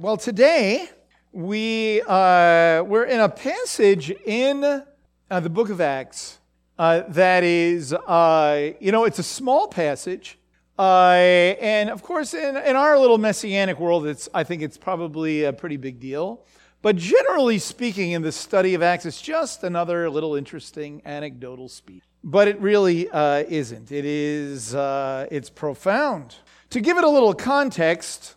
Well, 0.00 0.16
today 0.16 0.88
we 1.32 2.02
uh, 2.02 2.84
we're 2.86 3.06
in 3.06 3.18
a 3.18 3.28
passage 3.28 4.10
in 4.12 4.62
uh, 4.62 5.40
the 5.40 5.50
book 5.50 5.70
of 5.70 5.80
Acts 5.80 6.38
uh, 6.78 7.02
that 7.08 7.42
is, 7.42 7.92
uh, 7.92 8.70
you 8.78 8.92
know, 8.92 9.06
it's 9.06 9.18
a 9.18 9.24
small 9.24 9.66
passage, 9.66 10.38
uh, 10.78 11.14
and 11.60 11.90
of 11.90 12.04
course, 12.04 12.32
in, 12.32 12.56
in 12.58 12.76
our 12.76 12.96
little 12.96 13.18
messianic 13.18 13.80
world, 13.80 14.06
it's 14.06 14.28
I 14.32 14.44
think 14.44 14.62
it's 14.62 14.78
probably 14.78 15.42
a 15.42 15.52
pretty 15.52 15.76
big 15.76 15.98
deal. 15.98 16.44
But 16.80 16.94
generally 16.94 17.58
speaking, 17.58 18.12
in 18.12 18.22
the 18.22 18.30
study 18.30 18.74
of 18.74 18.82
Acts, 18.84 19.04
it's 19.04 19.20
just 19.20 19.64
another 19.64 20.08
little 20.08 20.36
interesting 20.36 21.02
anecdotal 21.06 21.68
speech. 21.68 22.04
But 22.22 22.46
it 22.46 22.60
really 22.60 23.10
uh, 23.10 23.42
isn't. 23.48 23.90
It 23.90 24.04
is. 24.04 24.76
it's 24.76 25.50
profound. 25.50 26.36
To 26.70 26.80
give 26.80 26.98
it 26.98 27.02
a 27.02 27.10
little 27.10 27.34
context. 27.34 28.36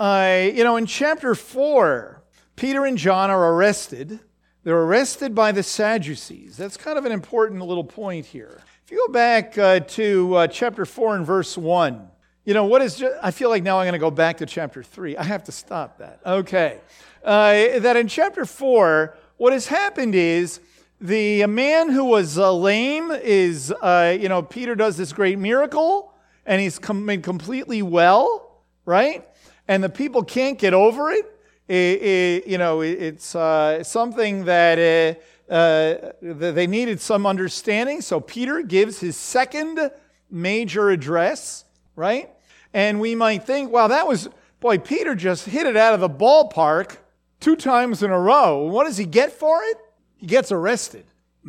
Uh, 0.00 0.48
you 0.54 0.64
know, 0.64 0.78
in 0.78 0.86
chapter 0.86 1.34
4, 1.34 2.22
Peter 2.56 2.86
and 2.86 2.96
John 2.96 3.28
are 3.28 3.52
arrested. 3.52 4.18
They're 4.64 4.80
arrested 4.80 5.34
by 5.34 5.52
the 5.52 5.62
Sadducees. 5.62 6.56
That's 6.56 6.78
kind 6.78 6.96
of 6.98 7.04
an 7.04 7.12
important 7.12 7.60
little 7.60 7.84
point 7.84 8.24
here. 8.24 8.62
If 8.82 8.90
you 8.90 9.04
go 9.06 9.12
back 9.12 9.58
uh, 9.58 9.80
to 9.80 10.34
uh, 10.36 10.46
chapter 10.46 10.86
4 10.86 11.16
and 11.16 11.26
verse 11.26 11.54
1, 11.58 12.08
you 12.46 12.54
know, 12.54 12.64
what 12.64 12.80
is, 12.80 12.96
just, 12.96 13.14
I 13.22 13.30
feel 13.30 13.50
like 13.50 13.62
now 13.62 13.78
I'm 13.78 13.84
going 13.84 13.92
to 13.92 13.98
go 13.98 14.10
back 14.10 14.38
to 14.38 14.46
chapter 14.46 14.82
3. 14.82 15.18
I 15.18 15.22
have 15.22 15.44
to 15.44 15.52
stop 15.52 15.98
that. 15.98 16.20
Okay. 16.24 16.78
Uh, 17.22 17.78
that 17.80 17.98
in 17.98 18.08
chapter 18.08 18.46
4, 18.46 19.14
what 19.36 19.52
has 19.52 19.66
happened 19.66 20.14
is 20.14 20.60
the 20.98 21.44
man 21.44 21.90
who 21.90 22.06
was 22.06 22.38
uh, 22.38 22.50
lame 22.54 23.10
is, 23.10 23.70
uh, 23.70 24.16
you 24.18 24.30
know, 24.30 24.40
Peter 24.40 24.74
does 24.74 24.96
this 24.96 25.12
great 25.12 25.38
miracle 25.38 26.14
and 26.46 26.58
he's 26.58 26.78
com- 26.78 27.20
completely 27.20 27.82
well, 27.82 28.62
right? 28.86 29.26
And 29.70 29.84
the 29.84 29.88
people 29.88 30.24
can't 30.24 30.58
get 30.58 30.74
over 30.74 31.12
it, 31.12 31.24
it, 31.68 32.02
it 32.02 32.46
you 32.48 32.58
know, 32.58 32.80
it, 32.80 33.00
it's 33.00 33.36
uh, 33.36 33.84
something 33.84 34.44
that 34.46 35.16
uh, 35.48 35.52
uh, 35.52 36.12
they 36.20 36.66
needed 36.66 37.00
some 37.00 37.24
understanding. 37.24 38.00
So 38.00 38.18
Peter 38.18 38.62
gives 38.62 38.98
his 38.98 39.16
second 39.16 39.92
major 40.28 40.90
address, 40.90 41.64
right? 41.94 42.30
And 42.74 42.98
we 42.98 43.14
might 43.14 43.44
think, 43.44 43.70
wow, 43.70 43.86
that 43.86 44.08
was, 44.08 44.28
boy, 44.58 44.78
Peter 44.78 45.14
just 45.14 45.46
hit 45.46 45.66
it 45.66 45.76
out 45.76 45.94
of 45.94 46.00
the 46.00 46.10
ballpark 46.10 46.96
two 47.38 47.54
times 47.54 48.02
in 48.02 48.10
a 48.10 48.18
row. 48.18 48.64
What 48.64 48.86
does 48.86 48.96
he 48.96 49.04
get 49.04 49.30
for 49.30 49.62
it? 49.62 49.76
He 50.16 50.26
gets 50.26 50.50
arrested, 50.50 51.04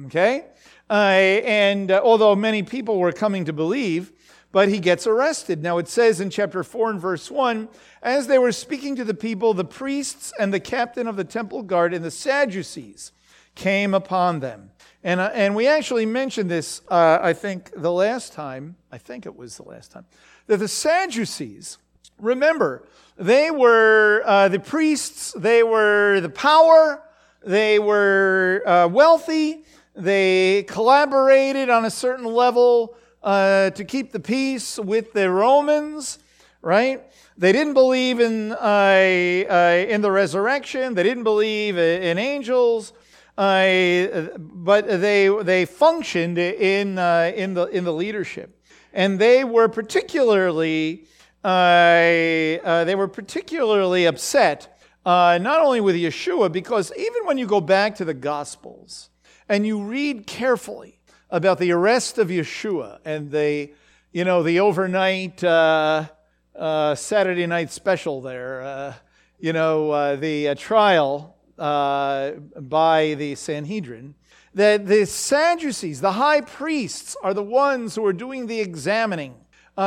okay? 0.06 0.46
Uh, 0.88 0.94
and 0.94 1.90
uh, 1.90 2.02
although 2.04 2.36
many 2.36 2.62
people 2.62 3.00
were 3.00 3.14
coming 3.14 3.46
to 3.46 3.54
believe, 3.54 4.12
but 4.52 4.70
he 4.70 4.80
gets 4.80 5.08
arrested. 5.08 5.64
Now 5.64 5.78
it 5.78 5.88
says 5.88 6.20
in 6.20 6.30
chapter 6.30 6.64
4 6.64 6.92
and 6.92 7.02
verse 7.02 7.32
1 7.32 7.70
As 8.02 8.28
they 8.28 8.38
were 8.38 8.52
speaking 8.52 8.96
to 8.98 9.04
the 9.04 9.14
people, 9.14 9.54
the 9.54 9.66
priests 9.66 10.34
and 10.40 10.54
the 10.54 10.60
captain 10.60 11.08
of 11.08 11.16
the 11.16 11.24
temple 11.24 11.64
guard 11.64 11.94
and 11.94 12.04
the 12.04 12.12
Sadducees 12.12 13.12
came 13.56 13.94
upon 13.94 14.40
them. 14.40 14.72
And, 15.04 15.20
uh, 15.20 15.32
and 15.34 15.56
we 15.56 15.68
actually 15.68 16.06
mentioned 16.06 16.50
this, 16.50 16.82
uh, 16.90 17.20
I 17.22 17.34
think, 17.34 17.72
the 17.76 17.92
last 17.92 18.34
time. 18.34 18.76
I 18.92 18.98
think 18.98 19.26
it 19.26 19.36
was 19.36 19.58
the 19.58 19.64
last 19.64 19.92
time. 19.92 20.06
That 20.48 20.58
the 20.58 20.68
Sadducees, 20.68 21.78
remember, 22.20 22.88
they 23.18 23.52
were 23.52 24.24
uh, 24.26 24.48
the 24.50 24.60
priests, 24.60 25.34
they 25.34 25.64
were 25.64 26.20
the 26.22 26.30
power, 26.30 27.02
they 27.44 27.80
were 27.80 28.64
uh, 28.66 28.88
wealthy, 28.88 29.64
they 29.96 30.64
collaborated 30.64 31.70
on 31.70 31.86
a 31.86 31.90
certain 31.90 32.26
level 32.26 32.96
uh, 33.24 33.70
to 33.72 33.84
keep 33.84 34.12
the 34.12 34.20
peace 34.20 34.78
with 34.80 35.14
the 35.14 35.30
Romans, 35.30 36.20
right? 36.62 37.02
They 37.38 37.52
didn't 37.52 37.74
believe 37.74 38.20
in, 38.20 38.52
uh, 38.52 38.56
uh, 38.56 39.86
in 39.88 40.02
the 40.02 40.12
resurrection, 40.12 40.94
they 40.94 41.04
didn't 41.04 41.24
believe 41.24 41.78
in 41.78 42.18
angels. 42.18 42.94
Uh, 43.38 44.28
but 44.38 44.88
they, 44.88 45.30
they 45.42 45.66
functioned 45.66 46.38
in, 46.38 47.00
uh, 47.00 47.32
in, 47.34 47.54
the, 47.54 47.66
in 47.68 47.84
the 47.86 47.94
leadership. 47.94 48.62
And 48.94 49.18
they 49.18 49.44
were 49.44 49.70
particularly, 49.70 51.08
they 51.44 52.60
were 52.64 53.08
particularly 53.08 54.06
upset 54.06 54.78
uh, 55.06 55.40
not 55.42 55.62
only 55.62 55.82
with 55.82 55.96
Yeshua, 55.96 56.52
because 56.52 56.92
even 56.96 57.26
when 57.26 57.38
you 57.38 57.48
go 57.48 57.62
back 57.62 57.96
to 57.96 58.06
the 58.06 58.14
Gospels 58.14 59.10
and 59.50 59.66
you 59.66 59.82
read 59.84 60.28
carefully, 60.28 61.00
about 61.32 61.60
the 61.60 61.72
arrest 61.72 62.18
of 62.18 62.28
Yeshua 62.28 63.00
and 63.06 63.32
the, 63.32 63.72
you 64.12 64.26
know, 64.26 64.44
the 64.44 64.60
overnight 64.60 65.42
uh, 65.44 66.08
uh, 66.56 66.94
Saturday 66.94 67.48
night 67.48 67.72
special 67.72 68.22
there, 68.22 68.62
uh, 68.62 68.94
you 69.40 69.54
know, 69.54 69.92
uh, 69.92 70.16
the 70.18 70.50
uh, 70.50 70.56
trial 70.56 71.38
uh, 71.58 72.32
by 72.60 73.14
the 73.14 73.36
Sanhedrin, 73.36 74.14
that 74.54 74.86
the 74.86 75.06
Sadducees, 75.06 76.02
the 76.02 76.12
high 76.14 76.42
priests, 76.42 77.16
are 77.24 77.34
the 77.34 77.44
ones 77.44 77.96
who 77.96 78.06
are 78.06 78.14
doing 78.14 78.48
the 78.48 78.60
examining. 78.60 79.36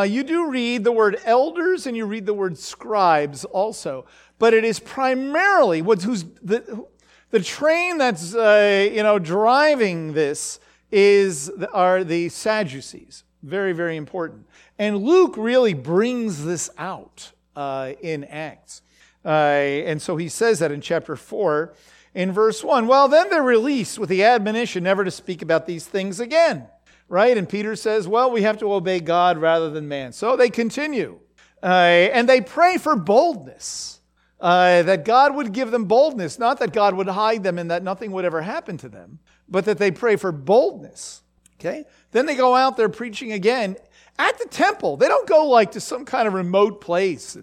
you 0.06 0.24
do 0.24 0.48
read 0.48 0.82
the 0.82 0.92
word 0.92 1.18
elders 1.26 1.86
and 1.86 1.94
you 1.94 2.06
read 2.06 2.24
the 2.24 2.32
word 2.32 2.56
scribes 2.56 3.44
also, 3.44 4.06
but 4.38 4.54
it 4.54 4.64
is 4.64 4.80
primarily 4.80 5.82
what's 5.82 6.04
who's 6.04 6.24
the, 6.42 6.86
the 7.30 7.40
train 7.40 7.98
that's 7.98 8.32
you 8.32 9.02
know 9.02 9.18
driving 9.18 10.14
this 10.14 10.58
is, 10.94 11.50
are 11.72 12.04
the 12.04 12.28
Sadducees. 12.28 13.24
Very, 13.42 13.72
very 13.72 13.96
important. 13.96 14.46
And 14.78 14.98
Luke 14.98 15.34
really 15.36 15.74
brings 15.74 16.44
this 16.44 16.70
out 16.78 17.32
uh, 17.56 17.92
in 18.00 18.22
Acts. 18.24 18.80
Uh, 19.24 19.28
and 19.28 20.00
so 20.00 20.16
he 20.16 20.28
says 20.28 20.60
that 20.60 20.70
in 20.70 20.80
chapter 20.80 21.16
4 21.16 21.74
in 22.14 22.30
verse 22.30 22.62
1. 22.62 22.86
Well, 22.86 23.08
then 23.08 23.28
they're 23.28 23.42
released 23.42 23.98
with 23.98 24.08
the 24.08 24.22
admonition 24.22 24.84
never 24.84 25.04
to 25.04 25.10
speak 25.10 25.42
about 25.42 25.66
these 25.66 25.84
things 25.84 26.20
again. 26.20 26.68
Right? 27.08 27.36
And 27.36 27.48
Peter 27.48 27.74
says, 27.74 28.06
well, 28.06 28.30
we 28.30 28.42
have 28.42 28.58
to 28.58 28.72
obey 28.72 29.00
God 29.00 29.36
rather 29.38 29.70
than 29.70 29.88
man. 29.88 30.12
So 30.12 30.36
they 30.36 30.48
continue. 30.48 31.18
Uh, 31.60 31.66
and 31.66 32.28
they 32.28 32.40
pray 32.40 32.78
for 32.78 32.94
boldness. 32.94 34.00
Uh, 34.40 34.82
that 34.82 35.06
God 35.06 35.34
would 35.34 35.52
give 35.52 35.70
them 35.70 35.86
boldness, 35.86 36.38
not 36.38 36.58
that 36.58 36.70
God 36.70 36.92
would 36.94 37.08
hide 37.08 37.42
them 37.42 37.58
and 37.58 37.70
that 37.70 37.82
nothing 37.82 38.12
would 38.12 38.26
ever 38.26 38.42
happen 38.42 38.76
to 38.76 38.90
them, 38.90 39.18
but 39.48 39.64
that 39.64 39.78
they 39.78 39.90
pray 39.90 40.16
for 40.16 40.32
boldness. 40.32 41.22
Okay? 41.58 41.84
Then 42.10 42.26
they 42.26 42.34
go 42.34 42.54
out 42.54 42.76
there 42.76 42.88
preaching 42.88 43.32
again 43.32 43.76
at 44.18 44.38
the 44.38 44.46
temple. 44.46 44.96
They 44.96 45.08
don't 45.08 45.28
go 45.28 45.46
like 45.46 45.72
to 45.72 45.80
some 45.80 46.04
kind 46.04 46.28
of 46.28 46.34
remote 46.34 46.80
place. 46.80 47.36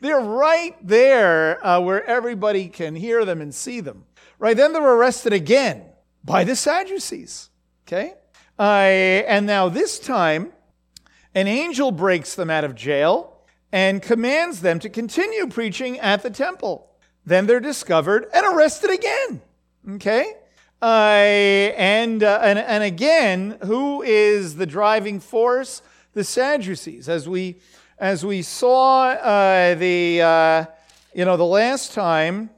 They're 0.00 0.20
right 0.20 0.74
there 0.82 1.64
uh, 1.64 1.80
where 1.80 2.04
everybody 2.04 2.68
can 2.68 2.96
hear 2.96 3.24
them 3.24 3.40
and 3.40 3.54
see 3.54 3.80
them. 3.80 4.04
Right? 4.38 4.56
Then 4.56 4.72
they're 4.72 4.82
arrested 4.82 5.32
again 5.32 5.84
by 6.24 6.44
the 6.44 6.56
Sadducees. 6.56 7.50
Okay? 7.86 8.14
Uh, 8.58 8.62
and 8.62 9.46
now 9.46 9.68
this 9.68 9.98
time, 9.98 10.52
an 11.34 11.46
angel 11.46 11.92
breaks 11.92 12.34
them 12.34 12.50
out 12.50 12.64
of 12.64 12.74
jail 12.74 13.38
and 13.70 14.02
commands 14.02 14.60
them 14.60 14.78
to 14.80 14.90
continue 14.90 15.46
preaching 15.46 15.98
at 15.98 16.22
the 16.22 16.30
temple. 16.30 16.90
Then 17.24 17.46
they're 17.46 17.60
discovered 17.60 18.26
and 18.34 18.44
arrested 18.44 18.90
again. 18.90 19.40
Okay? 19.92 20.34
Uh, 20.82 21.74
and, 21.76 22.24
uh, 22.24 22.40
and, 22.42 22.58
and 22.58 22.82
again, 22.82 23.56
who 23.64 24.02
is 24.02 24.56
the 24.56 24.66
driving 24.66 25.20
force? 25.20 25.80
The 26.12 26.24
Sadducees. 26.24 27.08
As 27.08 27.28
we, 27.28 27.56
as 27.98 28.26
we 28.26 28.42
saw 28.42 29.10
uh, 29.10 29.76
the, 29.76 30.66
you 31.14 31.24
know, 31.24 31.36
the 31.36 31.44
last 31.44 31.92
time 31.94 32.50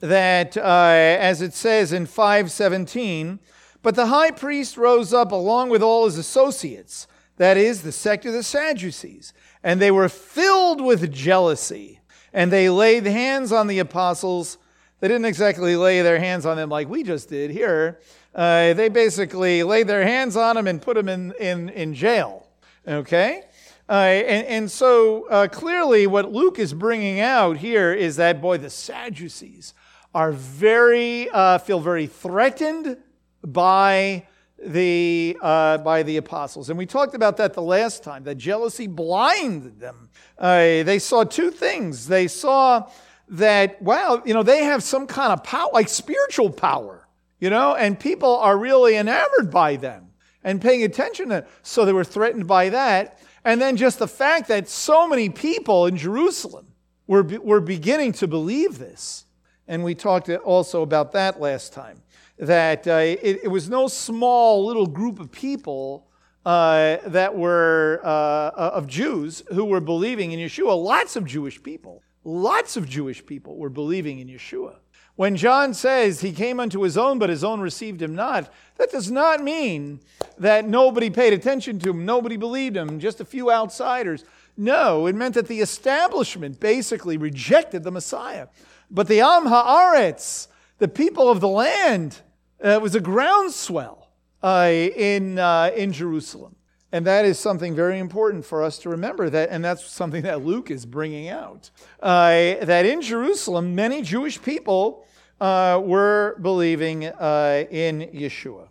that, 0.00 0.56
uh, 0.58 0.60
as 0.60 1.40
it 1.40 1.54
says 1.54 1.94
in 1.94 2.04
517, 2.04 3.38
but 3.82 3.94
the 3.94 4.06
high 4.06 4.32
priest 4.32 4.76
rose 4.76 5.14
up 5.14 5.32
along 5.32 5.70
with 5.70 5.82
all 5.82 6.04
his 6.04 6.18
associates, 6.18 7.06
that 7.38 7.56
is, 7.56 7.80
the 7.80 7.92
sect 7.92 8.26
of 8.26 8.34
the 8.34 8.42
Sadducees, 8.42 9.32
and 9.62 9.80
they 9.80 9.90
were 9.90 10.10
filled 10.10 10.82
with 10.82 11.10
jealousy, 11.10 12.00
and 12.34 12.52
they 12.52 12.68
laid 12.68 13.06
hands 13.06 13.50
on 13.50 13.66
the 13.66 13.78
apostles 13.78 14.58
they 15.00 15.08
didn't 15.08 15.24
exactly 15.24 15.76
lay 15.76 16.02
their 16.02 16.18
hands 16.18 16.46
on 16.46 16.56
them 16.56 16.68
like 16.68 16.88
we 16.88 17.02
just 17.02 17.28
did 17.28 17.50
here. 17.50 18.00
Uh, 18.34 18.74
they 18.74 18.88
basically 18.88 19.62
laid 19.62 19.88
their 19.88 20.04
hands 20.04 20.36
on 20.36 20.56
them 20.56 20.66
and 20.66 20.80
put 20.80 20.94
them 20.94 21.08
in, 21.08 21.32
in, 21.40 21.68
in 21.70 21.94
jail. 21.94 22.46
Okay? 22.86 23.42
Uh, 23.88 23.92
and, 23.92 24.46
and 24.46 24.70
so 24.70 25.26
uh, 25.28 25.48
clearly, 25.48 26.06
what 26.06 26.30
Luke 26.30 26.58
is 26.58 26.72
bringing 26.72 27.18
out 27.18 27.56
here 27.56 27.92
is 27.92 28.16
that, 28.16 28.40
boy, 28.40 28.58
the 28.58 28.70
Sadducees 28.70 29.74
are 30.14 30.32
very, 30.32 31.28
uh, 31.30 31.58
feel 31.58 31.80
very 31.80 32.06
threatened 32.06 32.96
by 33.44 34.26
the, 34.62 35.36
uh, 35.40 35.78
by 35.78 36.02
the 36.02 36.18
apostles. 36.18 36.68
And 36.68 36.78
we 36.78 36.86
talked 36.86 37.14
about 37.14 37.36
that 37.38 37.54
the 37.54 37.62
last 37.62 38.04
time, 38.04 38.24
that 38.24 38.36
jealousy 38.36 38.86
blinded 38.86 39.80
them. 39.80 40.10
Uh, 40.38 40.82
they 40.84 40.98
saw 40.98 41.24
two 41.24 41.50
things. 41.50 42.06
They 42.06 42.28
saw 42.28 42.88
that, 43.30 43.80
wow, 43.80 44.22
you 44.24 44.34
know, 44.34 44.42
they 44.42 44.64
have 44.64 44.82
some 44.82 45.06
kind 45.06 45.32
of 45.32 45.42
power, 45.44 45.70
like 45.72 45.88
spiritual 45.88 46.50
power, 46.50 47.06
you 47.38 47.48
know, 47.48 47.74
and 47.74 47.98
people 47.98 48.36
are 48.36 48.58
really 48.58 48.96
enamored 48.96 49.50
by 49.50 49.76
them 49.76 50.08
and 50.42 50.60
paying 50.60 50.82
attention 50.82 51.28
to 51.30 51.46
So 51.62 51.84
they 51.84 51.92
were 51.92 52.04
threatened 52.04 52.46
by 52.46 52.70
that. 52.70 53.18
And 53.44 53.60
then 53.60 53.76
just 53.76 53.98
the 53.98 54.08
fact 54.08 54.48
that 54.48 54.68
so 54.68 55.08
many 55.08 55.30
people 55.30 55.86
in 55.86 55.96
Jerusalem 55.96 56.66
were, 57.06 57.22
were 57.22 57.60
beginning 57.60 58.12
to 58.14 58.26
believe 58.26 58.78
this. 58.78 59.24
And 59.66 59.84
we 59.84 59.94
talked 59.94 60.28
also 60.28 60.82
about 60.82 61.12
that 61.12 61.40
last 61.40 61.72
time. 61.72 62.02
That 62.38 62.86
uh, 62.86 62.92
it, 62.94 63.40
it, 63.44 63.48
was 63.48 63.68
no 63.68 63.86
small 63.86 64.64
little 64.64 64.86
group 64.86 65.20
of 65.20 65.30
people 65.30 66.08
uh, 66.46 66.96
that 67.06 67.36
were 67.36 68.00
uh, 68.02 68.50
of 68.56 68.86
Jews 68.86 69.42
who 69.48 69.66
were 69.66 69.80
believing 69.80 70.32
in 70.32 70.40
Yeshua. 70.40 70.82
Lots 70.82 71.16
of 71.16 71.26
Jewish 71.26 71.62
people, 71.62 72.02
lots 72.24 72.76
of 72.76 72.88
Jewish 72.88 73.24
people 73.24 73.56
were 73.56 73.70
believing 73.70 74.18
in 74.18 74.28
Yeshua. 74.28 74.76
When 75.16 75.36
John 75.36 75.74
says 75.74 76.20
he 76.20 76.32
came 76.32 76.60
unto 76.60 76.80
his 76.80 76.96
own, 76.96 77.18
but 77.18 77.28
his 77.28 77.44
own 77.44 77.60
received 77.60 78.00
him 78.00 78.14
not, 78.14 78.50
that 78.76 78.90
does 78.90 79.10
not 79.10 79.42
mean 79.44 80.00
that 80.38 80.66
nobody 80.66 81.10
paid 81.10 81.34
attention 81.34 81.78
to 81.80 81.90
him, 81.90 82.06
nobody 82.06 82.38
believed 82.38 82.76
him, 82.76 82.98
just 82.98 83.20
a 83.20 83.24
few 83.24 83.50
outsiders. 83.50 84.24
No, 84.56 85.06
it 85.06 85.14
meant 85.14 85.34
that 85.34 85.48
the 85.48 85.60
establishment 85.60 86.58
basically 86.58 87.16
rejected 87.16 87.82
the 87.82 87.90
Messiah. 87.90 88.48
But 88.90 89.08
the 89.08 89.20
Am 89.20 89.44
Haaretz, 89.46 90.48
the 90.78 90.88
people 90.88 91.28
of 91.28 91.40
the 91.40 91.48
land, 91.48 92.20
uh, 92.62 92.78
was 92.80 92.94
a 92.94 93.00
groundswell 93.00 94.08
uh, 94.42 94.70
in, 94.70 95.38
uh, 95.38 95.70
in 95.76 95.92
Jerusalem. 95.92 96.56
And 96.92 97.06
that 97.06 97.24
is 97.24 97.38
something 97.38 97.74
very 97.74 98.00
important 98.00 98.44
for 98.44 98.64
us 98.64 98.78
to 98.78 98.88
remember 98.88 99.30
that, 99.30 99.50
and 99.50 99.64
that's 99.64 99.84
something 99.84 100.22
that 100.22 100.44
Luke 100.44 100.72
is 100.72 100.84
bringing 100.84 101.28
out. 101.28 101.70
Uh, 102.02 102.56
that 102.64 102.84
in 102.84 103.00
Jerusalem, 103.00 103.76
many 103.76 104.02
Jewish 104.02 104.42
people 104.42 105.06
uh, 105.40 105.80
were 105.82 106.36
believing 106.42 107.06
uh, 107.06 107.64
in 107.70 108.10
Yeshua. 108.12 108.68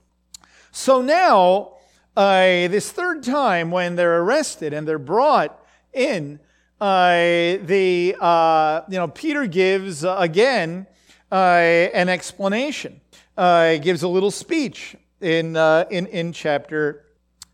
So 0.71 1.01
now, 1.01 1.77
uh, 2.17 2.67
this 2.67 2.91
third 2.91 3.23
time 3.23 3.71
when 3.71 3.95
they're 3.95 4.21
arrested 4.21 4.73
and 4.73 4.85
they're 4.85 4.99
brought 4.99 5.65
in, 5.93 6.41
uh, 6.81 7.57
the 7.63 8.15
uh, 8.19 8.81
you 8.89 8.97
know 8.97 9.07
Peter 9.07 9.47
gives 9.47 10.03
again 10.03 10.87
an 11.31 12.09
explanation, 12.09 12.99
gives 13.37 14.03
a 14.03 14.07
little 14.07 14.31
speech 14.31 14.95
in 15.21 15.55
in 15.55 16.05
in 16.07 16.33
chapter 16.33 17.05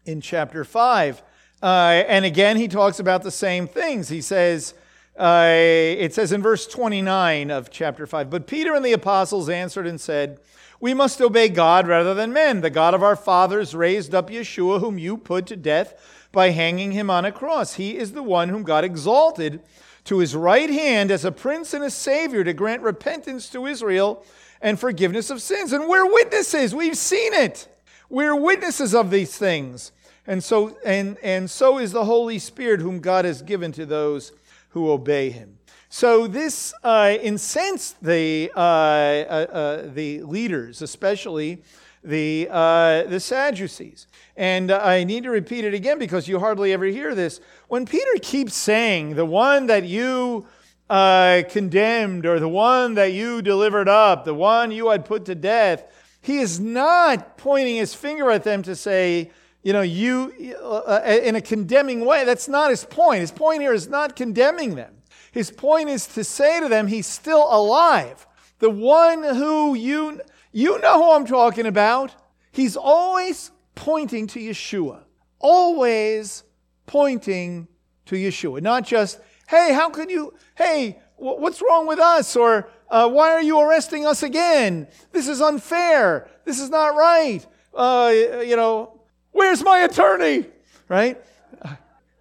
in 0.06 0.22
chapter 0.22 0.64
five, 0.64 1.22
and 1.62 2.26
again 2.26 2.58
he 2.58 2.68
talks 2.68 3.00
about 3.00 3.24
the 3.24 3.32
same 3.32 3.68
things. 3.68 4.10
He 4.10 4.22
says. 4.22 4.74
Uh, 5.18 5.48
it 5.50 6.14
says 6.14 6.34
in 6.34 6.42
verse 6.42 6.68
29 6.68 7.50
of 7.50 7.72
chapter 7.72 8.06
5 8.06 8.30
But 8.30 8.48
Peter 8.48 8.76
and 8.76 8.84
the 8.84 8.92
apostles 8.92 9.48
answered 9.48 9.88
and 9.88 10.02
said, 10.02 10.42
We 10.82 10.94
must 10.94 11.22
obey 11.22 11.48
God 11.48 11.88
rather 11.88 12.14
than 12.14 12.34
men. 12.34 12.60
The 12.60 12.70
God 12.70 12.94
of 12.94 13.02
our 13.02 13.16
fathers 13.16 13.74
raised 13.74 14.14
up 14.14 14.30
Yeshua, 14.30 14.82
whom 14.82 14.98
you 15.00 15.16
put 15.16 15.46
to 15.46 15.56
death 15.56 16.28
by 16.34 16.50
hanging 16.50 16.92
him 16.92 17.10
on 17.10 17.24
a 17.24 17.32
cross. 17.32 17.76
He 17.76 17.98
is 17.98 18.12
the 18.12 18.22
one 18.22 18.50
whom 18.50 18.64
God 18.64 18.84
exalted 18.84 19.62
to 20.04 20.20
his 20.20 20.36
right 20.36 20.70
hand 20.70 21.10
as 21.10 21.26
a 21.26 21.32
prince 21.32 21.74
and 21.74 21.84
a 21.84 21.90
savior 21.90 22.44
to 22.44 22.54
grant 22.54 22.82
repentance 22.82 23.50
to 23.50 23.66
Israel 23.66 24.24
and 24.62 24.80
forgiveness 24.80 25.30
of 25.30 25.42
sins. 25.42 25.74
And 25.74 25.88
we're 25.88 26.12
witnesses. 26.12 26.76
We've 26.76 26.98
seen 26.98 27.34
it. 27.34 27.68
We're 28.10 28.36
witnesses 28.36 28.94
of 28.94 29.10
these 29.10 29.36
things. 29.36 29.92
And 30.28 30.44
so, 30.44 30.78
and, 30.86 31.18
and 31.22 31.50
so 31.50 31.78
is 31.78 31.92
the 31.92 32.06
Holy 32.06 32.40
Spirit, 32.40 32.82
whom 32.82 33.00
God 33.00 33.26
has 33.26 33.42
given 33.42 33.72
to 33.74 33.86
those 33.86 34.32
who 34.70 34.90
obey 34.90 35.30
him. 35.30 35.58
So 35.90 36.28
this 36.28 36.74
uh, 36.84 37.16
incensed 37.22 38.04
the, 38.04 38.52
uh, 38.56 38.60
uh, 38.60 39.48
uh 39.52 39.82
the 39.94 40.24
leaders, 40.24 40.82
especially 40.82 41.62
the, 42.04 42.48
uh, 42.52 43.04
the 43.04 43.20
Sadducees. 43.20 44.08
And 44.36 44.72
I 44.72 45.04
need 45.04 45.24
to 45.24 45.30
repeat 45.30 45.64
it 45.64 45.74
again 45.74 46.00
because 46.00 46.28
you 46.28 46.40
hardly 46.40 46.74
ever 46.74 46.86
hear 46.86 47.16
this. 47.16 47.40
When 47.68 47.86
Peter 47.86 48.12
keeps 48.22 48.56
saying, 48.56 49.16
the 49.16 49.26
one 49.26 49.68
that 49.68 49.86
you 49.86 50.48
uh, 50.90 51.44
condemned 51.50 52.26
or 52.26 52.40
the 52.40 52.50
one 52.50 52.96
that 52.96 53.14
you 53.14 53.42
delivered 53.42 53.88
up, 53.88 54.26
the 54.26 54.34
one 54.34 54.72
you 54.72 54.90
had 54.90 55.06
put 55.06 55.26
to 55.26 55.36
death, 55.36 55.84
he 56.22 56.40
is 56.40 56.60
not 56.60 57.38
pointing 57.38 57.76
his 57.76 57.94
finger 57.94 58.32
at 58.32 58.44
them 58.44 58.64
to 58.64 58.76
say, 58.76 59.32
you 59.66 59.74
know, 59.74 59.82
you 59.82 60.56
uh, 60.62 61.00
uh, 61.02 61.20
in 61.24 61.36
a 61.36 61.42
condemning 61.42 62.06
way. 62.06 62.24
That's 62.24 62.48
not 62.48 62.70
his 62.70 62.86
point. 62.86 63.22
His 63.22 63.32
point 63.32 63.62
here 63.62 63.74
is 63.74 63.90
not 63.90 64.16
condemning 64.16 64.76
them. 64.76 64.94
His 65.32 65.50
point 65.50 65.90
is 65.90 66.06
to 66.10 66.24
say 66.24 66.60
to 66.60 66.70
them, 66.70 66.86
he's 66.86 67.08
still 67.08 67.48
alive. 67.50 68.28
The 68.60 68.70
one 68.70 69.24
who 69.24 69.74
you 69.74 70.22
you 70.52 70.80
know 70.80 71.04
who 71.04 71.12
I'm 71.14 71.26
talking 71.26 71.66
about. 71.66 72.14
He's 72.52 72.78
always 72.78 73.50
pointing 73.74 74.28
to 74.28 74.40
Yeshua. 74.40 75.02
Always 75.40 76.44
pointing 76.86 77.68
to 78.06 78.16
Yeshua. 78.16 78.62
Not 78.62 78.86
just, 78.86 79.20
hey, 79.48 79.74
how 79.74 79.90
could 79.90 80.12
you, 80.12 80.36
hey, 80.54 81.02
what's 81.18 81.62
wrong 81.62 81.88
with 81.88 82.00
us? 82.00 82.36
Or 82.36 82.70
uh, 82.90 83.10
why 83.10 83.32
are 83.32 83.42
you 83.42 83.60
arresting 83.60 84.06
us 84.06 84.22
again? 84.22 84.88
This 85.12 85.28
is 85.28 85.42
unfair. 85.42 86.30
This 86.46 86.60
is 86.60 86.70
not 86.70 86.96
right. 86.96 87.46
Uh, 87.74 88.14
you 88.46 88.56
know, 88.56 88.95
Where's 89.36 89.62
my 89.62 89.80
attorney? 89.80 90.46
Right? 90.88 91.22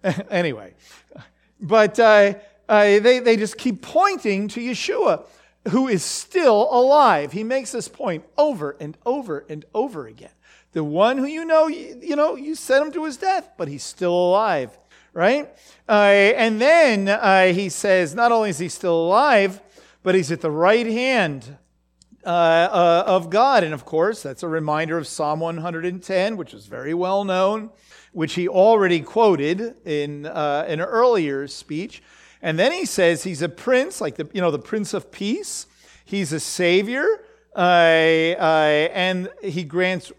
anyway, 0.29 0.73
but 1.61 1.97
uh, 1.97 2.33
uh, 2.67 2.83
they, 2.99 3.19
they 3.19 3.37
just 3.37 3.57
keep 3.57 3.81
pointing 3.81 4.49
to 4.49 4.59
Yeshua, 4.59 5.25
who 5.69 5.87
is 5.87 6.03
still 6.03 6.67
alive. 6.69 7.31
He 7.31 7.45
makes 7.45 7.71
this 7.71 7.87
point 7.87 8.25
over 8.37 8.75
and 8.81 8.97
over 9.05 9.45
and 9.47 9.63
over 9.73 10.07
again. 10.07 10.31
The 10.73 10.83
one 10.83 11.17
who 11.17 11.23
you 11.23 11.45
know, 11.45 11.67
you, 11.67 11.97
you 12.01 12.17
know, 12.17 12.35
you 12.35 12.53
sent 12.53 12.85
him 12.85 12.91
to 12.91 13.05
his 13.05 13.15
death, 13.15 13.49
but 13.55 13.69
he's 13.69 13.83
still 13.83 14.13
alive, 14.13 14.77
right? 15.13 15.47
Uh, 15.87 15.91
and 15.91 16.59
then 16.59 17.07
uh, 17.07 17.53
he 17.53 17.69
says, 17.69 18.13
not 18.13 18.33
only 18.33 18.49
is 18.49 18.59
he 18.59 18.67
still 18.67 19.05
alive, 19.05 19.61
but 20.03 20.15
he's 20.15 20.33
at 20.33 20.41
the 20.41 20.51
right 20.51 20.85
hand 20.85 21.57
uh, 22.25 22.29
uh, 22.29 23.03
of 23.05 23.29
God. 23.29 23.63
And 23.63 23.73
of 23.73 23.85
course, 23.85 24.23
that's 24.23 24.43
a 24.43 24.47
reminder 24.47 24.97
of 24.97 25.07
Psalm 25.07 25.39
110, 25.39 26.37
which 26.37 26.53
is 26.53 26.65
very 26.65 26.93
well 26.93 27.23
known, 27.23 27.69
which 28.13 28.33
he 28.33 28.47
already 28.47 29.01
quoted 29.01 29.75
in 29.85 30.25
uh, 30.25 30.65
an 30.67 30.81
earlier 30.81 31.47
speech. 31.47 32.01
And 32.41 32.57
then 32.57 32.71
he 32.71 32.85
says 32.85 33.23
he's 33.23 33.41
a 33.41 33.49
prince, 33.49 34.01
like 34.01 34.15
the, 34.15 34.27
you 34.33 34.41
know, 34.41 34.51
the 34.51 34.59
prince 34.59 34.93
of 34.93 35.11
peace. 35.11 35.67
He's 36.03 36.33
a 36.33 36.39
savior. 36.39 37.05
Uh, 37.55 38.35
uh, 38.37 38.89
and 38.91 39.29
he 39.41 39.63
grants 39.63 40.11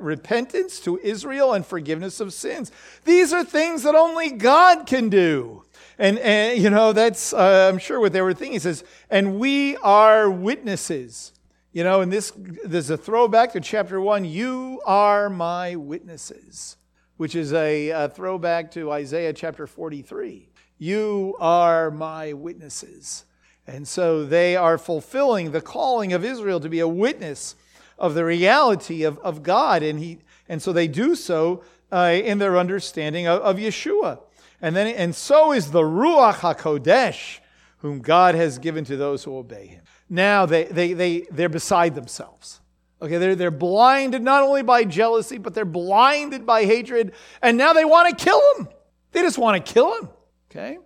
repentance 0.00 0.78
to 0.80 0.98
Israel 0.98 1.54
and 1.54 1.64
forgiveness 1.64 2.20
of 2.20 2.34
sins. 2.34 2.70
These 3.04 3.32
are 3.32 3.44
things 3.44 3.84
that 3.84 3.94
only 3.94 4.32
God 4.32 4.86
can 4.86 5.08
do. 5.08 5.62
And, 6.00 6.18
and 6.20 6.60
you 6.60 6.70
know, 6.70 6.94
that's, 6.94 7.34
uh, 7.34 7.68
I'm 7.70 7.76
sure 7.76 8.00
what 8.00 8.14
they 8.14 8.22
were 8.22 8.32
thinking. 8.32 8.54
He 8.54 8.58
says, 8.58 8.84
and 9.10 9.38
we 9.38 9.76
are 9.76 10.30
witnesses. 10.30 11.32
You 11.72 11.84
know, 11.84 12.00
and 12.00 12.10
this, 12.10 12.32
there's 12.64 12.88
a 12.88 12.96
throwback 12.96 13.52
to 13.52 13.60
chapter 13.60 14.00
one. 14.00 14.24
You 14.24 14.80
are 14.86 15.28
my 15.28 15.76
witnesses, 15.76 16.78
which 17.18 17.34
is 17.34 17.52
a, 17.52 17.90
a 17.90 18.08
throwback 18.08 18.70
to 18.72 18.90
Isaiah 18.90 19.34
chapter 19.34 19.66
43. 19.66 20.48
You 20.78 21.36
are 21.38 21.90
my 21.90 22.32
witnesses. 22.32 23.26
And 23.66 23.86
so 23.86 24.24
they 24.24 24.56
are 24.56 24.78
fulfilling 24.78 25.50
the 25.50 25.60
calling 25.60 26.14
of 26.14 26.24
Israel 26.24 26.60
to 26.60 26.70
be 26.70 26.80
a 26.80 26.88
witness 26.88 27.56
of 27.98 28.14
the 28.14 28.24
reality 28.24 29.02
of, 29.02 29.18
of 29.18 29.42
God. 29.42 29.82
And, 29.82 29.98
he, 29.98 30.20
and 30.48 30.62
so 30.62 30.72
they 30.72 30.88
do 30.88 31.14
so 31.14 31.62
uh, 31.92 32.18
in 32.24 32.38
their 32.38 32.56
understanding 32.56 33.26
of, 33.26 33.42
of 33.42 33.56
Yeshua. 33.58 34.20
And 34.62 34.76
then, 34.76 34.88
and 34.88 35.14
so 35.14 35.52
is 35.52 35.70
the 35.70 35.82
Ruach 35.82 36.34
HaKodesh, 36.34 37.38
whom 37.78 38.00
God 38.00 38.34
has 38.34 38.58
given 38.58 38.84
to 38.84 38.96
those 38.96 39.24
who 39.24 39.36
obey 39.36 39.66
him. 39.66 39.82
Now 40.08 40.44
they, 40.46 40.64
they, 40.64 40.92
they, 40.92 41.20
they're 41.30 41.48
beside 41.48 41.94
themselves. 41.94 42.60
Okay, 43.02 43.16
they're, 43.16 43.34
they're 43.34 43.50
blinded 43.50 44.22
not 44.22 44.42
only 44.42 44.62
by 44.62 44.84
jealousy, 44.84 45.38
but 45.38 45.54
they're 45.54 45.64
blinded 45.64 46.44
by 46.44 46.64
hatred. 46.64 47.12
And 47.40 47.56
now 47.56 47.72
they 47.72 47.84
want 47.84 48.10
to 48.10 48.24
kill 48.24 48.42
him. 48.56 48.68
They 49.12 49.22
just 49.22 49.38
want 49.38 49.64
to 49.64 49.72
kill 49.72 49.96
him. 49.98 50.08
Okay? 50.50 50.78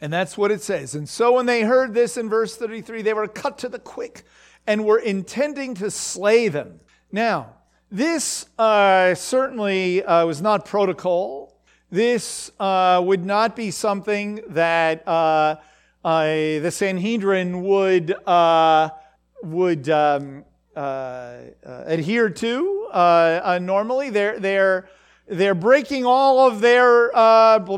And 0.00 0.12
that's 0.12 0.38
what 0.38 0.50
it 0.50 0.62
says. 0.62 0.94
And 0.94 1.08
so 1.08 1.34
when 1.34 1.46
they 1.46 1.62
heard 1.62 1.92
this 1.92 2.16
in 2.16 2.28
verse 2.28 2.56
33, 2.56 3.02
they 3.02 3.12
were 3.14 3.28
cut 3.28 3.58
to 3.58 3.68
the 3.68 3.78
quick 3.78 4.24
and 4.66 4.84
were 4.84 4.98
intending 4.98 5.74
to 5.74 5.90
slay 5.90 6.48
them. 6.48 6.80
Now, 7.12 7.54
this 7.90 8.46
uh, 8.58 9.14
certainly 9.14 10.02
uh, 10.02 10.26
was 10.26 10.42
not 10.42 10.64
protocol. 10.64 11.55
This 11.90 12.50
uh, 12.58 13.00
would 13.04 13.24
not 13.24 13.54
be 13.54 13.70
something 13.70 14.42
that 14.48 15.06
uh, 15.06 15.56
uh, 16.04 16.24
the 16.24 16.70
Sanhedrin 16.72 17.62
would, 17.62 18.12
uh, 18.26 18.88
would 19.44 19.88
um, 19.88 20.44
uh, 20.74 21.38
adhere 21.64 22.28
to 22.28 22.88
normally. 23.60 24.10
They're, 24.10 24.40
they're, 24.40 24.88
they're 25.28 25.54
breaking 25.54 26.04
all 26.04 26.48
of 26.48 26.60
their, 26.60 27.12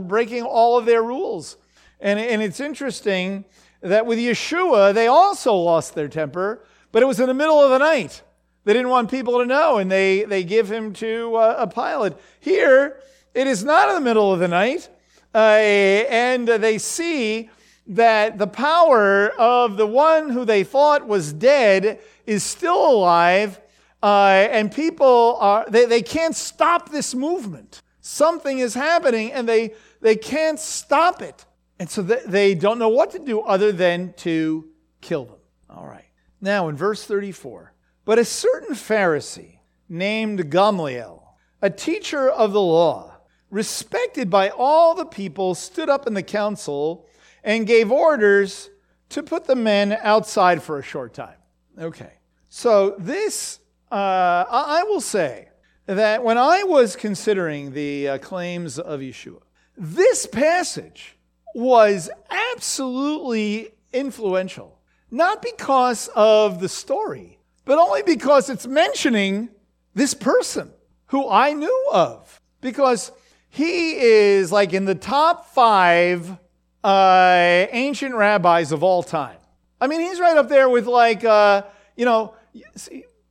breaking 0.00 0.44
all 0.44 0.78
of 0.78 0.86
their 0.86 1.02
rules. 1.02 1.58
And, 2.00 2.18
and 2.18 2.40
it's 2.40 2.60
interesting 2.60 3.44
that 3.82 4.06
with 4.06 4.18
Yeshua, 4.18 4.94
they 4.94 5.06
also 5.06 5.52
lost 5.52 5.94
their 5.94 6.08
temper, 6.08 6.64
but 6.92 7.02
it 7.02 7.06
was 7.06 7.20
in 7.20 7.26
the 7.26 7.34
middle 7.34 7.60
of 7.60 7.70
the 7.70 7.78
night. 7.78 8.22
They 8.64 8.72
didn't 8.72 8.88
want 8.88 9.10
people 9.10 9.38
to 9.38 9.46
know, 9.46 9.76
and 9.76 9.90
they, 9.90 10.24
they 10.24 10.44
give 10.44 10.70
him 10.70 10.94
to 10.94 11.36
a 11.36 11.66
Pilate. 11.66 12.14
Here, 12.40 13.00
it 13.38 13.46
is 13.46 13.62
not 13.62 13.88
in 13.88 13.94
the 13.94 14.00
middle 14.00 14.32
of 14.32 14.40
the 14.40 14.48
night, 14.48 14.88
uh, 15.32 15.38
and 15.38 16.48
they 16.48 16.76
see 16.78 17.50
that 17.86 18.36
the 18.36 18.48
power 18.48 19.30
of 19.38 19.76
the 19.76 19.86
one 19.86 20.28
who 20.30 20.44
they 20.44 20.64
thought 20.64 21.06
was 21.06 21.32
dead 21.32 22.00
is 22.26 22.42
still 22.42 22.90
alive, 22.90 23.60
uh, 24.02 24.48
and 24.50 24.72
people 24.72 25.36
are, 25.40 25.64
they, 25.68 25.84
they 25.86 26.02
can't 26.02 26.34
stop 26.34 26.90
this 26.90 27.14
movement. 27.14 27.82
Something 28.00 28.58
is 28.58 28.74
happening, 28.74 29.32
and 29.32 29.48
they, 29.48 29.74
they 30.00 30.16
can't 30.16 30.58
stop 30.58 31.22
it. 31.22 31.44
And 31.78 31.88
so 31.88 32.02
they, 32.02 32.20
they 32.26 32.54
don't 32.56 32.80
know 32.80 32.88
what 32.88 33.12
to 33.12 33.20
do 33.20 33.40
other 33.42 33.70
than 33.70 34.14
to 34.18 34.68
kill 35.00 35.26
them. 35.26 35.38
All 35.70 35.86
right. 35.86 36.06
Now, 36.40 36.68
in 36.68 36.76
verse 36.76 37.04
34, 37.04 37.72
but 38.04 38.18
a 38.18 38.24
certain 38.24 38.74
Pharisee 38.74 39.60
named 39.88 40.50
Gamaliel, 40.50 41.36
a 41.62 41.70
teacher 41.70 42.28
of 42.28 42.52
the 42.52 42.60
law, 42.60 43.07
respected 43.50 44.30
by 44.30 44.50
all 44.50 44.94
the 44.94 45.04
people, 45.04 45.54
stood 45.54 45.88
up 45.88 46.06
in 46.06 46.14
the 46.14 46.22
council 46.22 47.06
and 47.42 47.66
gave 47.66 47.90
orders 47.90 48.70
to 49.10 49.22
put 49.22 49.46
the 49.46 49.56
men 49.56 49.96
outside 50.02 50.62
for 50.62 50.78
a 50.78 50.82
short 50.82 51.14
time. 51.14 51.36
Okay. 51.78 52.12
So, 52.50 52.94
this, 52.98 53.60
uh, 53.90 54.44
I 54.50 54.84
will 54.84 55.00
say 55.00 55.48
that 55.86 56.22
when 56.22 56.38
I 56.38 56.64
was 56.64 56.96
considering 56.96 57.72
the 57.72 58.08
uh, 58.08 58.18
claims 58.18 58.78
of 58.78 59.00
Yeshua, 59.00 59.40
this 59.76 60.26
passage 60.26 61.16
was 61.54 62.10
absolutely 62.30 63.68
influential, 63.92 64.78
not 65.10 65.40
because 65.40 66.08
of 66.14 66.60
the 66.60 66.68
story, 66.68 67.38
but 67.64 67.78
only 67.78 68.02
because 68.02 68.50
it's 68.50 68.66
mentioning 68.66 69.48
this 69.94 70.14
person 70.14 70.70
who 71.06 71.28
I 71.28 71.52
knew 71.52 71.88
of. 71.92 72.40
Because 72.60 73.12
he 73.48 73.96
is 73.96 74.52
like 74.52 74.72
in 74.72 74.84
the 74.84 74.94
top 74.94 75.52
five 75.54 76.38
uh, 76.84 77.66
ancient 77.70 78.14
rabbis 78.14 78.72
of 78.72 78.82
all 78.82 79.02
time. 79.02 79.38
I 79.80 79.86
mean, 79.86 80.00
he's 80.00 80.20
right 80.20 80.36
up 80.36 80.48
there 80.48 80.68
with 80.68 80.86
like, 80.86 81.24
uh, 81.24 81.62
you 81.96 82.04
know, 82.04 82.34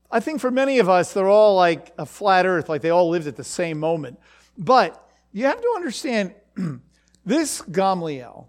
I 0.09 0.19
think 0.19 0.39
for 0.39 0.51
many 0.51 0.79
of 0.79 0.89
us, 0.89 1.13
they're 1.13 1.27
all 1.27 1.55
like 1.55 1.93
a 1.97 2.05
flat 2.05 2.45
earth, 2.45 2.69
like 2.69 2.81
they 2.81 2.89
all 2.89 3.09
lived 3.09 3.27
at 3.27 3.35
the 3.35 3.43
same 3.43 3.79
moment. 3.79 4.19
But 4.57 5.03
you 5.31 5.45
have 5.45 5.61
to 5.61 5.73
understand 5.75 6.33
this 7.25 7.61
Gamliel 7.61 8.47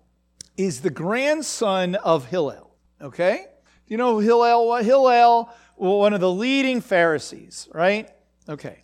is 0.57 0.81
the 0.81 0.91
grandson 0.91 1.97
of 1.97 2.27
Hillel. 2.27 2.71
Okay? 3.01 3.47
You 3.87 3.97
know 3.97 4.19
Hillel? 4.19 4.77
Hillel, 4.77 5.51
one 5.77 6.13
of 6.13 6.21
the 6.21 6.31
leading 6.31 6.81
Pharisees, 6.81 7.69
right? 7.73 8.09
Okay. 8.49 8.83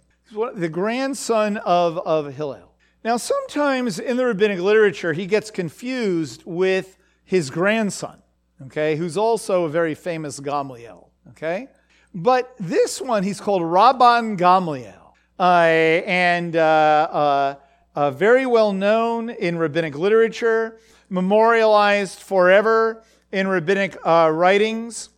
The 0.54 0.68
grandson 0.68 1.58
of, 1.58 1.98
of 1.98 2.34
Hillel. 2.34 2.73
Now, 3.04 3.18
sometimes 3.18 3.98
in 3.98 4.16
the 4.16 4.24
rabbinic 4.24 4.60
literature, 4.60 5.12
he 5.12 5.26
gets 5.26 5.50
confused 5.50 6.42
with 6.46 6.96
his 7.26 7.50
grandson, 7.50 8.22
okay, 8.62 8.96
who's 8.96 9.18
also 9.18 9.64
a 9.64 9.68
very 9.68 9.94
famous 9.94 10.40
Gamliel, 10.40 11.08
okay? 11.28 11.68
But 12.14 12.54
this 12.58 13.02
one, 13.02 13.22
he's 13.22 13.42
called 13.42 13.60
Rabban 13.60 14.38
Gamliel, 14.38 15.12
uh, 15.38 15.42
and 15.42 16.56
uh, 16.56 17.56
uh, 17.94 18.10
very 18.12 18.46
well 18.46 18.72
known 18.72 19.28
in 19.28 19.58
rabbinic 19.58 19.98
literature, 19.98 20.78
memorialized 21.10 22.20
forever 22.20 23.04
in 23.32 23.46
rabbinic 23.48 23.98
uh, 24.06 24.30
writings. 24.32 25.10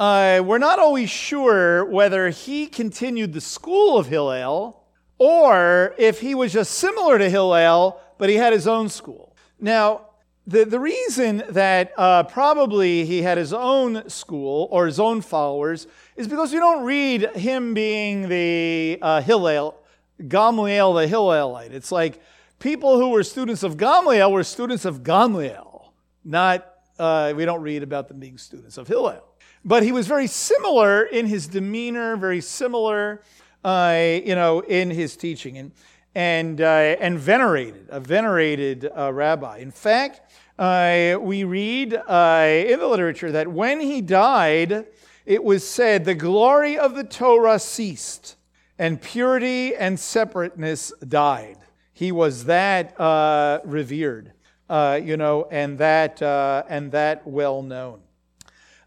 Uh, 0.00 0.42
we're 0.44 0.58
not 0.58 0.80
always 0.80 1.10
sure 1.10 1.84
whether 1.84 2.30
he 2.30 2.66
continued 2.66 3.34
the 3.34 3.40
school 3.40 3.98
of 3.98 4.08
Hillel 4.08 4.78
or 5.18 5.94
if 5.98 6.20
he 6.20 6.34
was 6.34 6.52
just 6.52 6.72
similar 6.72 7.18
to 7.18 7.28
Hillel, 7.28 8.00
but 8.18 8.28
he 8.28 8.36
had 8.36 8.52
his 8.52 8.66
own 8.66 8.88
school. 8.88 9.36
Now, 9.60 10.02
the, 10.46 10.64
the 10.64 10.80
reason 10.80 11.42
that 11.50 11.92
uh, 11.98 12.22
probably 12.22 13.04
he 13.04 13.20
had 13.20 13.36
his 13.36 13.52
own 13.52 14.08
school 14.08 14.68
or 14.70 14.86
his 14.86 14.98
own 14.98 15.20
followers 15.20 15.86
is 16.16 16.26
because 16.26 16.52
we 16.52 16.58
don't 16.58 16.84
read 16.84 17.36
him 17.36 17.74
being 17.74 18.28
the 18.28 18.98
uh, 19.02 19.20
Hillel, 19.20 19.76
Gamliel 20.22 21.00
the 21.00 21.06
Hillelite. 21.06 21.72
It's 21.72 21.92
like 21.92 22.22
people 22.60 22.98
who 22.98 23.10
were 23.10 23.22
students 23.22 23.62
of 23.62 23.76
Gamliel 23.76 24.32
were 24.32 24.42
students 24.42 24.86
of 24.86 25.02
Gamliel, 25.02 25.90
not, 26.24 26.66
uh, 26.98 27.34
we 27.36 27.44
don't 27.44 27.60
read 27.60 27.82
about 27.82 28.08
them 28.08 28.18
being 28.18 28.38
students 28.38 28.78
of 28.78 28.88
Hillel. 28.88 29.22
But 29.64 29.82
he 29.82 29.92
was 29.92 30.06
very 30.06 30.28
similar 30.28 31.02
in 31.02 31.26
his 31.26 31.46
demeanor, 31.46 32.16
very 32.16 32.40
similar 32.40 33.20
uh, 33.64 34.18
you 34.24 34.34
know, 34.34 34.60
in 34.60 34.90
his 34.90 35.16
teaching 35.16 35.58
and, 35.58 35.72
and, 36.14 36.60
uh, 36.60 36.96
and 37.00 37.18
venerated, 37.18 37.86
a 37.90 38.00
venerated 38.00 38.88
uh, 38.96 39.12
rabbi. 39.12 39.58
In 39.58 39.70
fact, 39.70 40.20
uh, 40.58 41.16
we 41.20 41.44
read 41.44 41.94
uh, 41.94 42.64
in 42.66 42.78
the 42.78 42.86
literature 42.86 43.32
that 43.32 43.48
when 43.48 43.80
he 43.80 44.00
died, 44.00 44.86
it 45.26 45.44
was 45.44 45.68
said, 45.68 46.04
the 46.04 46.14
glory 46.14 46.78
of 46.78 46.94
the 46.94 47.04
Torah 47.04 47.58
ceased, 47.58 48.36
and 48.78 49.00
purity 49.00 49.74
and 49.74 49.98
separateness 49.98 50.92
died. 51.06 51.58
He 51.92 52.12
was 52.12 52.44
that 52.44 52.98
uh, 52.98 53.58
revered, 53.64 54.32
you 54.70 55.16
know, 55.16 55.48
and 55.50 55.78
that, 55.78 56.22
and 56.22 56.92
that 56.92 57.26
well 57.26 57.62
known. 57.62 58.00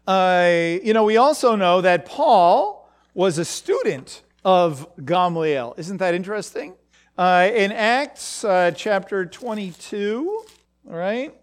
you 0.08 0.94
know, 0.94 1.04
we 1.04 1.18
also 1.18 1.56
know 1.56 1.82
that 1.82 2.06
Paul 2.06 2.90
was 3.14 3.36
a 3.36 3.44
student 3.44 4.22
of 4.44 4.86
Gamaliel. 5.04 5.74
Isn't 5.76 5.98
that 5.98 6.14
interesting? 6.14 6.74
Uh, 7.16 7.50
in 7.54 7.72
Acts 7.72 8.44
uh, 8.44 8.70
chapter 8.74 9.26
22, 9.26 10.44
all 10.88 10.96
right, 10.96 11.34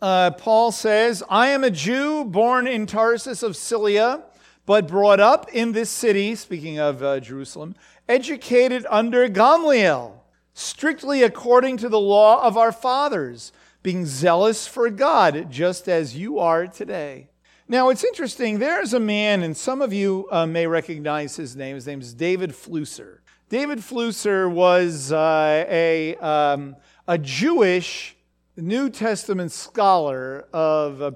uh, 0.00 0.30
Paul 0.32 0.72
says, 0.72 1.22
I 1.28 1.48
am 1.48 1.64
a 1.64 1.70
Jew 1.70 2.24
born 2.24 2.66
in 2.66 2.86
Tarsus 2.86 3.42
of 3.42 3.56
Cilicia, 3.56 4.24
but 4.64 4.88
brought 4.88 5.20
up 5.20 5.48
in 5.52 5.72
this 5.72 5.90
city, 5.90 6.34
speaking 6.34 6.78
of 6.78 7.02
uh, 7.02 7.20
Jerusalem, 7.20 7.74
educated 8.08 8.86
under 8.90 9.28
Gamaliel, 9.28 10.24
strictly 10.54 11.22
according 11.22 11.78
to 11.78 11.88
the 11.88 12.00
law 12.00 12.42
of 12.42 12.56
our 12.56 12.72
fathers, 12.72 13.52
being 13.82 14.06
zealous 14.06 14.66
for 14.66 14.90
God, 14.90 15.50
just 15.50 15.88
as 15.88 16.16
you 16.16 16.38
are 16.38 16.66
today. 16.66 17.28
Now, 17.68 17.88
it's 17.88 18.04
interesting. 18.04 18.60
There's 18.60 18.94
a 18.94 19.00
man, 19.00 19.42
and 19.42 19.56
some 19.56 19.82
of 19.82 19.92
you 19.92 20.28
uh, 20.30 20.46
may 20.46 20.68
recognize 20.68 21.34
his 21.34 21.56
name. 21.56 21.74
His 21.74 21.84
name 21.84 22.00
is 22.00 22.14
David 22.14 22.50
Flusser. 22.52 23.18
David 23.48 23.80
Flusser 23.80 24.48
was 24.48 25.10
uh, 25.10 25.64
a, 25.68 26.14
um, 26.16 26.76
a 27.08 27.18
Jewish 27.18 28.16
New 28.56 28.88
Testament 28.88 29.50
scholar 29.50 30.46
of, 30.52 31.02
uh, 31.02 31.10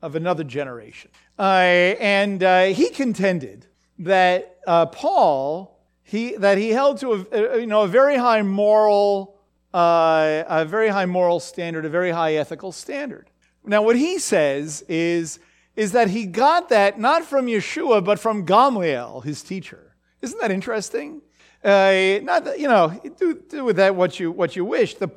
of 0.00 0.14
another 0.14 0.44
generation. 0.44 1.10
Uh, 1.40 1.96
and 1.98 2.40
uh, 2.40 2.66
he 2.66 2.90
contended 2.90 3.66
that 3.98 4.60
uh, 4.64 4.86
Paul, 4.86 5.76
he, 6.04 6.36
that 6.36 6.56
he 6.56 6.70
held 6.70 6.98
to 6.98 7.26
a, 7.32 7.58
you 7.58 7.66
know, 7.66 7.82
a 7.82 7.88
very 7.88 8.16
high 8.16 8.42
moral, 8.42 9.40
a 9.74 10.64
very 10.68 10.88
high 10.88 11.06
moral 11.06 11.40
standard, 11.40 11.84
a 11.84 11.90
very 11.90 12.12
high 12.12 12.34
ethical 12.34 12.70
standard. 12.70 13.28
Now, 13.64 13.82
what 13.82 13.96
he 13.96 14.20
says 14.20 14.84
is 14.88 15.40
is 15.76 15.92
that 15.92 16.08
he 16.08 16.26
got 16.26 16.70
that 16.70 16.98
not 16.98 17.24
from 17.24 17.46
Yeshua, 17.46 18.02
but 18.02 18.18
from 18.18 18.46
Gamliel, 18.46 19.22
his 19.22 19.42
teacher. 19.42 19.94
Isn't 20.22 20.40
that 20.40 20.50
interesting? 20.50 21.20
Uh, 21.62 22.18
not 22.22 22.44
that, 22.44 22.58
you 22.58 22.68
know, 22.68 22.98
do, 23.18 23.42
do 23.48 23.64
with 23.64 23.76
that 23.76 23.94
what 23.94 24.18
you, 24.18 24.32
what 24.32 24.56
you 24.56 24.64
wish. 24.64 24.94
The, 24.94 25.08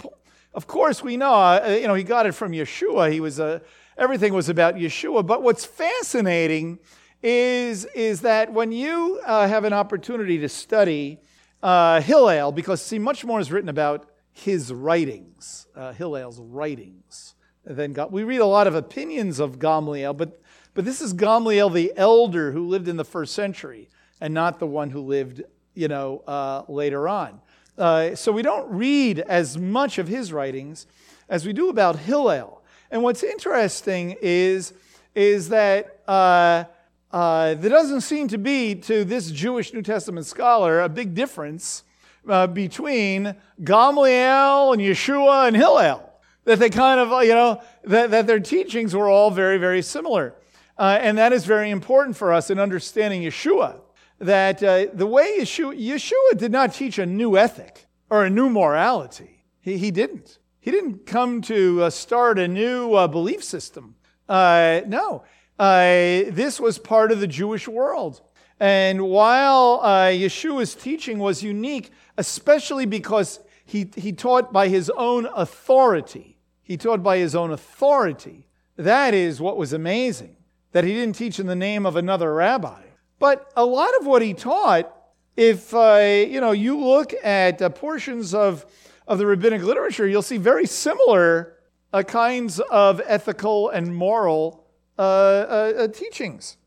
of 0.54 0.68
course, 0.68 1.04
we 1.04 1.16
know, 1.16 1.34
uh, 1.34 1.78
you 1.80 1.88
know, 1.88 1.94
he 1.94 2.04
got 2.04 2.26
it 2.26 2.34
from 2.34 2.52
Yeshua. 2.52 3.12
He 3.12 3.20
was 3.20 3.40
a, 3.40 3.62
everything 3.98 4.34
was 4.34 4.50
about 4.50 4.76
Yeshua. 4.76 5.26
But 5.26 5.44
what's 5.44 5.66
fascinating 5.66 6.80
is, 7.24 7.86
is 7.86 8.22
that 8.22 8.52
when 8.52 8.72
you 8.72 9.22
uh, 9.26 9.48
have 9.48 9.64
an 9.64 9.74
opportunity 9.74 10.38
to 10.40 10.50
study 10.50 11.20
uh, 11.62 12.02
Hillel, 12.02 12.52
because 12.52 12.82
see, 12.82 13.00
much 13.00 13.24
more 13.24 13.40
is 13.40 13.52
written 13.52 13.70
about 13.70 14.10
his 14.32 14.74
writings, 14.74 15.68
uh, 15.76 15.92
Hillel's 15.94 16.40
writings 16.40 17.36
than 17.66 17.94
God. 17.94 18.12
We 18.12 18.24
read 18.24 18.40
a 18.40 18.46
lot 18.46 18.68
of 18.68 18.76
opinions 18.76 19.40
of 19.40 19.60
Gamliel, 19.60 20.16
but 20.16 20.39
but 20.80 20.86
this 20.86 21.02
is 21.02 21.12
Gamaliel 21.12 21.70
the 21.70 21.92
elder 21.98 22.54
who 22.54 22.66
lived 22.66 22.88
in 22.88 22.96
the 22.96 23.04
first 23.04 23.36
century 23.36 23.90
and 24.22 24.34
not 24.34 24.60
the 24.60 24.66
one 24.66 24.90
who 24.90 25.02
lived, 25.02 25.44
you 25.74 25.90
know, 25.90 26.24
uh, 26.26 26.64
later 26.70 27.10
on. 27.10 27.42
Uh, 27.78 28.16
so 28.16 28.32
we 28.32 28.42
don't 28.42 28.72
read 28.72 29.20
as 29.20 29.58
much 29.58 29.98
of 29.98 30.08
his 30.08 30.32
writings 30.32 30.88
as 31.28 31.46
we 31.46 31.52
do 31.52 31.68
about 31.68 31.98
Hillel. 31.98 32.64
And 32.92 33.04
what's 33.04 33.24
interesting 33.24 34.16
is, 34.22 34.72
is 35.16 35.50
that 35.50 36.00
uh, 36.08 36.64
uh 37.12 37.56
there 37.56 37.72
doesn't 37.72 38.00
seem 38.00 38.30
to 38.30 38.38
be, 38.38 38.74
to 38.76 39.04
this 39.04 39.32
Jewish 39.32 39.74
New 39.74 39.82
Testament 39.82 40.28
scholar, 40.28 40.80
a 40.80 40.88
big 40.88 41.14
difference 41.14 41.84
uh, 42.26 42.48
between 42.48 43.36
Gamaliel 43.62 44.72
and 44.72 44.82
Yeshua 44.82 45.46
and 45.50 45.58
Hillel. 45.58 46.10
That 46.46 46.60
they 46.60 46.70
kind 46.70 47.02
of, 47.02 47.22
you 47.26 47.34
know, 47.34 47.62
that, 47.84 48.12
that 48.12 48.28
their 48.28 48.40
teachings 48.40 48.96
were 48.96 49.10
all 49.10 49.30
very, 49.30 49.58
very 49.58 49.82
similar. 49.82 50.36
Uh, 50.80 50.98
and 51.02 51.18
that 51.18 51.34
is 51.34 51.44
very 51.44 51.70
important 51.70 52.16
for 52.16 52.32
us 52.32 52.50
in 52.50 52.58
understanding 52.58 53.22
Yeshua. 53.22 53.82
That 54.20 54.64
uh, 54.64 54.88
the 54.94 55.06
way 55.06 55.40
Yeshua, 55.40 55.78
Yeshua 55.78 56.38
did 56.38 56.54
not 56.54 56.74
teach 56.74 56.98
a 56.98 57.06
new 57.06 57.38
ethic 57.38 57.86
or 58.10 58.24
a 58.24 58.30
new 58.30 58.50
morality. 58.50 59.44
He, 59.60 59.78
he 59.78 59.92
didn't. 59.92 60.40
He 60.62 60.72
didn't 60.72 61.06
come 61.06 61.42
to 61.44 61.84
uh, 61.84 61.90
start 61.90 62.40
a 62.40 62.48
new 62.48 62.94
uh, 62.94 63.08
belief 63.08 63.44
system. 63.44 63.96
Uh, 64.30 64.82
no, 64.88 65.24
uh, 65.58 66.32
this 66.32 66.60
was 66.60 66.80
part 66.80 67.12
of 67.12 67.20
the 67.20 67.28
Jewish 67.28 67.68
world. 67.68 68.22
And 68.60 69.02
while 69.02 69.80
Yeshua's 69.82 70.76
teaching 70.76 71.20
was 71.20 71.44
unique, 71.44 71.92
especially 72.18 72.86
because 72.86 73.40
he, 73.66 73.90
he 73.96 74.12
taught 74.12 74.52
by 74.52 74.68
his 74.68 74.90
own 74.98 75.28
authority, 75.34 76.38
he 76.62 76.76
taught 76.76 77.02
by 77.02 77.18
his 77.18 77.36
own 77.36 77.52
authority. 77.52 78.48
That 78.76 79.14
is 79.14 79.40
what 79.40 79.58
was 79.58 79.72
amazing, 79.72 80.36
that 80.72 80.84
he 80.84 80.94
didn't 80.94 81.16
teach 81.16 81.40
in 81.40 81.48
the 81.48 81.56
name 81.56 81.86
of 81.86 81.96
another 81.96 82.34
rabbi. 82.34 82.82
But 83.18 83.52
a 83.56 83.66
lot 83.66 83.90
of 84.00 84.06
what 84.06 84.22
he 84.22 84.34
taught, 84.34 84.94
if 85.36 85.74
uh, 85.74 86.26
you 86.28 86.42
know, 86.42 86.52
you 86.52 86.78
look 86.78 87.14
at 87.24 87.62
uh, 87.62 87.70
portions 87.70 88.34
of, 88.34 88.66
of 89.08 89.18
the 89.18 89.26
rabbinic 89.26 89.64
literature, 89.64 90.08
you'll 90.08 90.22
see 90.22 90.38
very 90.38 90.66
similar 90.66 91.56
uh, 91.92 92.04
kinds 92.04 92.60
of 92.60 93.02
ethical 93.06 93.70
and 93.70 93.96
moral 93.96 94.66
uh, 94.98 95.02
uh, 95.02 95.74
uh, 95.78 95.88
teachings. 95.88 96.58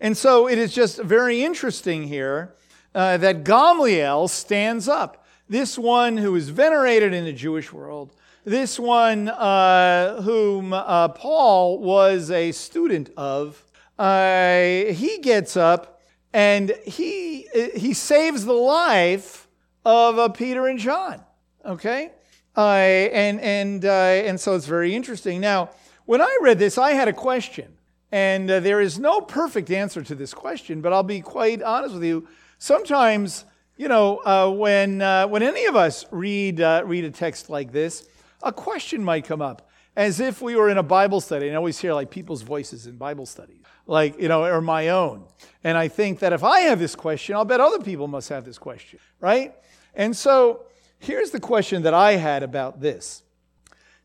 And 0.00 0.16
so 0.16 0.48
it 0.48 0.56
is 0.56 0.72
just 0.72 1.02
very 1.02 1.42
interesting 1.42 2.04
here 2.04 2.54
that 2.92 3.44
Gamliel 3.44 4.28
stands 4.30 4.88
up. 4.88 5.26
This 5.48 5.76
one 5.76 6.16
who 6.16 6.34
is 6.36 6.48
venerated 6.48 7.12
in 7.12 7.24
the 7.24 7.32
Jewish 7.32 7.72
world, 7.72 8.14
this 8.44 8.78
one 8.78 9.28
uh, 9.28 10.22
whom 10.22 10.72
uh, 10.72 11.08
Paul 11.08 11.78
was 11.78 12.30
a 12.30 12.52
student 12.52 13.10
of, 13.16 13.62
uh, 13.98 14.62
he 14.92 15.18
gets 15.18 15.56
up 15.56 16.00
and 16.32 16.72
he, 16.86 17.48
he 17.76 17.92
saves 17.92 18.44
the 18.44 18.54
life 18.54 19.46
of 19.84 20.18
uh, 20.18 20.28
Peter 20.30 20.66
and 20.68 20.78
John. 20.78 21.22
Okay? 21.66 22.12
Uh, 22.56 22.60
and, 22.70 23.40
and, 23.40 23.84
uh, 23.84 23.88
and 23.88 24.40
so 24.40 24.54
it's 24.54 24.66
very 24.66 24.94
interesting. 24.94 25.40
Now, 25.40 25.70
when 26.06 26.22
I 26.22 26.38
read 26.40 26.58
this, 26.58 26.78
I 26.78 26.92
had 26.92 27.08
a 27.08 27.12
question. 27.12 27.76
And 28.12 28.48
there 28.48 28.80
is 28.80 28.98
no 28.98 29.20
perfect 29.20 29.70
answer 29.70 30.02
to 30.02 30.16
this 30.16 30.34
question, 30.34 30.80
but 30.80 30.92
I'll 30.92 31.04
be 31.04 31.20
quite 31.20 31.62
honest 31.62 31.94
with 31.94 32.02
you. 32.02 32.26
Sometimes, 32.58 33.44
you 33.76 33.86
know, 33.86 34.54
when, 34.58 34.98
when 35.30 35.42
any 35.44 35.66
of 35.66 35.76
us 35.76 36.06
read, 36.10 36.58
read 36.58 37.04
a 37.04 37.10
text 37.12 37.50
like 37.50 37.70
this, 37.70 38.08
a 38.42 38.52
question 38.52 39.04
might 39.04 39.24
come 39.24 39.42
up 39.42 39.68
as 39.96 40.20
if 40.20 40.40
we 40.40 40.56
were 40.56 40.70
in 40.70 40.78
a 40.78 40.82
Bible 40.82 41.20
study. 41.20 41.46
And 41.46 41.54
I 41.54 41.56
always 41.56 41.78
hear 41.78 41.92
like 41.92 42.10
people's 42.10 42.42
voices 42.42 42.86
in 42.86 42.96
Bible 42.96 43.26
studies, 43.26 43.62
like, 43.86 44.20
you 44.20 44.28
know, 44.28 44.44
or 44.44 44.60
my 44.60 44.88
own. 44.88 45.24
And 45.64 45.76
I 45.76 45.88
think 45.88 46.20
that 46.20 46.32
if 46.32 46.44
I 46.44 46.60
have 46.60 46.78
this 46.78 46.94
question, 46.94 47.34
I'll 47.34 47.44
bet 47.44 47.60
other 47.60 47.80
people 47.80 48.08
must 48.08 48.28
have 48.28 48.44
this 48.44 48.58
question, 48.58 48.98
right? 49.20 49.54
And 49.94 50.16
so 50.16 50.64
here's 50.98 51.30
the 51.30 51.40
question 51.40 51.82
that 51.82 51.94
I 51.94 52.12
had 52.12 52.42
about 52.42 52.80
this. 52.80 53.22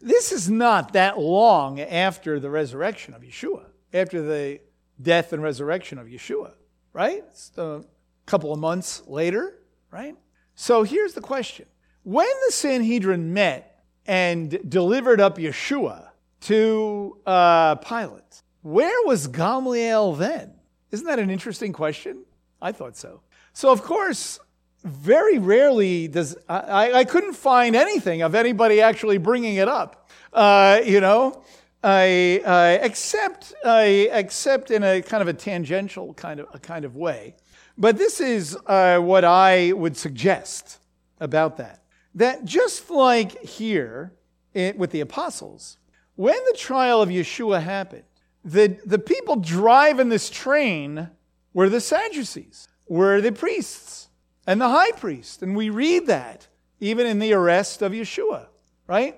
This 0.01 0.31
is 0.31 0.49
not 0.49 0.93
that 0.93 1.17
long 1.19 1.79
after 1.79 2.39
the 2.39 2.49
resurrection 2.49 3.13
of 3.13 3.21
Yeshua, 3.21 3.65
after 3.93 4.21
the 4.21 4.59
death 5.01 5.33
and 5.33 5.41
resurrection 5.41 5.97
of 5.97 6.07
Yeshua, 6.07 6.51
right? 6.93 7.23
It's 7.29 7.51
a 7.57 7.83
couple 8.25 8.51
of 8.51 8.59
months 8.59 9.03
later, 9.07 9.59
right? 9.91 10.15
So 10.55 10.83
here's 10.83 11.13
the 11.13 11.21
question 11.21 11.67
When 12.03 12.27
the 12.47 12.51
Sanhedrin 12.51 13.33
met 13.33 13.74
and 14.05 14.59
delivered 14.69 15.19
up 15.19 15.37
Yeshua 15.37 16.09
to 16.41 17.17
uh, 17.25 17.75
Pilate. 17.75 18.43
Where 18.61 19.05
was 19.05 19.27
Gamliel 19.27 20.17
then? 20.17 20.53
Isn't 20.91 21.07
that 21.07 21.19
an 21.19 21.29
interesting 21.29 21.73
question? 21.73 22.23
I 22.61 22.71
thought 22.71 22.97
so. 22.97 23.21
So, 23.53 23.71
of 23.71 23.81
course, 23.81 24.39
very 24.83 25.39
rarely 25.39 26.07
does 26.07 26.37
I, 26.47 26.93
I 26.93 27.03
couldn't 27.05 27.33
find 27.33 27.75
anything 27.75 28.21
of 28.21 28.35
anybody 28.35 28.81
actually 28.81 29.17
bringing 29.17 29.55
it 29.55 29.67
up. 29.67 30.09
Uh, 30.31 30.81
you 30.85 31.01
know, 31.01 31.43
I, 31.83 32.41
uh, 32.45 32.83
except 32.83 33.53
except 33.63 34.71
in 34.71 34.83
a 34.83 35.01
kind 35.01 35.21
of 35.21 35.27
a 35.27 35.33
tangential 35.33 36.13
kind 36.13 36.39
of 36.39 36.47
a 36.53 36.59
kind 36.59 36.85
of 36.85 36.95
way. 36.95 37.35
But 37.77 37.97
this 37.97 38.21
is 38.21 38.57
uh, 38.67 38.99
what 38.99 39.25
I 39.25 39.73
would 39.73 39.97
suggest 39.97 40.79
about 41.19 41.57
that 41.57 41.81
that 42.15 42.45
just 42.45 42.89
like 42.89 43.41
here 43.43 44.13
with 44.53 44.91
the 44.91 45.01
apostles, 45.01 45.77
when 46.15 46.37
the 46.49 46.57
trial 46.57 47.01
of 47.01 47.09
Yeshua 47.09 47.61
happened, 47.61 48.03
the, 48.43 48.79
the 48.85 48.99
people 48.99 49.35
driving 49.35 50.09
this 50.09 50.29
train 50.29 51.09
were 51.53 51.69
the 51.69 51.81
Sadducees, 51.81 52.67
were 52.87 53.19
the 53.19 53.31
priests, 53.31 54.09
and 54.47 54.61
the 54.61 54.69
high 54.69 54.91
priest. 54.91 55.41
And 55.41 55.55
we 55.55 55.69
read 55.69 56.07
that 56.07 56.47
even 56.79 57.07
in 57.07 57.19
the 57.19 57.33
arrest 57.33 57.81
of 57.81 57.91
Yeshua, 57.91 58.47
right? 58.87 59.17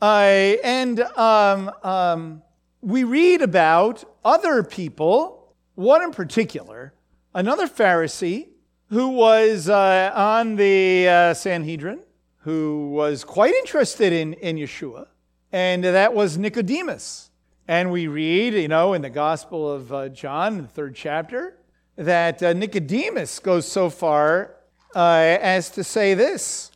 Uh, 0.00 0.54
and 0.64 1.00
um, 1.00 1.70
um, 1.82 2.42
we 2.80 3.04
read 3.04 3.42
about 3.42 4.04
other 4.24 4.62
people, 4.62 5.54
one 5.74 6.02
in 6.02 6.12
particular, 6.12 6.94
another 7.34 7.66
Pharisee 7.66 8.49
who 8.90 9.10
was 9.10 9.68
uh, 9.68 10.12
on 10.14 10.56
the 10.56 11.08
uh, 11.08 11.34
Sanhedrin, 11.34 12.00
who 12.38 12.90
was 12.90 13.22
quite 13.22 13.54
interested 13.54 14.12
in, 14.12 14.32
in 14.34 14.56
Yeshua, 14.56 15.06
and 15.52 15.84
that 15.84 16.12
was 16.12 16.36
Nicodemus. 16.36 17.30
And 17.68 17.92
we 17.92 18.08
read, 18.08 18.54
you 18.54 18.66
know, 18.66 18.94
in 18.94 19.02
the 19.02 19.10
Gospel 19.10 19.70
of 19.70 19.92
uh, 19.92 20.08
John, 20.08 20.62
the 20.62 20.66
third 20.66 20.96
chapter, 20.96 21.56
that 21.94 22.42
uh, 22.42 22.52
Nicodemus 22.52 23.38
goes 23.38 23.70
so 23.70 23.90
far 23.90 24.56
uh, 24.96 25.38
as 25.40 25.70
to 25.70 25.84
say 25.84 26.14
this 26.14 26.72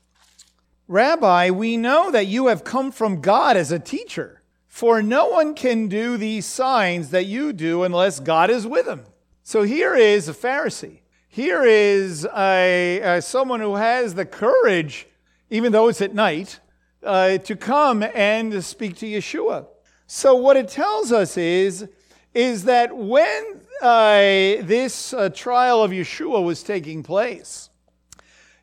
Rabbi, 0.86 1.50
we 1.50 1.76
know 1.76 2.12
that 2.12 2.28
you 2.28 2.46
have 2.46 2.62
come 2.62 2.92
from 2.92 3.22
God 3.22 3.56
as 3.56 3.72
a 3.72 3.80
teacher, 3.80 4.40
for 4.68 5.02
no 5.02 5.26
one 5.26 5.54
can 5.54 5.88
do 5.88 6.16
these 6.16 6.46
signs 6.46 7.10
that 7.10 7.26
you 7.26 7.52
do 7.52 7.82
unless 7.82 8.20
God 8.20 8.50
is 8.50 8.68
with 8.68 8.86
him. 8.86 9.02
So 9.42 9.64
here 9.64 9.96
is 9.96 10.28
a 10.28 10.32
Pharisee 10.32 11.00
here 11.34 11.64
is 11.64 12.28
a, 12.36 13.00
a, 13.00 13.20
someone 13.20 13.58
who 13.58 13.74
has 13.74 14.14
the 14.14 14.24
courage, 14.24 15.08
even 15.50 15.72
though 15.72 15.88
it's 15.88 16.00
at 16.00 16.14
night, 16.14 16.60
uh, 17.02 17.38
to 17.38 17.56
come 17.56 18.04
and 18.04 18.62
speak 18.62 18.94
to 18.98 19.06
Yeshua. 19.06 19.66
So 20.06 20.36
what 20.36 20.56
it 20.56 20.68
tells 20.68 21.10
us 21.10 21.36
is, 21.36 21.88
is 22.34 22.66
that 22.66 22.96
when 22.96 23.60
uh, 23.82 24.62
this 24.62 25.12
uh, 25.12 25.28
trial 25.28 25.82
of 25.82 25.90
Yeshua 25.90 26.40
was 26.40 26.62
taking 26.62 27.02
place, 27.02 27.68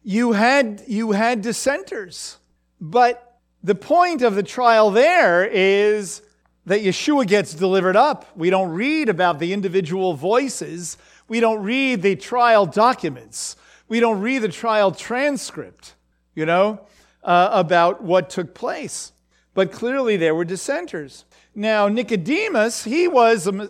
you 0.01 0.31
had, 0.31 0.81
you 0.87 1.11
had 1.11 1.41
dissenters. 1.41 2.37
But 2.79 3.37
the 3.61 3.75
point 3.75 4.21
of 4.21 4.35
the 4.35 4.43
trial 4.43 4.91
there 4.91 5.43
is 5.43 6.21
that 6.67 6.79
Yeshua 6.79 7.27
gets 7.27 7.53
delivered 7.53 7.97
up. 7.97 8.27
We 8.37 8.49
don't 8.49 8.69
read 8.69 9.09
about 9.09 9.39
the 9.39 9.51
individual 9.51 10.13
voices 10.13 10.95
we 11.31 11.39
don't 11.39 11.63
read 11.63 12.01
the 12.01 12.17
trial 12.17 12.65
documents. 12.65 13.55
We 13.87 14.01
don't 14.01 14.19
read 14.19 14.39
the 14.39 14.49
trial 14.49 14.91
transcript, 14.91 15.95
you 16.35 16.45
know, 16.45 16.81
uh, 17.23 17.47
about 17.53 18.03
what 18.03 18.29
took 18.29 18.53
place. 18.53 19.13
But 19.53 19.71
clearly 19.71 20.17
there 20.17 20.35
were 20.35 20.43
dissenters. 20.43 21.23
Now, 21.55 21.87
Nicodemus, 21.87 22.83
he 22.83 23.07
was, 23.07 23.47
I'm 23.47 23.69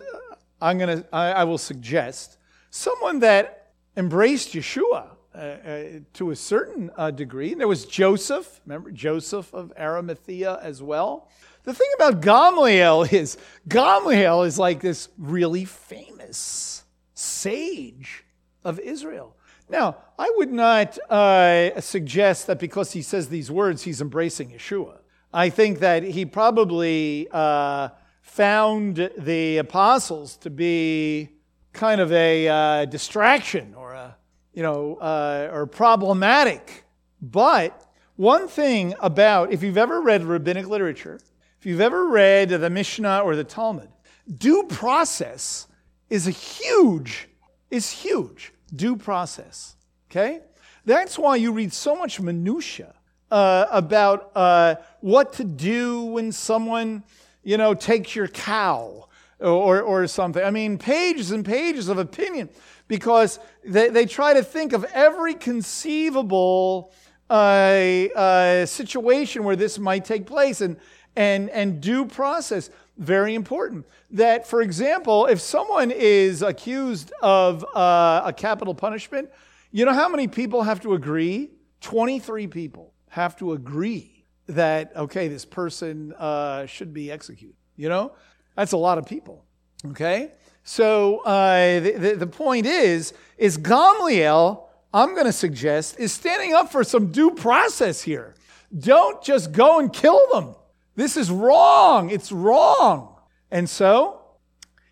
going 0.60 1.02
to, 1.02 1.06
I 1.12 1.44
will 1.44 1.56
suggest, 1.56 2.36
someone 2.70 3.20
that 3.20 3.70
embraced 3.96 4.54
Yeshua 4.54 5.10
uh, 5.32 5.38
uh, 5.38 5.84
to 6.14 6.32
a 6.32 6.36
certain 6.36 6.90
uh, 6.96 7.12
degree. 7.12 7.54
There 7.54 7.68
was 7.68 7.86
Joseph, 7.86 8.60
remember 8.66 8.90
Joseph 8.90 9.54
of 9.54 9.72
Arimathea 9.78 10.58
as 10.62 10.82
well. 10.82 11.30
The 11.62 11.74
thing 11.74 11.90
about 11.94 12.22
Gamliel 12.22 13.12
is, 13.12 13.38
Gamliel 13.68 14.48
is 14.48 14.58
like 14.58 14.80
this 14.80 15.10
really 15.16 15.64
famous 15.64 16.81
sage 17.22 18.24
of 18.64 18.78
Israel. 18.80 19.36
Now, 19.68 19.96
I 20.18 20.30
would 20.36 20.52
not 20.52 20.98
uh, 21.10 21.80
suggest 21.80 22.46
that 22.48 22.58
because 22.58 22.92
he 22.92 23.02
says 23.02 23.28
these 23.28 23.50
words, 23.50 23.82
he's 23.82 24.00
embracing 24.00 24.50
Yeshua. 24.50 24.98
I 25.32 25.48
think 25.48 25.78
that 25.78 26.02
he 26.02 26.26
probably 26.26 27.28
uh, 27.32 27.88
found 28.20 29.10
the 29.16 29.58
apostles 29.58 30.36
to 30.38 30.50
be 30.50 31.30
kind 31.72 32.00
of 32.00 32.12
a 32.12 32.48
uh, 32.48 32.84
distraction 32.84 33.74
or 33.74 33.92
a, 33.92 34.16
you 34.52 34.62
know, 34.62 34.96
uh, 34.96 35.48
or 35.50 35.66
problematic. 35.66 36.84
But 37.22 37.86
one 38.16 38.46
thing 38.48 38.94
about, 39.00 39.52
if 39.52 39.62
you've 39.62 39.78
ever 39.78 40.02
read 40.02 40.22
rabbinic 40.24 40.66
literature, 40.68 41.18
if 41.58 41.64
you've 41.64 41.80
ever 41.80 42.08
read 42.08 42.50
the 42.50 42.68
Mishnah 42.68 43.20
or 43.20 43.36
the 43.36 43.44
Talmud, 43.44 43.88
due 44.36 44.64
process 44.64 45.66
is 46.12 46.26
a 46.26 46.30
huge, 46.30 47.26
is 47.70 47.90
huge 47.90 48.52
due 48.76 48.96
process. 48.96 49.76
Okay? 50.10 50.40
That's 50.84 51.18
why 51.18 51.36
you 51.36 51.52
read 51.52 51.72
so 51.72 51.96
much 51.96 52.20
minutia 52.20 52.92
uh, 53.30 53.64
about 53.70 54.30
uh, 54.34 54.74
what 55.00 55.32
to 55.34 55.44
do 55.44 56.02
when 56.02 56.30
someone, 56.30 57.02
you 57.42 57.56
know, 57.56 57.72
takes 57.72 58.14
your 58.14 58.28
cow 58.28 59.08
or, 59.40 59.80
or 59.80 60.06
something. 60.06 60.44
I 60.44 60.50
mean, 60.50 60.76
pages 60.76 61.30
and 61.30 61.46
pages 61.46 61.88
of 61.88 61.96
opinion 61.96 62.50
because 62.88 63.38
they, 63.64 63.88
they 63.88 64.04
try 64.04 64.34
to 64.34 64.42
think 64.42 64.74
of 64.74 64.84
every 64.92 65.32
conceivable 65.32 66.92
a, 67.30 68.10
a 68.14 68.66
situation 68.66 69.44
where 69.44 69.56
this 69.56 69.78
might 69.78 70.04
take 70.04 70.26
place 70.26 70.60
and, 70.60 70.76
and, 71.16 71.48
and 71.48 71.80
due 71.80 72.04
process. 72.04 72.68
Very 72.98 73.34
important. 73.34 73.86
That, 74.10 74.46
for 74.46 74.60
example, 74.60 75.26
if 75.26 75.40
someone 75.40 75.90
is 75.90 76.42
accused 76.42 77.12
of 77.22 77.64
uh, 77.74 78.22
a 78.24 78.32
capital 78.32 78.74
punishment, 78.74 79.30
you 79.70 79.84
know 79.84 79.94
how 79.94 80.08
many 80.08 80.28
people 80.28 80.62
have 80.62 80.80
to 80.80 80.94
agree? 80.94 81.50
23 81.80 82.46
people 82.46 82.92
have 83.08 83.36
to 83.38 83.52
agree 83.52 84.24
that, 84.46 84.92
okay, 84.96 85.28
this 85.28 85.44
person 85.44 86.12
uh, 86.18 86.66
should 86.66 86.92
be 86.92 87.10
executed. 87.10 87.56
You 87.76 87.88
know? 87.88 88.12
That's 88.56 88.72
a 88.72 88.76
lot 88.76 88.98
of 88.98 89.06
people. 89.06 89.44
Okay? 89.86 90.32
So 90.64 91.18
uh, 91.20 91.80
the, 91.80 91.92
the, 91.92 92.14
the 92.16 92.26
point 92.26 92.66
is, 92.66 93.14
is 93.38 93.58
Gamliel, 93.58 94.64
I'm 94.94 95.14
going 95.14 95.26
to 95.26 95.32
suggest, 95.32 95.98
is 95.98 96.12
standing 96.12 96.52
up 96.52 96.70
for 96.70 96.84
some 96.84 97.10
due 97.10 97.30
process 97.30 98.02
here. 98.02 98.34
Don't 98.78 99.22
just 99.22 99.52
go 99.52 99.78
and 99.78 99.92
kill 99.92 100.20
them. 100.32 100.54
This 100.94 101.16
is 101.16 101.30
wrong. 101.30 102.10
It's 102.10 102.32
wrong. 102.32 103.16
And 103.50 103.68
so 103.68 104.20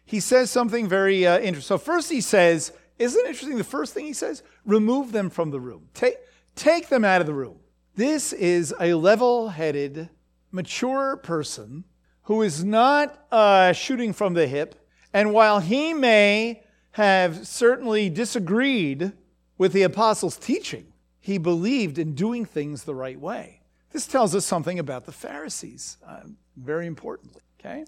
he 0.04 0.20
says 0.20 0.50
something 0.50 0.88
very 0.88 1.26
uh, 1.26 1.38
interesting. 1.38 1.76
So 1.76 1.78
first 1.78 2.10
he 2.10 2.20
says, 2.20 2.72
isn't 2.98 3.20
it 3.20 3.28
interesting? 3.28 3.58
The 3.58 3.64
first 3.64 3.94
thing 3.94 4.06
he 4.06 4.12
says, 4.12 4.42
remove 4.64 5.12
them 5.12 5.30
from 5.30 5.50
the 5.50 5.60
room. 5.60 5.88
Take, 5.94 6.16
take 6.54 6.88
them 6.88 7.04
out 7.04 7.20
of 7.20 7.26
the 7.26 7.34
room. 7.34 7.58
This 7.96 8.32
is 8.32 8.74
a 8.80 8.94
level 8.94 9.48
headed, 9.48 10.10
mature 10.50 11.16
person 11.16 11.84
who 12.22 12.42
is 12.42 12.64
not 12.64 13.26
uh, 13.32 13.72
shooting 13.72 14.12
from 14.12 14.34
the 14.34 14.46
hip. 14.46 14.86
And 15.12 15.32
while 15.32 15.60
he 15.60 15.92
may 15.92 16.62
have 16.92 17.46
certainly 17.46 18.10
disagreed 18.10 19.12
with 19.58 19.72
the 19.72 19.82
apostles' 19.82 20.36
teaching, 20.36 20.92
he 21.18 21.38
believed 21.38 21.98
in 21.98 22.14
doing 22.14 22.44
things 22.44 22.84
the 22.84 22.94
right 22.94 23.18
way. 23.18 23.59
This 23.92 24.06
tells 24.06 24.34
us 24.34 24.46
something 24.46 24.78
about 24.78 25.06
the 25.06 25.12
Pharisees, 25.12 25.96
uh, 26.06 26.20
very 26.56 26.86
importantly. 26.86 27.42
Okay? 27.58 27.84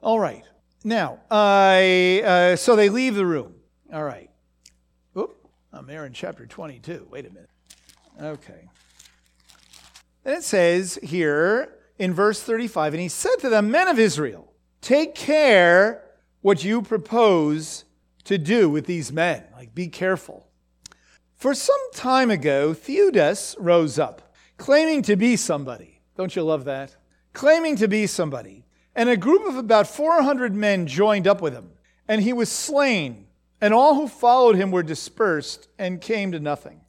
All 0.00 0.18
right. 0.18 0.44
Now, 0.82 1.20
uh, 1.30 2.56
so 2.56 2.76
they 2.76 2.88
leave 2.88 3.14
the 3.14 3.26
room. 3.26 3.54
All 3.92 4.04
right. 4.04 4.30
Oop, 5.16 5.36
I'm 5.72 5.86
there 5.86 6.04
in 6.04 6.12
chapter 6.12 6.46
22. 6.46 7.08
Wait 7.10 7.26
a 7.26 7.30
minute. 7.30 7.50
Okay. 8.20 8.68
And 10.24 10.34
it 10.34 10.42
says 10.42 10.98
here 11.02 11.74
in 11.98 12.14
verse 12.14 12.42
35 12.42 12.94
And 12.94 13.00
he 13.00 13.08
said 13.08 13.36
to 13.40 13.48
the 13.48 13.62
men 13.62 13.88
of 13.88 13.98
Israel, 13.98 14.52
Take 14.80 15.14
care 15.14 16.02
what 16.40 16.64
you 16.64 16.82
propose 16.82 17.84
to 18.24 18.36
do 18.36 18.68
with 18.68 18.86
these 18.86 19.12
men. 19.12 19.44
Like, 19.54 19.74
be 19.74 19.88
careful. 19.88 20.46
For 21.36 21.54
some 21.54 21.80
time 21.94 22.30
ago, 22.30 22.74
Theudas 22.74 23.56
rose 23.58 23.98
up, 23.98 24.23
claiming 24.56 25.02
to 25.02 25.16
be 25.16 25.36
somebody. 25.36 26.00
Don't 26.16 26.34
you 26.34 26.42
love 26.42 26.64
that? 26.64 26.96
Claiming 27.32 27.76
to 27.76 27.88
be 27.88 28.06
somebody. 28.06 28.64
And 28.94 29.08
a 29.08 29.16
group 29.16 29.46
of 29.46 29.56
about 29.56 29.88
400 29.88 30.54
men 30.54 30.86
joined 30.86 31.26
up 31.26 31.42
with 31.42 31.52
him. 31.52 31.70
And 32.06 32.22
he 32.22 32.32
was 32.32 32.50
slain, 32.50 33.26
and 33.60 33.72
all 33.72 33.94
who 33.94 34.08
followed 34.08 34.56
him 34.56 34.70
were 34.70 34.82
dispersed 34.82 35.68
and 35.78 36.00
came 36.00 36.32
to 36.32 36.38
nothing. 36.38 36.82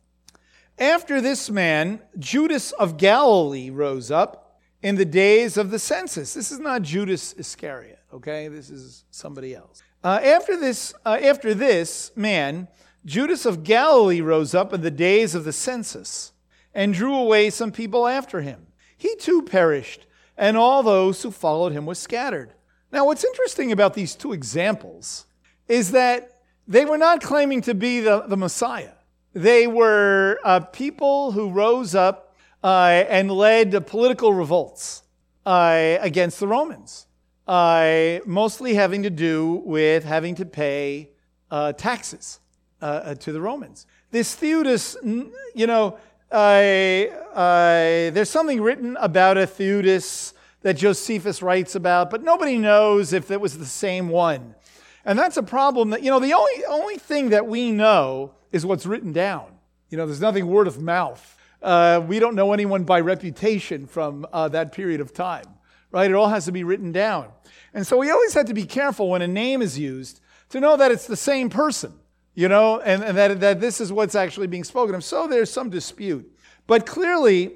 After 0.77 1.21
this 1.21 1.49
man, 1.49 2.01
Judas 2.19 2.73
of 2.73 2.97
Galilee 2.97 3.69
rose 3.69 4.11
up 4.11 4.59
in 4.81 4.95
the 4.95 5.05
days 5.05 5.57
of 5.57 5.71
the 5.71 5.79
census. 5.79 6.33
This 6.33 6.51
is 6.51 6.59
not 6.59 6.81
Judas 6.81 7.33
Iscariot, 7.33 7.99
okay? 8.13 8.49
This 8.49 8.69
is 8.69 9.05
somebody 9.09 9.55
else. 9.55 9.81
Uh, 10.03 10.19
after 10.21 10.57
this, 10.57 10.93
uh, 11.05 11.17
after 11.21 11.53
this 11.53 12.11
man, 12.15 12.67
Judas 13.05 13.45
of 13.45 13.63
Galilee 13.63 14.21
rose 14.21 14.53
up 14.53 14.73
in 14.73 14.81
the 14.81 14.91
days 14.91 15.33
of 15.33 15.45
the 15.45 15.53
census 15.53 16.33
and 16.75 16.93
drew 16.93 17.15
away 17.15 17.49
some 17.49 17.71
people 17.71 18.05
after 18.07 18.41
him. 18.41 18.67
He 18.97 19.15
too 19.15 19.41
perished, 19.41 20.05
and 20.37 20.57
all 20.57 20.83
those 20.83 21.23
who 21.23 21.31
followed 21.31 21.71
him 21.71 21.85
were 21.85 21.95
scattered. 21.95 22.53
Now, 22.91 23.05
what's 23.05 23.23
interesting 23.23 23.71
about 23.71 23.93
these 23.93 24.13
two 24.13 24.33
examples 24.33 25.25
is 25.67 25.91
that 25.91 26.41
they 26.67 26.85
were 26.85 26.97
not 26.97 27.21
claiming 27.21 27.61
to 27.61 27.73
be 27.73 28.01
the, 28.01 28.25
the 28.27 28.37
Messiah. 28.37 28.91
They 29.33 29.67
were 29.67 30.39
uh, 30.43 30.59
people 30.59 31.31
who 31.31 31.49
rose 31.49 31.95
up 31.95 32.35
uh, 32.63 33.03
and 33.09 33.31
led 33.31 33.85
political 33.87 34.33
revolts 34.33 35.03
uh, 35.45 35.97
against 35.99 36.39
the 36.39 36.47
Romans, 36.47 37.05
uh, 37.47 38.19
mostly 38.25 38.73
having 38.73 39.03
to 39.03 39.09
do 39.09 39.61
with 39.65 40.03
having 40.03 40.35
to 40.35 40.45
pay 40.45 41.09
uh, 41.51 41.73
taxes 41.73 42.39
uh, 42.81 43.15
to 43.15 43.31
the 43.31 43.41
Romans. 43.41 43.87
This 44.11 44.35
Theudas, 44.35 44.95
you 45.53 45.67
know, 45.67 45.97
there's 46.29 48.29
something 48.29 48.61
written 48.61 48.97
about 48.97 49.37
a 49.37 49.47
Theudas 49.47 50.33
that 50.61 50.75
Josephus 50.75 51.41
writes 51.41 51.75
about, 51.75 52.09
but 52.09 52.23
nobody 52.23 52.57
knows 52.57 53.13
if 53.13 53.29
it 53.29 53.39
was 53.39 53.57
the 53.57 53.65
same 53.65 54.09
one. 54.09 54.55
And 55.05 55.19
that's 55.19 55.37
a 55.37 55.43
problem 55.43 55.91
that, 55.91 56.01
you 56.01 56.09
know, 56.09 56.19
the 56.19 56.33
only, 56.33 56.65
only 56.65 56.97
thing 56.97 57.29
that 57.29 57.45
we 57.45 57.71
know 57.71 58.33
is 58.51 58.65
what's 58.65 58.87
written 58.87 59.13
down. 59.13 59.45
You 59.89 59.97
know, 59.97 60.07
there's 60.07 60.21
nothing 60.21 60.47
word 60.47 60.67
of 60.67 60.81
mouth. 60.81 61.37
Uh, 61.61 62.01
we 62.05 62.17
don't 62.17 62.35
know 62.35 62.53
anyone 62.53 62.83
by 62.83 62.99
reputation 62.99 63.85
from 63.85 64.25
uh, 64.33 64.47
that 64.49 64.71
period 64.71 65.01
of 65.01 65.13
time, 65.13 65.45
right? 65.91 66.09
It 66.09 66.15
all 66.15 66.29
has 66.29 66.45
to 66.45 66.51
be 66.51 66.63
written 66.63 66.91
down. 66.91 67.27
And 67.73 67.85
so 67.85 67.97
we 67.97 68.09
always 68.09 68.33
have 68.33 68.47
to 68.47 68.53
be 68.53 68.65
careful 68.65 69.09
when 69.09 69.21
a 69.21 69.27
name 69.27 69.61
is 69.61 69.77
used 69.77 70.19
to 70.49 70.59
know 70.59 70.77
that 70.77 70.91
it's 70.91 71.05
the 71.05 71.15
same 71.15 71.49
person, 71.49 71.93
you 72.35 72.49
know, 72.49 72.79
and, 72.81 73.03
and 73.03 73.17
that, 73.17 73.39
that 73.39 73.61
this 73.61 73.81
is 73.81 73.91
what's 73.91 74.13
actually 74.13 74.47
being 74.47 74.63
spoken 74.63 74.93
of. 74.93 75.03
So 75.03 75.27
there's 75.27 75.49
some 75.49 75.69
dispute. 75.69 76.31
But 76.67 76.85
clearly, 76.85 77.53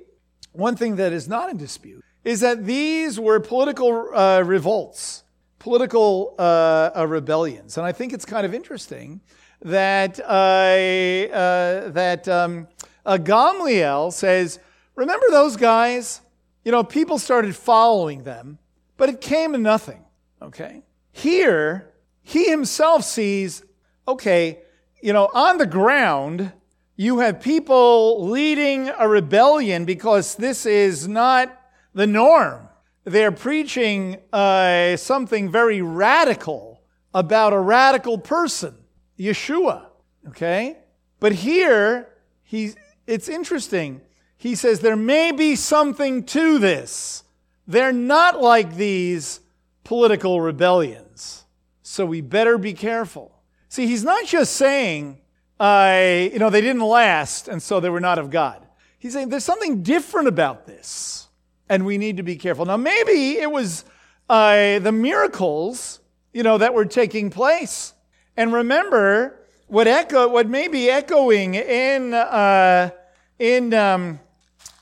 one 0.54 0.76
thing 0.76 0.96
that 0.96 1.14
is 1.14 1.28
not 1.28 1.50
in 1.50 1.58
dispute 1.58 2.04
is 2.24 2.40
that 2.40 2.66
these 2.66 3.20
were 3.20 3.40
political 3.40 4.10
uh, 4.16 4.42
revolts, 4.42 5.24
political 5.60 6.36
uh, 6.40 6.92
uh, 6.96 7.08
rebellions. 7.08 7.78
And 7.78 7.86
I 7.86 7.92
think 7.92 8.14
it's 8.14 8.26
kind 8.26 8.46
of 8.46 8.54
interesting 8.54 9.22
that, 9.62 10.20
uh, 10.22 11.90
that 11.92 12.28
um, 12.28 12.68
uh, 13.06 13.18
Gamliel 13.18 14.14
says, 14.14 14.60
Remember 14.96 15.26
those 15.30 15.56
guys? 15.56 16.22
You 16.66 16.74
know, 16.74 16.84
people 16.84 17.20
started 17.20 17.56
following 17.56 18.24
them, 18.24 18.60
but 18.98 19.08
it 19.08 19.22
came 19.22 19.54
to 19.54 19.58
nothing. 19.58 20.04
Okay? 20.42 20.84
Here, 21.12 21.94
he 22.22 22.50
himself 22.50 23.06
sees, 23.06 23.64
okay, 24.08 24.60
you 25.02 25.14
know, 25.14 25.30
on 25.34 25.58
the 25.58 25.66
ground, 25.66 26.52
you 26.96 27.20
have 27.20 27.42
people 27.42 28.28
leading 28.28 28.90
a 28.90 29.08
rebellion 29.08 29.86
because 29.86 30.36
this 30.36 30.66
is 30.66 31.08
not 31.08 31.56
the 31.94 32.08
norm. 32.08 32.68
They're 33.06 33.32
preaching 33.32 34.18
uh, 34.34 34.98
something 34.98 35.50
very 35.50 35.82
radical 35.82 36.82
about 37.14 37.54
a 37.54 37.60
radical 37.60 38.18
person. 38.18 38.76
Yeshua. 39.18 39.86
Okay? 40.28 40.78
But 41.20 41.34
here, 41.34 42.10
he, 42.44 42.74
it's 43.08 43.30
interesting. 43.30 44.02
He 44.38 44.56
says 44.56 44.80
there 44.80 44.96
may 44.96 45.32
be 45.32 45.56
something 45.56 46.24
to 46.26 46.60
this. 46.60 47.24
They're 47.68 47.92
not 47.92 48.42
like 48.42 48.76
these 48.76 49.42
political 49.84 50.42
rebellions. 50.42 51.46
So 51.82 52.06
we 52.06 52.22
better 52.22 52.58
be 52.58 52.74
careful. 52.74 53.39
See, 53.70 53.88
he's 53.88 54.04
not 54.04 54.26
just 54.26 54.56
saying, 54.56 55.20
uh, 55.60 56.28
you 56.32 56.40
know, 56.40 56.50
they 56.50 56.62
didn't 56.62 56.82
last 56.82 57.48
and 57.48 57.62
so 57.62 57.80
they 57.80 57.90
were 57.90 58.00
not 58.00 58.18
of 58.18 58.32
God. 58.32 58.66
He's 58.98 59.14
saying 59.14 59.30
there's 59.30 59.46
something 59.46 59.84
different 59.84 60.28
about 60.28 60.66
this 60.66 61.28
and 61.70 61.86
we 61.86 61.98
need 61.98 62.18
to 62.18 62.24
be 62.24 62.36
careful. 62.36 62.66
Now, 62.66 62.78
maybe 62.78 63.38
it 63.38 63.50
was 63.50 63.86
uh, 64.28 64.80
the 64.80 64.92
miracles, 64.92 66.00
you 66.34 66.44
know, 66.44 66.58
that 66.58 66.74
were 66.74 66.86
taking 66.86 67.30
place. 67.30 67.94
And 68.36 68.52
remember, 68.52 69.40
what 69.68 69.88
echo, 69.88 70.28
what 70.28 70.50
may 70.50 70.68
be 70.68 70.90
echoing 70.90 71.54
in 71.54 72.14
uh, 72.14 72.90
in 73.38 73.74
um, 73.74 74.20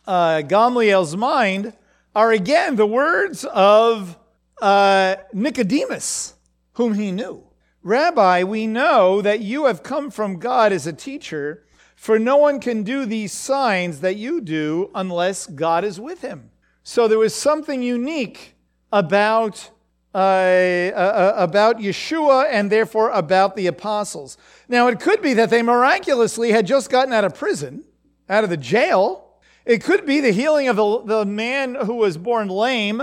uh, 0.08 0.41
Gamliel's 0.45 1.15
mind 1.15 1.73
are 2.15 2.32
again 2.32 2.76
the 2.78 2.86
words 2.86 3.43
of 3.45 4.17
uh, 4.62 5.17
Nicodemus, 5.34 6.34
whom 6.73 6.93
he 6.93 7.12
knew. 7.12 7.47
Rabbi, 7.88 8.43
we 8.43 8.67
know 8.67 9.21
that 9.21 9.39
you 9.39 9.67
have 9.67 9.82
come 9.82 10.12
from 10.12 10.39
God 10.39 10.73
as 10.73 10.86
a 10.86 10.91
teacher, 10.91 11.63
for 11.95 12.19
no 12.19 12.36
one 12.36 12.60
can 12.60 12.84
do 12.84 13.06
these 13.06 13.32
signs 13.32 14.02
that 14.02 14.17
you 14.17 14.41
do 14.41 14.91
unless 14.93 15.47
God 15.47 15.86
is 15.86 15.97
with 15.97 16.19
him. 16.19 16.52
So 16.84 17.08
there 17.08 17.17
was 17.17 17.34
something 17.34 17.82
unique 17.82 18.56
about 18.91 19.69
uh, 20.13 20.17
uh, 20.17 20.97
uh, 20.97 21.34
about 21.38 21.78
Yeshua 21.78 22.47
and 22.52 22.69
therefore 22.69 23.10
about 23.12 23.56
the 23.56 23.67
apostles. 23.67 24.38
Now, 24.67 24.89
it 24.89 25.00
could 25.00 25.21
be 25.21 25.34
that 25.36 25.50
they 25.50 25.62
miraculously 25.62 26.52
had 26.52 26.67
just 26.67 26.89
gotten 26.89 27.13
out 27.13 27.23
of 27.23 27.36
prison, 27.36 27.86
out 28.28 28.43
of 28.43 28.50
the 28.50 28.58
jail. 28.58 29.38
It 29.63 29.82
could 29.82 30.06
be 30.06 30.19
the 30.19 30.32
healing 30.32 30.67
of 30.67 30.76
the, 30.76 31.04
the 31.04 31.26
man 31.26 31.76
who 31.76 31.95
was 31.95 32.17
born 32.17 32.50
lame 32.50 33.02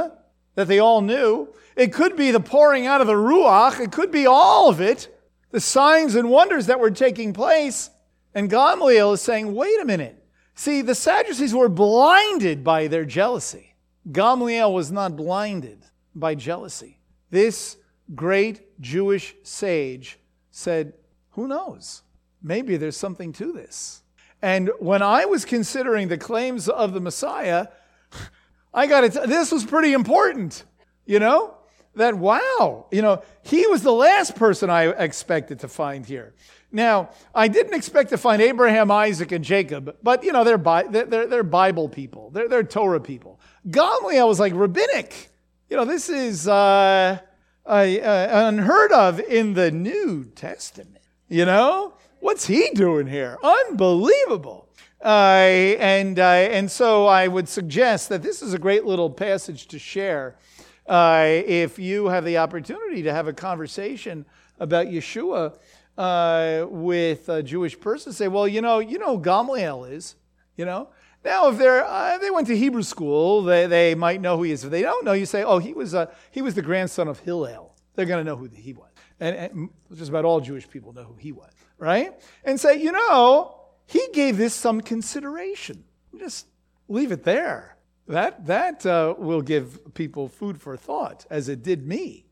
that 0.55 0.69
they 0.69 0.79
all 0.79 1.01
knew. 1.01 1.49
It 1.77 1.93
could 1.93 2.17
be 2.17 2.31
the 2.31 2.41
pouring 2.41 2.87
out 2.87 3.01
of 3.01 3.07
the 3.07 3.15
Ruach. 3.15 3.81
It 3.81 3.93
could 3.93 4.11
be 4.11 4.27
all 4.27 4.71
of 4.71 4.81
it, 4.81 5.09
the 5.51 5.61
signs 5.61 6.15
and 6.15 6.31
wonders 6.31 6.67
that 6.67 6.81
were 6.81 6.91
taking 6.91 7.33
place. 7.33 7.91
And 8.35 8.51
Gamaliel 8.51 9.13
is 9.13 9.21
saying, 9.23 9.55
wait 9.55 9.81
a 9.81 9.85
minute. 9.85 10.25
See, 10.55 10.83
the 10.83 10.95
Sadducees 10.95 11.55
were 11.55 11.69
blinded 11.69 12.63
by 12.63 12.87
their 12.87 13.05
jealousy. 13.05 13.75
Gamaliel 14.11 14.73
was 14.73 14.93
not 14.93 15.17
blinded 15.17 15.85
by 16.15 16.35
jealousy. 16.35 17.01
This 17.31 17.77
great 18.15 18.81
Jewish 18.81 19.35
sage 19.43 20.19
said, 20.51 20.93
Who 21.31 21.49
knows? 21.49 22.03
Maybe 22.43 22.77
there's 22.77 22.97
something 22.97 23.33
to 23.35 23.53
this. 23.53 24.03
And 24.43 24.71
when 24.79 25.03
I 25.03 25.25
was 25.25 25.45
considering 25.45 26.09
the 26.09 26.19
claims 26.19 26.69
of 26.69 26.93
the 26.93 27.01
Messiah, 27.01 27.69
I 28.75 28.87
got 28.89 29.05
it. 29.05 29.13
This 29.13 29.53
was 29.53 29.65
pretty 29.65 29.93
important, 29.93 30.65
you 31.07 31.21
know? 31.21 31.55
That, 31.97 32.17
wow, 32.17 32.87
you 32.91 33.03
know, 33.03 33.23
he 33.45 33.69
was 33.69 33.83
the 33.85 33.93
last 33.93 34.35
person 34.35 34.69
I 34.69 34.89
expected 34.89 35.61
to 35.61 35.69
find 35.69 36.05
here. 36.05 36.35
Now, 36.73 37.11
I 37.33 37.47
didn't 37.47 37.75
expect 37.75 38.11
to 38.11 38.19
find 38.19 38.43
Abraham, 38.43 38.91
Isaac, 38.91 39.31
and 39.31 39.45
Jacob, 39.45 39.97
but, 40.03 40.25
you 40.25 40.33
know, 40.33 40.43
they're, 40.43 40.59
they're, 40.59 41.29
they're 41.29 41.45
Bible 41.45 41.89
people, 41.89 42.31
they're, 42.31 42.49
they're 42.49 42.65
Torah 42.65 43.01
people. 43.01 43.39
Gamaliel 43.71 44.27
was 44.27 44.41
like 44.41 44.53
rabbinic. 44.55 45.31
You 45.71 45.77
know, 45.77 45.85
this 45.85 46.09
is 46.09 46.49
uh, 46.49 47.19
uh, 47.65 48.27
unheard 48.31 48.91
of 48.91 49.21
in 49.21 49.55
the 49.55 49.71
New 49.71 50.25
Testament, 50.35 50.99
you 51.29 51.45
know? 51.45 51.95
What's 52.19 52.47
he 52.47 52.71
doing 52.75 53.07
here? 53.07 53.39
Unbelievable. 53.41 54.64
Uh, 55.05 55.77
and, 55.79 56.19
uh, 56.19 56.23
and 56.23 56.71
so 56.71 57.07
I 57.07 57.29
would 57.29 57.47
suggest 57.47 58.09
that 58.09 58.23
this 58.23 58.41
is 58.41 58.55
a 58.55 58.59
great 58.59 58.87
little 58.87 59.11
passage 59.11 59.67
to 59.69 59.79
share 59.79 60.37
uh, 60.87 61.27
if 61.27 61.79
you 61.79 62.07
have 62.07 62.25
the 62.25 62.39
opportunity 62.39 63.03
to 63.03 63.13
have 63.13 63.29
a 63.29 63.35
conversation 63.35 64.25
about 64.59 64.87
Yeshua 64.87 65.59
uh, 65.99 66.67
with 66.71 67.29
a 67.29 67.43
Jewish 67.43 67.79
person. 67.79 68.15
Say, 68.15 68.29
well, 68.29 68.49
you 68.49 68.63
know, 68.63 68.79
you 68.79 68.99
know 68.99 69.19
Gamaliel 69.19 69.85
is, 69.85 70.17
you 70.57 70.65
know. 70.65 70.89
Now, 71.23 71.49
if 71.49 71.59
they're, 71.59 71.85
uh, 71.85 72.17
they 72.17 72.31
went 72.31 72.47
to 72.47 72.57
Hebrew 72.57 72.83
school, 72.83 73.43
they, 73.43 73.67
they 73.67 73.95
might 73.95 74.23
know 74.23 74.39
who 74.39 74.45
he 74.45 74.53
is. 74.53 74.65
If 74.65 74.71
they 74.71 74.83
don't 74.83 75.05
know, 75.05 75.13
you 75.13 75.27
say, 75.27 75.43
oh, 75.43 75.59
he 75.59 75.75
was, 75.75 75.95
uh, 75.95 76.07
he 76.31 76.41
was 76.41 76.55
the 76.55 76.63
grandson 76.63 77.09
of 77.09 77.19
Hillel. 77.19 77.75
They're 77.95 78.07
going 78.07 78.25
to 78.25 78.31
know 78.31 78.37
who 78.37 78.47
he 78.47 78.73
was. 78.73 78.91
And, 79.21 79.37
and 79.37 79.71
just 79.95 80.09
about 80.09 80.25
all 80.25 80.41
Jewish 80.41 80.69
people 80.69 80.95
know 80.95 81.05
who 81.05 81.17
he 81.17 81.33
was 81.33 81.51
right? 81.79 82.13
And 82.45 82.59
say, 82.59 82.81
you 82.81 82.93
know, 82.93 83.64
he 83.87 84.07
gave 84.13 84.37
this 84.37 84.55
some 84.55 84.81
consideration. 84.81 85.85
Just 86.19 86.47
leave 86.89 87.13
it 87.13 87.25
there. 87.25 87.77
That, 88.07 88.47
that 88.47 88.85
uh, 88.85 89.15
will 89.17 89.43
give 89.43 89.95
people 89.95 90.29
food 90.29 90.61
for 90.61 90.77
thought, 90.77 91.25
as 91.31 91.49
it 91.49 91.63
did 91.63 91.87
me. 91.87 92.27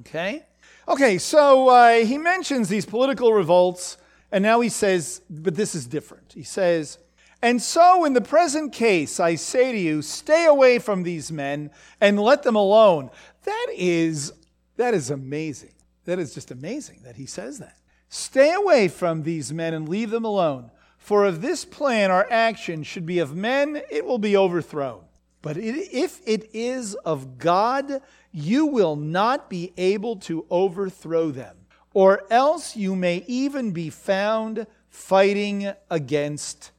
Okay? 0.00 0.44
Okay, 0.88 1.18
so 1.18 1.68
uh, 1.68 2.04
he 2.04 2.18
mentions 2.18 2.68
these 2.68 2.86
political 2.86 3.32
revolts, 3.32 3.96
and 4.30 4.42
now 4.42 4.60
he 4.60 4.68
says, 4.68 5.22
but 5.30 5.54
this 5.54 5.74
is 5.74 5.86
different. 5.86 6.32
He 6.32 6.42
says, 6.42 6.98
and 7.42 7.60
so 7.62 8.04
in 8.04 8.12
the 8.12 8.20
present 8.20 8.72
case, 8.72 9.20
I 9.20 9.34
say 9.34 9.72
to 9.72 9.78
you, 9.78 10.02
stay 10.02 10.46
away 10.46 10.78
from 10.78 11.02
these 11.02 11.30
men 11.30 11.70
and 12.00 12.18
let 12.18 12.42
them 12.42 12.56
alone. 12.56 13.10
That 13.44 13.66
is, 13.74 14.32
that 14.76 14.94
is 14.94 15.10
amazing. 15.10 15.72
That 16.04 16.18
is 16.18 16.34
just 16.34 16.50
amazing 16.50 17.00
that 17.04 17.16
he 17.16 17.26
says 17.26 17.58
that. 17.58 17.76
Stay 18.08 18.52
away 18.52 18.88
from 18.88 19.22
these 19.22 19.52
men 19.52 19.74
and 19.74 19.88
leave 19.88 20.10
them 20.10 20.24
alone. 20.24 20.70
For 21.06 21.24
if 21.24 21.40
this 21.40 21.64
plan 21.64 22.10
or 22.10 22.26
action 22.32 22.82
should 22.82 23.06
be 23.06 23.20
of 23.20 23.36
men, 23.36 23.80
it 23.90 24.04
will 24.04 24.18
be 24.18 24.36
overthrown. 24.36 25.04
But 25.40 25.56
if 25.56 26.20
it 26.26 26.50
is 26.52 26.96
of 26.96 27.38
God, 27.38 28.02
you 28.32 28.66
will 28.66 28.96
not 28.96 29.48
be 29.48 29.72
able 29.76 30.16
to 30.16 30.44
overthrow 30.50 31.30
them, 31.30 31.58
or 31.94 32.24
else 32.28 32.74
you 32.74 32.96
may 32.96 33.22
even 33.28 33.70
be 33.70 33.88
found 33.88 34.66
fighting 34.88 35.72
against 35.88 36.72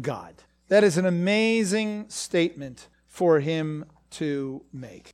God. 0.00 0.34
That 0.68 0.82
is 0.82 0.96
an 0.96 1.04
amazing 1.04 2.06
statement 2.08 2.88
for 3.06 3.40
him 3.40 3.84
to 4.12 4.62
make. 4.72 5.12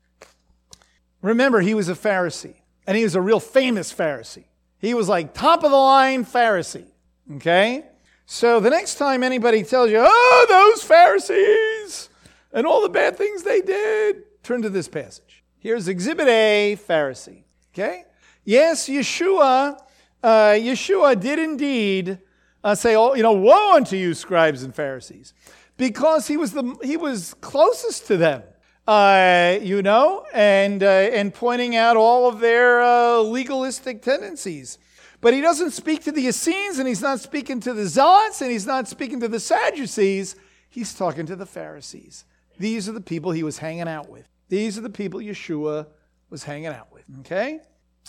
Remember, 1.23 1.61
he 1.61 1.75
was 1.75 1.89
a 1.89 1.97
Pharisee, 1.97 2.55
and 2.87 2.97
he 2.97 3.03
was 3.03 3.17
a 3.17 3.21
real 3.21 3.41
famous 3.41 3.93
Pharisee. 3.93 4.45
He 4.79 4.95
was 4.95 5.09
like 5.09 5.35
top 5.35 5.65
of 5.65 5.73
the 5.73 5.77
line 5.77 6.25
Pharisee. 6.25 6.87
Okay? 7.35 7.85
So 8.33 8.61
the 8.61 8.71
next 8.71 8.95
time 8.95 9.25
anybody 9.25 9.64
tells 9.64 9.90
you, 9.90 9.99
oh, 10.07 10.47
those 10.49 10.85
Pharisees 10.85 12.11
and 12.53 12.64
all 12.64 12.81
the 12.81 12.88
bad 12.88 13.16
things 13.16 13.43
they 13.43 13.61
did, 13.61 14.23
turn 14.45 14.62
to 14.62 14.71
this 14.71 14.87
passage. 14.87 15.43
Here's 15.59 15.88
Exhibit 15.88 16.29
A, 16.29 16.79
Pharisee. 16.88 17.43
Okay? 17.75 18.05
Yes, 18.45 18.88
Yeshua, 18.88 19.83
uh, 20.23 20.29
Yeshua 20.29 21.19
did 21.19 21.40
indeed 21.40 22.21
uh, 22.62 22.77
say, 22.77 22.95
oh, 22.95 23.14
you 23.14 23.25
know, 23.25 23.33
woe 23.33 23.75
unto 23.75 23.97
you, 23.97 24.14
scribes 24.14 24.62
and 24.62 24.73
Pharisees, 24.73 25.35
because 25.77 26.29
he 26.29 26.37
was 26.37 26.53
the 26.53 26.77
he 26.85 26.97
was 26.97 27.35
closest 27.40 28.07
to 28.07 28.16
them 28.16 28.45
uh, 28.90 29.59
you 29.62 29.83
know, 29.83 30.27
and, 30.35 30.83
uh, 30.83 30.87
and 30.87 31.33
pointing 31.33 31.77
out 31.77 31.97
all 31.97 32.29
of 32.29 32.40
their 32.40 32.83
uh, 32.83 33.19
legalistic 33.19 34.03
tendencies. 34.03 34.79
But 35.21 35.35
he 35.35 35.41
doesn't 35.41 35.73
speak 35.73 36.03
to 36.05 36.13
the 36.13 36.27
Essenes, 36.27 36.79
and 36.79 36.89
he's 36.89 37.03
not 37.03 37.21
speaking 37.21 37.61
to 37.61 37.75
the 37.75 37.87
Zealots, 37.87 38.41
and 38.41 38.51
he's 38.51 38.67
not 38.67 38.89
speaking 38.89 39.21
to 39.21 39.29
the 39.29 39.41
Sadducees. 39.41 40.37
He's 40.69 40.95
talking 40.95 41.27
to 41.27 41.37
the 41.37 41.47
Pharisees. 41.47 42.25
These 42.59 42.89
are 42.89 42.93
the 42.93 43.01
people 43.01 43.33
he 43.33 43.43
was 43.43 43.59
hanging 43.59 43.89
out 43.89 44.09
with. 44.09 44.27
These 44.49 44.79
are 44.79 44.83
the 44.83 44.91
people 44.91 45.21
Yeshua 45.21 45.87
was 46.31 46.45
hanging 46.45 46.67
out 46.67 46.93
with. 46.93 47.05
Okay? 47.21 47.61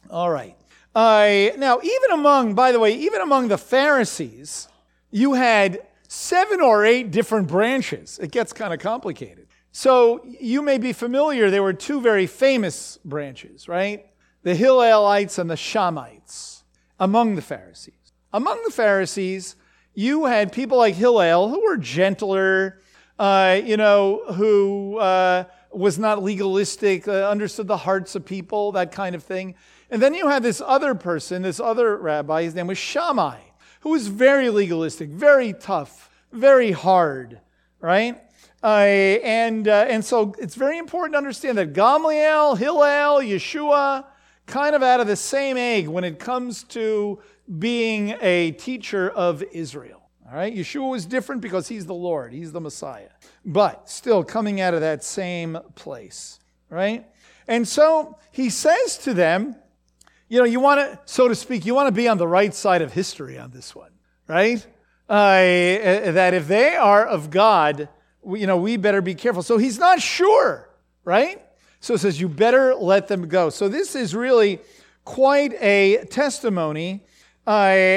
All 0.09 0.29
right. 0.29 0.55
Uh, 0.93 1.49
now, 1.57 1.79
even 1.81 2.11
among, 2.11 2.53
by 2.53 2.71
the 2.71 2.79
way, 2.79 2.93
even 2.93 3.21
among 3.21 3.47
the 3.47 3.57
Pharisees, 3.57 4.67
you 5.09 5.33
had 5.33 5.85
seven 6.07 6.59
or 6.59 6.85
eight 6.85 7.11
different 7.11 7.47
branches. 7.47 8.19
It 8.19 8.31
gets 8.31 8.51
kind 8.51 8.73
of 8.73 8.79
complicated. 8.79 9.47
So 9.71 10.21
you 10.25 10.61
may 10.61 10.77
be 10.77 10.91
familiar, 10.91 11.49
there 11.49 11.63
were 11.63 11.73
two 11.73 12.01
very 12.01 12.27
famous 12.27 12.99
branches, 13.05 13.69
right? 13.69 14.05
The 14.43 14.53
Hillelites 14.53 15.39
and 15.39 15.49
the 15.49 15.55
Shammaites 15.55 16.50
among 17.01 17.35
the 17.35 17.41
Pharisees. 17.41 18.13
Among 18.31 18.61
the 18.63 18.71
Pharisees, 18.71 19.55
you 19.95 20.25
had 20.25 20.53
people 20.53 20.77
like 20.77 20.93
Hillel 20.93 21.49
who 21.49 21.61
were 21.63 21.75
gentler, 21.75 22.79
uh, 23.17 23.59
you 23.61 23.75
know, 23.75 24.21
who 24.35 24.99
uh, 24.99 25.45
was 25.71 25.97
not 25.97 26.21
legalistic, 26.21 27.07
uh, 27.07 27.27
understood 27.27 27.67
the 27.67 27.75
hearts 27.75 28.15
of 28.15 28.23
people, 28.23 28.71
that 28.73 28.91
kind 28.91 29.15
of 29.15 29.23
thing. 29.23 29.55
And 29.89 29.99
then 29.99 30.13
you 30.13 30.27
had 30.27 30.43
this 30.43 30.61
other 30.63 30.93
person, 30.93 31.41
this 31.41 31.59
other 31.59 31.97
rabbi, 31.97 32.43
his 32.43 32.53
name 32.53 32.67
was 32.67 32.77
Shammai, 32.77 33.39
who 33.81 33.89
was 33.89 34.07
very 34.07 34.51
legalistic, 34.51 35.09
very 35.09 35.53
tough, 35.53 36.09
very 36.31 36.71
hard, 36.71 37.41
right? 37.79 38.21
Uh, 38.63 38.67
and, 38.67 39.67
uh, 39.67 39.87
and 39.89 40.05
so 40.05 40.35
it's 40.37 40.53
very 40.53 40.77
important 40.77 41.13
to 41.13 41.17
understand 41.17 41.57
that 41.57 41.73
Gamaliel, 41.73 42.55
Hillel, 42.55 43.21
Yeshua, 43.21 44.05
kind 44.51 44.75
of 44.75 44.83
out 44.83 44.99
of 44.99 45.07
the 45.07 45.15
same 45.15 45.57
egg 45.57 45.87
when 45.87 46.03
it 46.03 46.19
comes 46.19 46.63
to 46.63 47.19
being 47.57 48.15
a 48.21 48.51
teacher 48.51 49.09
of 49.09 49.41
Israel. 49.53 50.01
All 50.29 50.37
right, 50.37 50.53
Yeshua 50.53 50.91
was 50.91 51.05
different 51.05 51.41
because 51.41 51.67
he's 51.67 51.85
the 51.85 51.93
Lord, 51.93 52.33
he's 52.33 52.51
the 52.51 52.61
Messiah, 52.61 53.09
but 53.45 53.89
still 53.89 54.23
coming 54.23 54.61
out 54.61 54.73
of 54.73 54.81
that 54.81 55.03
same 55.03 55.57
place, 55.75 56.39
right? 56.69 57.05
And 57.47 57.67
so 57.67 58.17
he 58.31 58.49
says 58.49 58.97
to 58.99 59.13
them, 59.13 59.55
you 60.29 60.39
know, 60.39 60.45
you 60.45 60.59
want 60.59 60.79
to, 60.79 60.99
so 61.05 61.27
to 61.27 61.35
speak, 61.35 61.65
you 61.65 61.73
want 61.73 61.87
to 61.87 61.91
be 61.91 62.07
on 62.07 62.17
the 62.17 62.27
right 62.27 62.53
side 62.53 62.81
of 62.81 62.93
history 62.93 63.37
on 63.37 63.51
this 63.51 63.75
one, 63.75 63.91
right? 64.27 64.65
Uh, 65.09 66.11
that 66.11 66.33
if 66.33 66.47
they 66.47 66.75
are 66.75 67.05
of 67.05 67.29
God, 67.29 67.89
you 68.25 68.47
know, 68.47 68.57
we 68.57 68.77
better 68.77 69.01
be 69.01 69.15
careful. 69.15 69.43
So 69.43 69.57
he's 69.57 69.79
not 69.79 70.01
sure, 70.01 70.69
right? 71.03 71.41
So 71.81 71.95
it 71.95 71.99
says, 71.99 72.21
you 72.21 72.29
better 72.29 72.73
let 72.75 73.07
them 73.07 73.27
go. 73.27 73.49
So 73.49 73.67
this 73.67 73.95
is 73.95 74.15
really 74.15 74.59
quite 75.03 75.53
a 75.61 76.05
testimony. 76.05 77.03
Uh, 77.45 77.49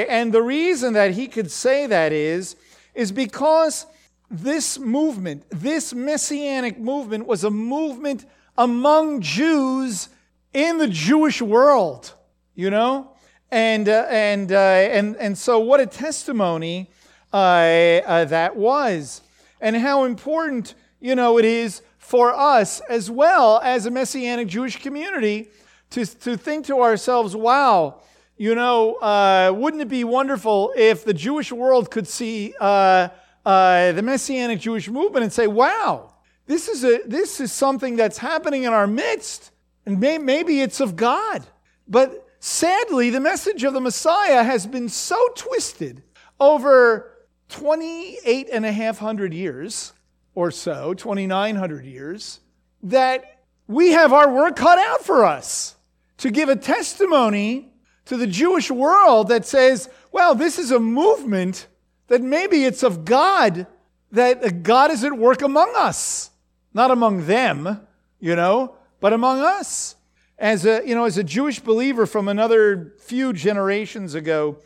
and 0.09 0.33
the 0.33 0.41
reason 0.41 0.93
that 0.93 1.11
he 1.11 1.27
could 1.27 1.49
say 1.49 1.87
that 1.87 2.11
is, 2.11 2.55
is 2.93 3.11
because 3.11 3.85
this 4.29 4.79
movement, 4.79 5.45
this 5.49 5.93
messianic 5.93 6.79
movement, 6.79 7.27
was 7.27 7.43
a 7.43 7.51
movement 7.51 8.25
among 8.57 9.21
Jews 9.21 10.09
in 10.51 10.79
the 10.79 10.87
Jewish 10.87 11.41
world, 11.41 12.13
you 12.55 12.69
know? 12.69 13.11
And, 13.51 13.87
uh, 13.87 14.07
and, 14.09 14.51
uh, 14.51 14.55
and, 14.57 15.15
and 15.17 15.37
so, 15.37 15.59
what 15.59 15.79
a 15.79 15.85
testimony 15.85 16.89
uh, 17.31 17.35
uh, 17.35 18.25
that 18.25 18.55
was 18.55 19.21
and 19.61 19.75
how 19.75 20.05
important, 20.05 20.73
you 20.99 21.15
know, 21.15 21.37
it 21.37 21.45
is 21.45 21.81
for 22.05 22.35
us 22.35 22.81
as 22.81 23.09
well 23.09 23.59
as 23.63 23.87
a 23.87 23.91
Messianic 23.91 24.47
Jewish 24.47 24.79
community 24.79 25.49
to, 25.89 26.05
to 26.05 26.37
think 26.37 26.67
to 26.67 26.79
ourselves, 26.81 27.35
wow, 27.35 27.99
you 28.37 28.53
know, 28.53 28.93
uh, 28.97 29.51
wouldn't 29.51 29.81
it 29.81 29.87
be 29.87 30.03
wonderful 30.03 30.71
if 30.77 31.03
the 31.03 31.15
Jewish 31.15 31.51
world 31.51 31.89
could 31.89 32.07
see 32.07 32.53
uh, 32.59 33.09
uh, 33.43 33.91
the 33.93 34.03
Messianic 34.03 34.59
Jewish 34.59 34.87
movement 34.87 35.23
and 35.23 35.33
say, 35.33 35.47
wow, 35.47 36.13
this 36.45 36.67
is, 36.67 36.83
a, 36.83 37.01
this 37.07 37.39
is 37.41 37.51
something 37.51 37.95
that's 37.95 38.19
happening 38.19 38.65
in 38.65 38.71
our 38.71 38.85
midst, 38.85 39.49
and 39.87 39.99
may, 39.99 40.19
maybe 40.19 40.61
it's 40.61 40.79
of 40.79 40.95
God. 40.95 41.43
But 41.87 42.27
sadly, 42.39 43.09
the 43.09 43.19
message 43.19 43.63
of 43.63 43.73
the 43.73 43.81
Messiah 43.81 44.43
has 44.43 44.67
been 44.67 44.89
so 44.89 45.17
twisted 45.35 46.03
over 46.39 47.11
28 47.49 48.49
and 48.51 48.63
a 48.63 48.71
half 48.71 48.99
hundred 48.99 49.33
years 49.33 49.93
or 50.35 50.51
so, 50.51 50.93
2,900 50.93 51.85
years, 51.85 52.41
that 52.83 53.39
we 53.67 53.91
have 53.91 54.13
our 54.13 54.31
work 54.31 54.55
cut 54.55 54.77
out 54.77 55.03
for 55.03 55.25
us 55.25 55.75
to 56.17 56.29
give 56.29 56.49
a 56.49 56.55
testimony 56.55 57.71
to 58.05 58.17
the 58.17 58.27
Jewish 58.27 58.69
world 58.69 59.29
that 59.29 59.45
says, 59.45 59.89
well, 60.11 60.35
this 60.35 60.59
is 60.59 60.71
a 60.71 60.79
movement 60.79 61.67
that 62.07 62.21
maybe 62.21 62.63
it's 62.63 62.83
of 62.83 63.03
God, 63.03 63.65
that 64.11 64.63
God 64.63 64.91
is 64.91 65.03
at 65.03 65.17
work 65.17 65.41
among 65.41 65.73
us, 65.75 66.29
not 66.73 66.91
among 66.91 67.25
them, 67.25 67.81
you 68.19 68.35
know, 68.35 68.75
but 68.99 69.13
among 69.13 69.39
us. 69.39 69.95
As 70.37 70.65
a, 70.65 70.81
you 70.85 70.95
know, 70.95 71.05
as 71.05 71.17
a 71.17 71.23
Jewish 71.23 71.59
believer 71.59 72.05
from 72.05 72.27
another 72.27 72.93
few 72.99 73.33
generations 73.33 74.15
ago 74.15 74.57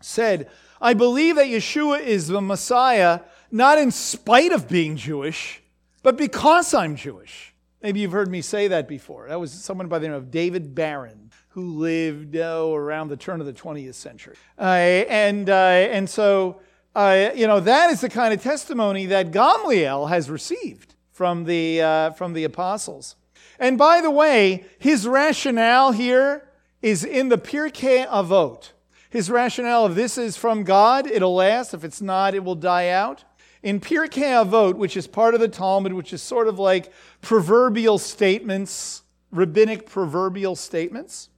said, 0.00 0.48
I 0.80 0.94
believe 0.94 1.36
that 1.36 1.46
Yeshua 1.46 2.00
is 2.00 2.28
the 2.28 2.40
Messiah, 2.40 3.20
not 3.50 3.78
in 3.78 3.90
spite 3.90 4.52
of 4.52 4.68
being 4.68 4.96
Jewish, 4.96 5.62
but 6.02 6.16
because 6.16 6.74
I'm 6.74 6.96
Jewish. 6.96 7.54
Maybe 7.82 8.00
you've 8.00 8.12
heard 8.12 8.30
me 8.30 8.40
say 8.40 8.68
that 8.68 8.88
before. 8.88 9.28
That 9.28 9.38
was 9.38 9.52
someone 9.52 9.88
by 9.88 9.98
the 9.98 10.08
name 10.08 10.16
of 10.16 10.30
David 10.30 10.74
Baron, 10.74 11.30
who 11.50 11.78
lived 11.78 12.36
oh, 12.36 12.74
around 12.74 13.08
the 13.08 13.16
turn 13.16 13.40
of 13.40 13.46
the 13.46 13.52
20th 13.52 13.94
century. 13.94 14.34
Uh, 14.58 14.62
and, 14.62 15.48
uh, 15.48 15.52
and 15.52 16.10
so, 16.10 16.60
uh, 16.94 17.30
you 17.34 17.46
know, 17.46 17.60
that 17.60 17.90
is 17.90 18.00
the 18.00 18.08
kind 18.08 18.34
of 18.34 18.42
testimony 18.42 19.06
that 19.06 19.30
Gamliel 19.30 20.08
has 20.08 20.28
received 20.28 20.94
from 21.12 21.44
the, 21.44 21.80
uh, 21.80 22.10
from 22.12 22.32
the 22.32 22.44
apostles. 22.44 23.16
And 23.58 23.78
by 23.78 24.00
the 24.00 24.10
way, 24.10 24.64
his 24.78 25.06
rationale 25.06 25.92
here 25.92 26.48
is 26.82 27.04
in 27.04 27.28
the 27.28 27.38
Pirkei 27.38 28.06
Avot. 28.08 28.72
His 29.10 29.30
rationale 29.30 29.86
of 29.86 29.94
this 29.94 30.18
is 30.18 30.36
from 30.36 30.64
God, 30.64 31.06
it'll 31.06 31.34
last. 31.34 31.74
If 31.74 31.82
it's 31.82 32.00
not, 32.00 32.34
it 32.34 32.44
will 32.44 32.54
die 32.54 32.88
out. 32.88 33.24
In 33.62 33.80
Pirkei 33.80 34.44
Avot, 34.44 34.76
which 34.76 34.96
is 34.96 35.06
part 35.06 35.34
of 35.34 35.40
the 35.40 35.48
Talmud, 35.48 35.92
which 35.92 36.12
is 36.12 36.22
sort 36.22 36.46
of 36.46 36.58
like 36.58 36.92
proverbial 37.22 37.98
statements, 37.98 39.02
rabbinic 39.32 39.86
proverbial 39.86 40.54
statements, 40.54 41.28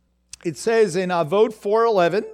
it 0.44 0.56
says 0.56 0.96
in 0.96 1.10
Avot 1.10 1.52
4:11, 1.52 2.24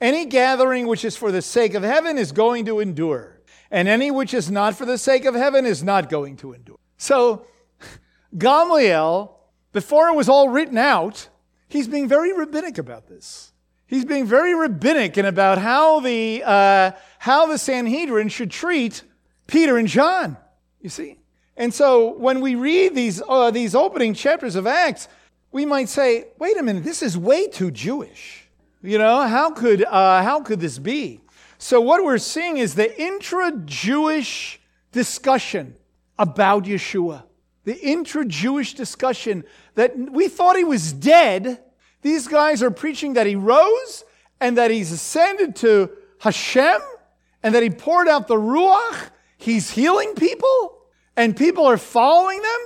any 0.00 0.26
gathering 0.26 0.86
which 0.86 1.04
is 1.04 1.16
for 1.16 1.30
the 1.30 1.42
sake 1.42 1.74
of 1.74 1.82
heaven 1.82 2.18
is 2.18 2.32
going 2.32 2.64
to 2.66 2.80
endure, 2.80 3.40
and 3.70 3.86
any 3.86 4.10
which 4.10 4.34
is 4.34 4.50
not 4.50 4.74
for 4.74 4.86
the 4.86 4.98
sake 4.98 5.24
of 5.24 5.34
heaven 5.34 5.66
is 5.66 5.82
not 5.82 6.08
going 6.08 6.36
to 6.36 6.52
endure. 6.52 6.78
So 6.96 7.46
Gamliel, 8.36 9.30
before 9.72 10.08
it 10.08 10.16
was 10.16 10.28
all 10.28 10.48
written 10.48 10.78
out, 10.78 11.28
he's 11.68 11.88
being 11.88 12.08
very 12.08 12.32
rabbinic 12.32 12.78
about 12.78 13.08
this. 13.08 13.52
He's 13.86 14.04
being 14.04 14.26
very 14.26 14.54
rabbinic 14.54 15.16
and 15.18 15.26
about 15.26 15.58
how 15.58 16.00
the, 16.00 16.42
uh, 16.44 16.92
how 17.18 17.46
the 17.46 17.58
Sanhedrin 17.58 18.28
should 18.28 18.50
treat 18.50 19.02
Peter 19.46 19.76
and 19.78 19.88
John, 19.88 20.36
you 20.80 20.88
see. 20.88 21.18
And 21.56 21.72
so 21.72 22.14
when 22.14 22.40
we 22.40 22.54
read 22.54 22.94
these, 22.94 23.22
uh, 23.28 23.50
these 23.50 23.74
opening 23.74 24.14
chapters 24.14 24.56
of 24.56 24.66
Acts, 24.66 25.08
we 25.52 25.64
might 25.64 25.88
say, 25.88 26.26
wait 26.38 26.56
a 26.56 26.62
minute, 26.62 26.82
this 26.82 27.02
is 27.02 27.16
way 27.16 27.46
too 27.46 27.70
Jewish. 27.70 28.48
You 28.82 28.98
know, 28.98 29.26
how 29.26 29.50
could, 29.50 29.84
uh, 29.84 30.22
how 30.22 30.40
could 30.40 30.60
this 30.60 30.78
be? 30.78 31.20
So 31.58 31.80
what 31.80 32.04
we're 32.04 32.18
seeing 32.18 32.58
is 32.58 32.74
the 32.74 33.00
intra-Jewish 33.00 34.60
discussion 34.92 35.76
about 36.18 36.64
Yeshua. 36.64 37.22
The 37.64 37.80
intra-Jewish 37.80 38.74
discussion 38.74 39.44
that 39.74 39.96
we 39.96 40.28
thought 40.28 40.56
he 40.56 40.64
was 40.64 40.92
dead, 40.92 41.60
these 42.02 42.28
guys 42.28 42.62
are 42.62 42.70
preaching 42.70 43.14
that 43.14 43.26
he 43.26 43.36
rose 43.36 44.04
and 44.40 44.58
that 44.58 44.70
he's 44.70 44.92
ascended 44.92 45.56
to 45.56 45.90
Hashem 46.18 46.80
and 47.42 47.54
that 47.54 47.62
he 47.62 47.70
poured 47.70 48.08
out 48.08 48.26
the 48.26 48.36
Ruach. 48.36 49.10
He's 49.44 49.70
healing 49.70 50.14
people 50.14 50.78
and 51.18 51.36
people 51.36 51.66
are 51.66 51.76
following 51.76 52.40
them. 52.40 52.60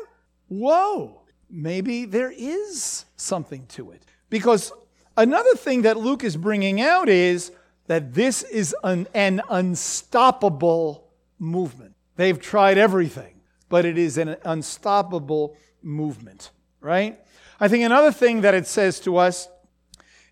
Whoa, 0.46 1.22
maybe 1.50 2.04
there 2.04 2.30
is 2.30 3.04
something 3.16 3.66
to 3.70 3.90
it. 3.90 4.04
Because 4.30 4.70
another 5.16 5.56
thing 5.56 5.82
that 5.82 5.96
Luke 5.96 6.22
is 6.22 6.36
bringing 6.36 6.80
out 6.80 7.08
is 7.08 7.50
that 7.88 8.14
this 8.14 8.44
is 8.44 8.76
an, 8.84 9.08
an 9.12 9.42
unstoppable 9.50 11.08
movement. 11.40 11.96
They've 12.14 12.40
tried 12.40 12.78
everything, 12.78 13.40
but 13.68 13.84
it 13.84 13.98
is 13.98 14.16
an 14.16 14.36
unstoppable 14.44 15.56
movement, 15.82 16.52
right? 16.80 17.18
I 17.58 17.66
think 17.66 17.82
another 17.82 18.12
thing 18.12 18.42
that 18.42 18.54
it 18.54 18.68
says 18.68 19.00
to 19.00 19.16
us 19.16 19.48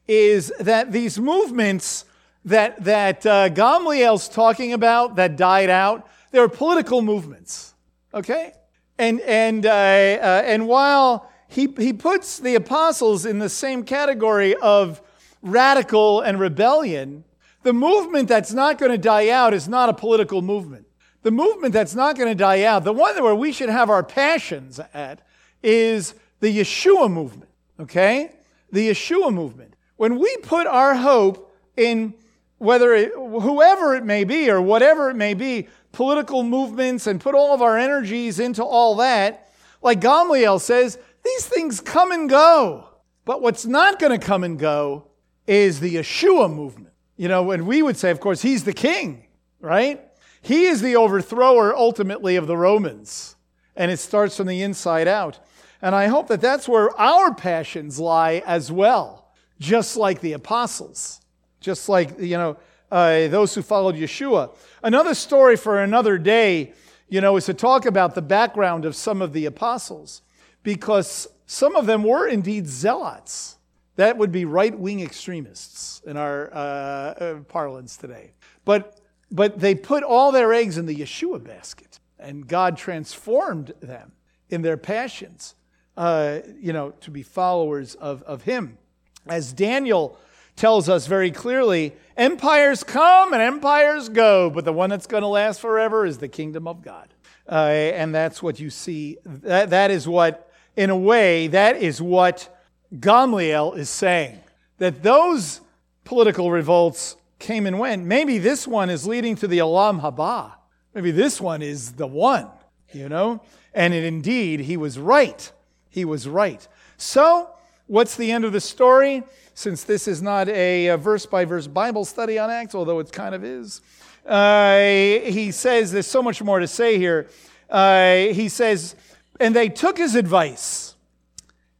is 0.06 0.52
that 0.60 0.92
these 0.92 1.18
movements 1.18 2.04
that, 2.44 2.84
that 2.84 3.26
uh, 3.26 3.48
Gamliel's 3.48 4.28
talking 4.28 4.72
about 4.72 5.16
that 5.16 5.36
died 5.36 5.70
out, 5.70 6.08
they're 6.30 6.48
political 6.48 7.02
movements, 7.02 7.74
okay? 8.12 8.52
And, 8.98 9.20
and, 9.20 9.66
uh, 9.66 9.70
uh, 9.70 10.42
and 10.44 10.66
while 10.66 11.30
he, 11.48 11.68
he 11.78 11.92
puts 11.92 12.38
the 12.38 12.54
apostles 12.54 13.26
in 13.26 13.38
the 13.38 13.48
same 13.48 13.84
category 13.84 14.54
of 14.56 15.00
radical 15.42 16.20
and 16.20 16.40
rebellion, 16.40 17.24
the 17.62 17.72
movement 17.72 18.28
that's 18.28 18.52
not 18.52 18.78
going 18.78 18.92
to 18.92 18.98
die 18.98 19.28
out 19.28 19.52
is 19.54 19.68
not 19.68 19.88
a 19.88 19.92
political 19.92 20.42
movement. 20.42 20.86
The 21.22 21.30
movement 21.30 21.72
that's 21.72 21.94
not 21.94 22.16
going 22.16 22.28
to 22.28 22.34
die 22.34 22.62
out, 22.62 22.84
the 22.84 22.92
one 22.92 23.20
where 23.22 23.34
we 23.34 23.52
should 23.52 23.68
have 23.68 23.90
our 23.90 24.02
passions 24.02 24.80
at, 24.94 25.26
is 25.62 26.14
the 26.40 26.56
Yeshua 26.60 27.10
movement, 27.10 27.50
okay? 27.80 28.30
The 28.70 28.90
Yeshua 28.90 29.32
movement. 29.32 29.74
When 29.96 30.18
we 30.18 30.36
put 30.38 30.66
our 30.66 30.94
hope 30.94 31.52
in 31.76 32.14
whether 32.58 32.94
it, 32.94 33.12
whoever 33.14 33.94
it 33.94 34.04
may 34.04 34.24
be 34.24 34.50
or 34.50 34.60
whatever 34.60 35.10
it 35.10 35.16
may 35.16 35.34
be, 35.34 35.68
political 35.92 36.42
movements, 36.42 37.06
and 37.06 37.20
put 37.20 37.34
all 37.34 37.54
of 37.54 37.62
our 37.62 37.78
energies 37.78 38.38
into 38.38 38.64
all 38.64 38.96
that, 38.96 39.52
like 39.82 40.00
Gamliel 40.00 40.60
says, 40.60 40.98
these 41.24 41.46
things 41.46 41.80
come 41.80 42.12
and 42.12 42.28
go. 42.28 42.88
But 43.24 43.42
what's 43.42 43.66
not 43.66 43.98
going 43.98 44.18
to 44.18 44.24
come 44.24 44.44
and 44.44 44.58
go 44.58 45.08
is 45.46 45.80
the 45.80 45.96
Yeshua 45.96 46.52
movement. 46.52 46.92
You 47.16 47.28
know, 47.28 47.50
and 47.50 47.66
we 47.66 47.82
would 47.82 47.96
say, 47.96 48.10
of 48.10 48.20
course, 48.20 48.42
he's 48.42 48.64
the 48.64 48.72
king, 48.72 49.26
right? 49.60 50.00
He 50.42 50.66
is 50.66 50.82
the 50.82 50.96
overthrower 50.96 51.74
ultimately 51.74 52.36
of 52.36 52.46
the 52.46 52.56
Romans. 52.56 53.36
And 53.74 53.90
it 53.90 53.98
starts 53.98 54.36
from 54.36 54.46
the 54.46 54.62
inside 54.62 55.08
out. 55.08 55.40
And 55.82 55.94
I 55.94 56.06
hope 56.06 56.28
that 56.28 56.40
that's 56.40 56.68
where 56.68 56.98
our 56.98 57.34
passions 57.34 57.98
lie 57.98 58.42
as 58.46 58.70
well, 58.70 59.32
just 59.58 59.96
like 59.96 60.20
the 60.20 60.32
apostles, 60.34 61.20
just 61.60 61.88
like, 61.88 62.18
you 62.18 62.36
know, 62.36 62.56
uh, 62.90 63.28
those 63.28 63.54
who 63.54 63.62
followed 63.62 63.96
Yeshua. 63.96 64.56
Another 64.82 65.14
story 65.14 65.56
for 65.56 65.82
another 65.82 66.18
day, 66.18 66.72
you 67.08 67.20
know, 67.20 67.36
is 67.36 67.46
to 67.46 67.54
talk 67.54 67.86
about 67.86 68.14
the 68.14 68.22
background 68.22 68.84
of 68.84 68.94
some 68.94 69.22
of 69.22 69.32
the 69.32 69.46
apostles, 69.46 70.22
because 70.62 71.26
some 71.46 71.76
of 71.76 71.86
them 71.86 72.02
were 72.02 72.26
indeed 72.26 72.66
zealots. 72.66 73.58
That 73.96 74.18
would 74.18 74.30
be 74.30 74.44
right 74.44 74.76
wing 74.78 75.00
extremists 75.00 76.02
in 76.04 76.16
our 76.16 76.52
uh, 76.52 76.56
uh, 76.56 77.34
parlance 77.48 77.96
today. 77.96 78.32
But, 78.64 79.00
but 79.30 79.58
they 79.58 79.74
put 79.74 80.02
all 80.02 80.32
their 80.32 80.52
eggs 80.52 80.78
in 80.78 80.86
the 80.86 80.94
Yeshua 80.94 81.42
basket, 81.42 81.98
and 82.18 82.46
God 82.46 82.76
transformed 82.76 83.72
them 83.80 84.12
in 84.50 84.62
their 84.62 84.76
passions 84.76 85.54
uh, 85.96 86.40
you 86.60 86.72
know, 86.72 86.90
to 87.00 87.10
be 87.10 87.22
followers 87.22 87.94
of, 87.96 88.22
of 88.24 88.42
him. 88.42 88.78
As 89.26 89.52
Daniel 89.52 90.18
tells 90.56 90.88
us 90.88 91.06
very 91.06 91.30
clearly, 91.30 91.94
empires 92.16 92.82
come 92.82 93.32
and 93.32 93.42
empires 93.42 94.08
go, 94.08 94.50
but 94.50 94.64
the 94.64 94.72
one 94.72 94.90
that's 94.90 95.06
going 95.06 95.22
to 95.22 95.28
last 95.28 95.60
forever 95.60 96.04
is 96.04 96.18
the 96.18 96.28
kingdom 96.28 96.66
of 96.66 96.82
God. 96.82 97.08
Uh, 97.48 97.66
and 97.66 98.14
that's 98.14 98.42
what 98.42 98.58
you 98.58 98.70
see. 98.70 99.18
That, 99.24 99.70
that 99.70 99.90
is 99.90 100.08
what, 100.08 100.50
in 100.74 100.90
a 100.90 100.96
way, 100.96 101.46
that 101.48 101.76
is 101.76 102.02
what 102.02 102.48
Gamliel 102.94 103.76
is 103.76 103.88
saying. 103.88 104.40
That 104.78 105.02
those 105.02 105.60
political 106.04 106.50
revolts 106.50 107.16
came 107.38 107.66
and 107.66 107.78
went. 107.78 108.04
Maybe 108.04 108.38
this 108.38 108.66
one 108.66 108.90
is 108.90 109.06
leading 109.06 109.36
to 109.36 109.46
the 109.46 109.58
Olam 109.58 110.00
Haba. 110.00 110.52
Maybe 110.94 111.10
this 111.10 111.40
one 111.40 111.62
is 111.62 111.92
the 111.92 112.06
one, 112.06 112.48
you 112.92 113.08
know? 113.08 113.42
And 113.74 113.92
it, 113.94 114.04
indeed, 114.04 114.60
he 114.60 114.76
was 114.76 114.98
right 114.98 115.52
he 115.96 116.04
was 116.04 116.28
right. 116.28 116.68
So, 116.98 117.48
what's 117.86 118.16
the 118.16 118.30
end 118.30 118.44
of 118.44 118.52
the 118.52 118.60
story? 118.60 119.22
Since 119.56 119.82
this 119.82 120.06
is 120.06 120.22
not 120.22 120.48
a 120.48 120.94
verse 120.96 121.26
by 121.26 121.44
verse 121.44 121.66
Bible 121.66 122.04
study 122.04 122.38
on 122.38 122.50
Acts, 122.50 122.74
although 122.74 123.00
it 123.00 123.10
kind 123.10 123.34
of 123.34 123.42
is, 123.42 123.80
uh, 124.24 124.78
he 124.78 125.50
says 125.50 125.90
there's 125.90 126.06
so 126.06 126.22
much 126.22 126.40
more 126.42 126.60
to 126.60 126.68
say 126.68 126.98
here. 126.98 127.28
Uh, 127.68 128.16
he 128.16 128.48
says, 128.48 128.94
and 129.40 129.56
they 129.56 129.68
took 129.68 129.98
his 129.98 130.14
advice. 130.14 130.94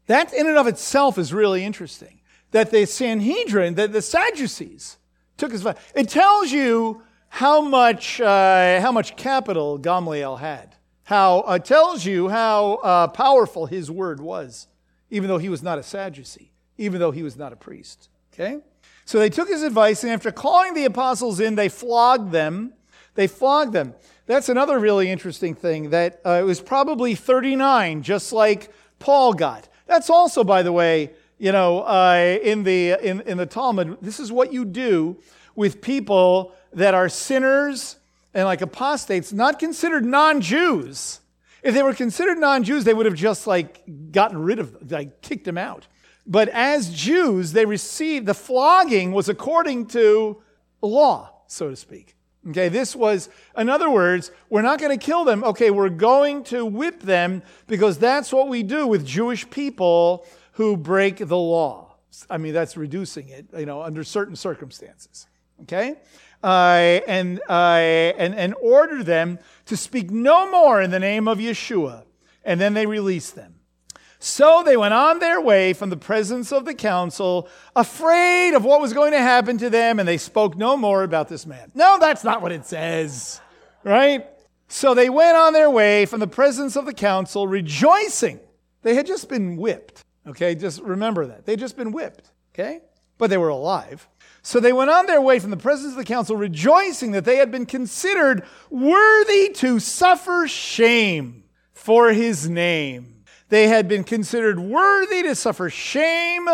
That 0.07 0.33
in 0.33 0.49
and 0.49 0.57
of 0.57 0.66
itself 0.66 1.18
is 1.18 1.33
really 1.33 1.64
interesting. 1.64 2.20
That 2.51 2.70
the 2.72 2.87
Sanhedrin, 2.87 3.74
that 3.74 3.93
the 3.93 4.03
Sadducees 4.03 4.97
took 5.37 5.53
his 5.53 5.61
advice. 5.64 5.83
It 5.95 6.09
tells 6.09 6.51
you 6.51 7.03
how 7.29 7.61
much, 7.61 8.20
uh, 8.20 8.81
how 8.81 8.91
much 8.91 9.16
capital 9.16 9.79
Gamliel 9.79 10.41
had 10.41 10.77
how 11.07 11.39
uh, 11.41 11.59
tells 11.59 12.05
you 12.05 12.29
how 12.29 12.74
uh, 12.74 13.07
powerful 13.07 13.66
his 13.66 13.89
word 13.89 14.20
was, 14.20 14.66
even 15.09 15.29
though 15.29 15.39
he 15.39 15.49
was 15.49 15.62
not 15.62 15.79
a 15.79 15.83
Sadducee, 15.83 16.53
even 16.79 17.01
though 17.01 17.11
he 17.11 17.22
was 17.22 17.37
not 17.37 17.53
a 17.53 17.57
priest. 17.57 18.09
Okay? 18.33 18.59
So 19.05 19.18
they 19.18 19.31
took 19.31 19.49
his 19.49 19.62
advice, 19.62 20.03
and 20.03 20.12
after 20.12 20.33
calling 20.33 20.74
the 20.74 20.85
apostles 20.85 21.41
in, 21.41 21.55
they 21.55 21.68
flogged 21.68 22.33
them. 22.33 22.72
They 23.14 23.27
flogged 23.27 23.72
them. 23.72 23.95
That's 24.27 24.49
another 24.49 24.79
really 24.79 25.09
interesting 25.11 25.55
thing 25.55 25.91
that 25.91 26.20
uh, 26.27 26.39
it 26.41 26.43
was 26.43 26.61
probably 26.61 27.14
39, 27.14 28.03
just 28.03 28.33
like 28.33 28.70
Paul 28.99 29.33
got. 29.33 29.68
That's 29.87 30.11
also, 30.11 30.43
by 30.43 30.62
the 30.62 30.72
way, 30.72 31.12
you 31.39 31.53
know, 31.53 31.83
uh, 31.83 32.39
in, 32.43 32.64
the, 32.64 32.97
in, 33.01 33.20
in 33.22 33.39
the 33.39 33.47
Talmud, 33.47 33.99
this 34.03 34.18
is 34.18 34.33
what 34.33 34.53
you 34.53 34.64
do 34.64 35.18
with 35.55 35.81
people 35.81 36.55
that 36.72 36.95
are 36.95 37.09
sinners 37.09 37.97
and 38.35 38.45
like 38.45 38.61
apostates, 38.61 39.33
not 39.33 39.59
considered 39.59 40.05
non 40.05 40.41
Jews. 40.41 41.20
If 41.62 41.74
they 41.74 41.83
were 41.83 41.95
considered 41.95 42.39
non 42.39 42.64
Jews, 42.64 42.85
they 42.85 42.95
would 42.95 43.07
have 43.07 43.14
just 43.14 43.47
like 43.47 43.83
gotten 44.12 44.39
rid 44.39 44.59
of 44.59 44.72
them, 44.72 44.89
like 44.89 45.22
kicked 45.22 45.45
them 45.45 45.59
out. 45.59 45.87
But 46.27 46.49
as 46.49 46.93
Jews, 46.93 47.53
they 47.53 47.64
received 47.64 48.27
the 48.27 48.35
flogging 48.35 49.12
was 49.12 49.29
according 49.29 49.87
to 49.89 50.43
law, 50.83 51.43
so 51.47 51.70
to 51.70 51.77
speak. 51.77 52.16
Okay, 52.49 52.68
this 52.68 52.95
was, 52.95 53.29
in 53.57 53.68
other 53.68 53.91
words, 53.91 54.31
we're 54.49 54.62
not 54.62 54.79
going 54.79 54.97
to 54.97 55.05
kill 55.05 55.24
them. 55.24 55.43
Okay, 55.43 55.70
we're 55.70 55.89
going 55.89 56.45
to 56.45 56.64
whip 56.64 57.01
them 57.01 57.43
because 57.66 57.99
that's 57.99 58.33
what 58.33 58.49
we 58.49 58.62
do 58.62 58.87
with 58.87 59.05
Jewish 59.05 59.49
people 59.51 60.24
who 60.53 60.77
break 60.77 61.16
the 61.18 61.37
law. 61.37 61.97
I 62.31 62.39
mean, 62.39 62.55
that's 62.55 62.77
reducing 62.77 63.29
it, 63.29 63.47
you 63.57 63.66
know, 63.66 63.83
under 63.83 64.05
certain 64.05 64.37
circumstances. 64.37 65.27
Okay? 65.62 65.97
Uh, 66.43 67.01
and, 67.09 67.41
uh, 67.49 67.53
and, 67.53 68.35
and 68.35 68.55
order 68.61 69.03
them 69.03 69.39
to 69.66 69.77
speak 69.77 70.11
no 70.11 70.51
more 70.51 70.81
in 70.81 70.91
the 70.91 71.01
name 71.01 71.27
of 71.27 71.39
Yeshua. 71.39 72.05
And 72.45 72.61
then 72.61 72.74
they 72.74 72.87
release 72.87 73.33
them. 73.33 73.56
So 74.27 74.64
they 74.66 74.77
went 74.77 74.93
on 74.93 75.20
their 75.20 75.41
way 75.41 75.72
from 75.72 75.89
the 75.89 75.97
presence 75.97 76.51
of 76.51 76.64
the 76.64 76.74
council, 76.74 77.49
afraid 77.77 78.55
of 78.55 78.64
what 78.64 78.81
was 78.81 78.93
going 78.93 79.12
to 79.12 79.20
happen 79.20 79.57
to 79.59 79.70
them, 79.70 80.01
and 80.01 80.09
they 80.09 80.18
spoke 80.18 80.57
no 80.57 80.77
more 80.77 81.05
about 81.05 81.29
this 81.29 81.47
man. 81.47 81.70
No, 81.77 81.99
that's 82.01 82.24
not 82.24 82.43
what 82.43 82.51
it 82.51 82.66
says, 82.66 83.41
right? 83.85 84.27
So 84.66 84.95
they 84.95 85.09
went 85.11 85.37
on 85.37 85.53
their 85.53 85.70
way 85.70 86.07
from 86.07 86.18
the 86.18 86.27
presence 86.27 86.74
of 86.74 86.87
the 86.87 86.93
council, 86.93 87.47
rejoicing. 87.47 88.41
They 88.83 88.97
had 88.97 89.07
just 89.07 89.29
been 89.29 89.57
whipped, 89.57 90.03
okay? 90.27 90.57
Just 90.57 90.83
remember 90.83 91.27
that. 91.27 91.47
They'd 91.47 91.61
just 91.61 91.77
been 91.77 91.93
whipped, 91.93 92.33
okay? 92.53 92.81
But 93.18 93.31
they 93.31 93.39
were 93.39 93.51
alive. 93.51 94.09
So 94.43 94.59
they 94.59 94.72
went 94.72 94.91
on 94.91 95.07
their 95.07 95.20
way 95.20 95.39
from 95.39 95.53
the 95.53 95.57
presence 95.57 95.93
of 95.93 95.99
the 95.99 96.05
council, 96.05 96.37
rejoicing 96.37 97.12
that 97.12 97.24
they 97.24 97.37
had 97.37 97.53
been 97.53 97.64
considered 97.64 98.45
worthy 98.70 99.51
to 99.53 99.79
suffer 99.79 100.49
shame 100.49 101.45
for 101.72 102.12
his 102.12 102.51
name. 102.51 103.16
They 103.49 103.69
had 103.69 103.89
been 103.89 104.05
considered 104.05 104.59
worthy 104.59 105.23
to 105.23 105.35
suffer 105.35 105.71
shame 105.71 106.49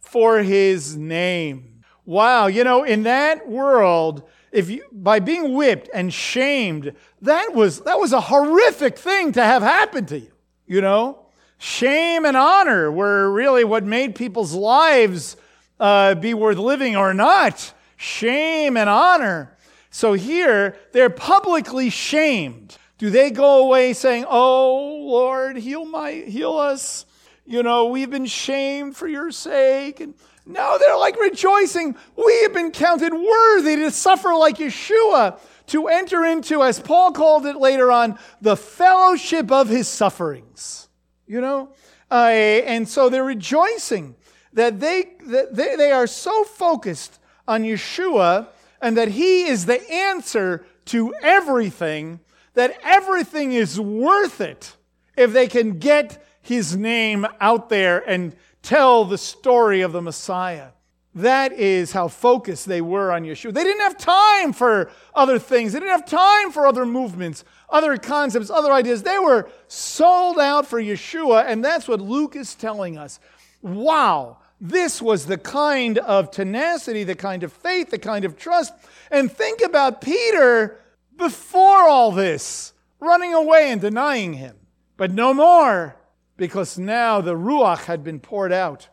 for 0.00 0.38
his 0.42 0.96
name. 0.96 1.84
Wow, 2.04 2.48
you 2.48 2.64
know, 2.64 2.82
in 2.82 3.04
that 3.04 3.48
world, 3.48 4.28
if 4.50 4.68
you 4.68 4.84
by 4.90 5.20
being 5.20 5.54
whipped 5.54 5.88
and 5.94 6.12
shamed, 6.12 6.94
that 7.22 7.54
was 7.54 7.80
that 7.82 7.98
was 7.98 8.12
a 8.12 8.20
horrific 8.20 8.98
thing 8.98 9.32
to 9.32 9.42
have 9.42 9.62
happen 9.62 10.04
to 10.06 10.18
you. 10.18 10.32
You 10.66 10.80
know, 10.80 11.26
shame 11.58 12.24
and 12.26 12.36
honor 12.36 12.90
were 12.90 13.30
really 13.30 13.64
what 13.64 13.84
made 13.84 14.14
people's 14.14 14.52
lives 14.52 15.36
uh, 15.78 16.16
be 16.16 16.34
worth 16.34 16.58
living 16.58 16.96
or 16.96 17.14
not. 17.14 17.72
Shame 17.96 18.76
and 18.76 18.90
honor. 18.90 19.56
So 19.90 20.14
here, 20.14 20.76
they're 20.92 21.10
publicly 21.10 21.88
shamed. 21.90 22.78
Do 23.02 23.10
they 23.10 23.32
go 23.32 23.64
away 23.64 23.94
saying, 23.94 24.26
Oh, 24.28 25.02
Lord, 25.04 25.56
heal, 25.56 25.84
my, 25.84 26.12
heal 26.12 26.56
us? 26.56 27.04
You 27.44 27.64
know, 27.64 27.86
we've 27.86 28.08
been 28.08 28.26
shamed 28.26 28.96
for 28.96 29.08
your 29.08 29.32
sake. 29.32 29.98
And 29.98 30.14
no, 30.46 30.78
they're 30.78 30.96
like 30.96 31.18
rejoicing. 31.18 31.96
We 32.14 32.42
have 32.42 32.52
been 32.52 32.70
counted 32.70 33.12
worthy 33.12 33.74
to 33.74 33.90
suffer 33.90 34.32
like 34.34 34.58
Yeshua, 34.58 35.40
to 35.66 35.88
enter 35.88 36.24
into, 36.24 36.62
as 36.62 36.78
Paul 36.78 37.10
called 37.10 37.44
it 37.44 37.56
later 37.56 37.90
on, 37.90 38.20
the 38.40 38.56
fellowship 38.56 39.50
of 39.50 39.68
his 39.68 39.88
sufferings. 39.88 40.88
You 41.26 41.40
know? 41.40 41.70
Uh, 42.08 42.28
and 42.28 42.88
so 42.88 43.08
they're 43.08 43.24
rejoicing 43.24 44.14
that 44.52 44.78
they, 44.78 45.14
that 45.26 45.56
they, 45.56 45.74
they 45.74 45.90
are 45.90 46.06
so 46.06 46.44
focused 46.44 47.18
on 47.48 47.64
Yeshua 47.64 48.46
and 48.80 48.96
that 48.96 49.08
he 49.08 49.46
is 49.46 49.66
the 49.66 49.90
answer 49.90 50.64
to 50.84 51.12
everything 51.20 52.20
that 52.54 52.78
everything 52.82 53.52
is 53.52 53.78
worth 53.80 54.40
it 54.40 54.76
if 55.16 55.32
they 55.32 55.46
can 55.46 55.78
get 55.78 56.24
his 56.42 56.76
name 56.76 57.26
out 57.40 57.68
there 57.68 57.98
and 58.08 58.34
tell 58.62 59.04
the 59.04 59.18
story 59.18 59.80
of 59.80 59.92
the 59.92 60.02
Messiah. 60.02 60.68
That 61.14 61.52
is 61.52 61.92
how 61.92 62.08
focused 62.08 62.66
they 62.66 62.80
were 62.80 63.12
on 63.12 63.24
Yeshua. 63.24 63.52
They 63.52 63.64
didn't 63.64 63.82
have 63.82 63.98
time 63.98 64.54
for 64.54 64.90
other 65.14 65.38
things. 65.38 65.72
They 65.72 65.80
didn't 65.80 65.92
have 65.92 66.06
time 66.06 66.50
for 66.50 66.66
other 66.66 66.86
movements, 66.86 67.44
other 67.68 67.98
concepts, 67.98 68.48
other 68.48 68.72
ideas. 68.72 69.02
They 69.02 69.18
were 69.18 69.50
sold 69.68 70.38
out 70.38 70.66
for 70.66 70.80
Yeshua, 70.80 71.44
and 71.46 71.62
that's 71.62 71.86
what 71.86 72.00
Luke 72.00 72.34
is 72.34 72.54
telling 72.54 72.96
us. 72.96 73.20
Wow, 73.60 74.38
this 74.58 75.02
was 75.02 75.26
the 75.26 75.36
kind 75.36 75.98
of 75.98 76.30
tenacity, 76.30 77.04
the 77.04 77.14
kind 77.14 77.42
of 77.42 77.52
faith, 77.52 77.90
the 77.90 77.98
kind 77.98 78.24
of 78.24 78.38
trust. 78.38 78.72
And 79.10 79.30
think 79.30 79.60
about 79.60 80.00
Peter 80.00 80.80
before 81.16 81.88
all 81.88 82.12
this, 82.12 82.72
running 83.00 83.34
away 83.34 83.70
and 83.70 83.80
denying 83.80 84.34
him. 84.34 84.56
But 84.96 85.12
no 85.12 85.34
more, 85.34 85.96
because 86.36 86.78
now 86.78 87.20
the 87.20 87.34
Ruach 87.34 87.84
had 87.84 88.04
been 88.04 88.20
poured 88.20 88.52
out, 88.52 88.88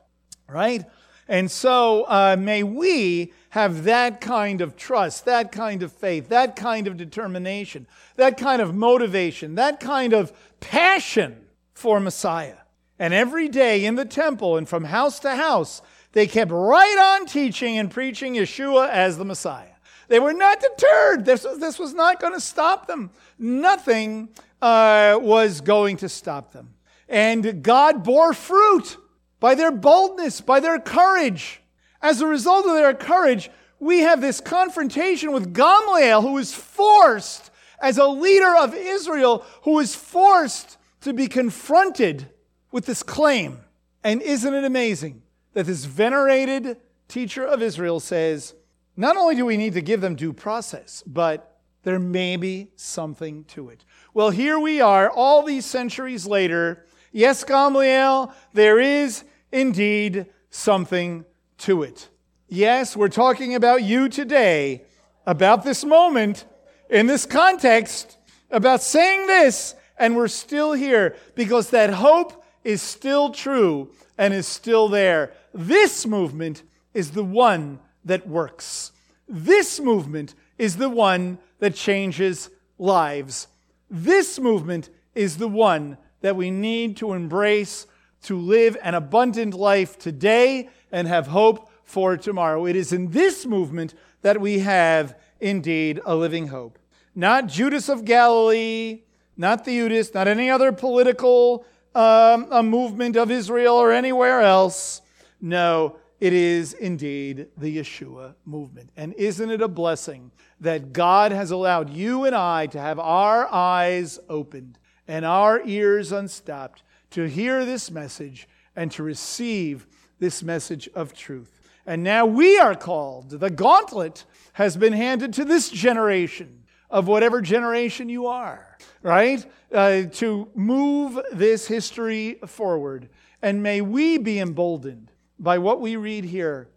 right? 0.48 0.84
And 1.28 1.50
so 1.50 2.06
uh, 2.06 2.36
may 2.40 2.64
we 2.64 3.34
have 3.50 3.84
that 3.84 4.20
kind 4.20 4.62
of 4.62 4.76
trust, 4.76 5.26
that 5.26 5.52
kind 5.52 5.84
of 5.84 5.92
faith, 5.92 6.30
that 6.30 6.56
kind 6.56 6.88
of 6.88 6.98
determination, 6.98 7.88
that 8.16 8.38
kind 8.38 8.62
of 8.62 8.76
motivation, 8.76 9.56
that 9.56 9.80
kind 9.80 10.14
of 10.14 10.34
passion 10.60 11.46
for 11.74 12.00
Messiah. 12.00 12.58
And 12.98 13.14
every 13.14 13.48
day 13.48 13.86
in 13.86 13.96
the 13.96 14.06
temple 14.06 14.58
and 14.58 14.68
from 14.68 14.86
house 14.86 15.20
to 15.20 15.36
house, 15.36 15.82
they 16.12 16.28
kept 16.28 16.52
right 16.52 17.18
on 17.20 17.28
teaching 17.28 17.78
and 17.78 17.92
preaching 17.92 18.34
Yeshua 18.34 18.90
as 18.90 19.18
the 19.18 19.26
Messiah. 19.26 19.76
They 20.10 20.20
were 20.20 20.34
not 20.34 20.60
deterred. 20.60 21.24
This 21.24 21.46
was, 21.46 21.60
this 21.60 21.80
was 21.80 21.94
not 21.94 22.20
going 22.20 22.34
to 22.34 22.42
stop 22.42 22.88
them. 22.88 23.12
Nothing 23.38 24.30
uh, 24.62 25.18
was 25.22 25.62
going 25.62 25.98
to 25.98 26.10
stop 26.10 26.52
them. 26.52 26.74
And 27.08 27.64
God 27.64 28.04
bore 28.04 28.34
fruit 28.34 28.98
by 29.40 29.56
their 29.56 29.72
boldness, 29.72 30.42
by 30.42 30.60
their 30.60 30.80
courage. 30.80 31.62
As 32.02 32.22
a 32.22 32.28
result 32.28 32.66
of 32.66 32.74
their 32.74 32.94
courage, 32.94 33.50
we 33.80 34.00
have 34.00 34.20
this 34.20 34.42
confrontation 34.42 35.32
with 35.32 35.54
Gamaliel, 35.54 36.22
who 36.22 36.38
is 36.38 36.54
forced, 36.54 37.52
as 37.82 37.98
a 37.98 38.08
leader 38.08 38.56
of 38.58 38.74
Israel, 38.76 39.46
who 39.62 39.80
is 39.80 39.96
forced 39.96 40.78
to 41.02 41.14
be 41.14 41.28
confronted 41.28 42.28
with 42.72 42.86
this 42.86 43.04
claim. 43.04 43.60
And 44.04 44.22
isn't 44.22 44.54
it 44.54 44.66
amazing 44.66 45.22
that 45.54 45.66
this 45.66 45.86
venerated 45.86 46.78
teacher 47.08 47.46
of 47.46 47.62
Israel 47.62 48.00
says, 48.00 48.54
not 49.00 49.16
only 49.16 49.34
do 49.34 49.46
we 49.46 49.56
need 49.56 49.76
to 49.76 49.82
give 49.82 50.02
them 50.02 50.16
due 50.16 50.34
process, 50.34 51.02
but 51.08 51.62
there 51.84 52.00
may 52.00 52.36
be 52.36 52.70
something 52.76 53.46
to 53.46 53.70
it. 53.70 53.86
Well, 54.14 54.30
here 54.30 54.60
we 54.60 54.82
are, 54.82 55.10
all 55.10 55.42
these 55.42 55.66
centuries 55.66 56.28
later. 56.28 56.86
Yes, 57.14 57.46
Gamaliel, 57.46 58.34
there 58.52 58.78
is 58.78 59.24
indeed 59.54 60.26
something 60.50 61.24
to 61.60 61.84
it. 61.84 62.10
Yes, 62.50 62.98
we're 62.98 63.08
talking 63.08 63.56
about 63.56 63.84
you 63.84 64.10
today, 64.10 64.84
about 65.26 65.64
this 65.64 65.86
moment, 65.86 66.44
in 66.90 67.08
this 67.08 67.26
context, 67.26 68.18
about 68.52 68.82
saying 68.82 69.28
this, 69.28 69.76
and 69.98 70.18
we're 70.18 70.28
still 70.28 70.74
here 70.74 71.16
because 71.36 71.70
that 71.70 71.94
hope 71.94 72.44
is 72.66 72.82
still 72.82 73.30
true 73.30 73.92
and 74.18 74.34
is 74.34 74.46
still 74.46 74.90
there. 74.90 75.32
This 75.54 76.06
movement 76.06 76.64
is 76.94 77.12
the 77.12 77.24
one 77.24 77.80
that 78.06 78.28
works. 78.28 78.92
This 79.28 79.80
movement 79.80 80.36
is 80.58 80.78
the 80.78 80.90
one 80.90 81.38
that 81.60 81.76
changes 81.76 82.50
lives. 82.78 83.48
This 83.90 84.40
movement 84.40 84.90
is 85.16 85.38
the 85.38 85.48
one 85.48 85.98
that 86.22 86.36
we 86.36 86.52
need 86.52 86.98
to 86.98 87.14
embrace 87.14 87.86
to 88.24 88.38
live 88.38 88.78
an 88.84 88.96
abundant 88.96 89.54
life 89.54 89.98
today 89.98 90.70
and 90.92 91.08
have 91.08 91.28
hope 91.28 91.70
for 91.84 92.18
tomorrow. 92.18 92.66
It 92.66 92.76
is 92.76 92.92
in 92.94 93.12
this 93.12 93.46
movement 93.46 93.94
that 94.22 94.42
we 94.42 94.60
have 94.60 95.18
indeed 95.40 96.02
a 96.06 96.16
living 96.16 96.48
hope. 96.48 96.78
Not 97.16 97.48
Judas 97.48 97.90
of 97.90 98.06
Galilee, 98.06 99.04
not 99.38 99.66
Theudas, 99.66 100.14
not 100.14 100.28
any 100.28 100.50
other 100.50 100.72
political 100.72 101.66
um, 101.96 102.70
movement 102.70 103.16
of 103.16 103.32
Israel 103.32 103.76
or 103.76 103.92
anywhere 103.92 104.42
else. 104.42 105.02
No, 105.42 105.98
it 106.20 106.34
is 106.34 106.74
indeed 106.74 107.48
the 107.58 107.78
Yeshua 107.78 108.36
movement. 108.46 108.90
And 108.98 109.14
isn't 109.14 109.50
it 109.50 109.62
a 109.62 109.68
blessing 109.68 110.32
that 110.60 110.92
God 110.92 111.32
has 111.32 111.52
allowed 111.52 111.90
you 111.90 112.26
and 112.26 112.36
I 112.36 112.68
to 112.68 112.80
have 112.80 113.00
our 113.00 113.48
eyes 113.52 114.20
opened 114.28 114.78
and 115.08 115.26
our 115.26 115.62
ears 115.66 116.12
unstopped 116.12 116.84
to 117.12 117.24
hear 117.24 117.66
this 117.66 117.90
message 117.90 118.48
and 118.76 118.92
to 118.92 119.04
receive 119.04 119.88
this 120.20 120.44
message 120.44 120.90
of 120.94 121.14
truth? 121.14 121.60
And 121.86 122.04
now 122.04 122.26
we 122.26 122.60
are 122.60 122.76
called. 122.76 123.30
The 123.30 123.50
gauntlet 123.50 124.26
has 124.54 124.76
been 124.76 124.94
handed 124.94 125.34
to 125.36 125.46
this 125.46 125.70
generation 125.70 126.64
of 126.90 127.08
whatever 127.08 127.42
generation 127.42 128.10
you 128.10 128.28
are, 128.28 128.78
right? 129.02 129.46
Uh, 129.72 130.04
to 130.04 130.50
move 130.54 131.20
this 131.32 131.68
history 131.68 132.40
forward. 132.46 133.10
And 133.42 133.64
may 133.64 133.80
we 133.80 134.18
be 134.18 134.40
emboldened 134.40 135.09
by 135.40 135.58
what 135.58 135.80
we 135.80 135.96
read 135.96 136.26
here, 136.26 136.70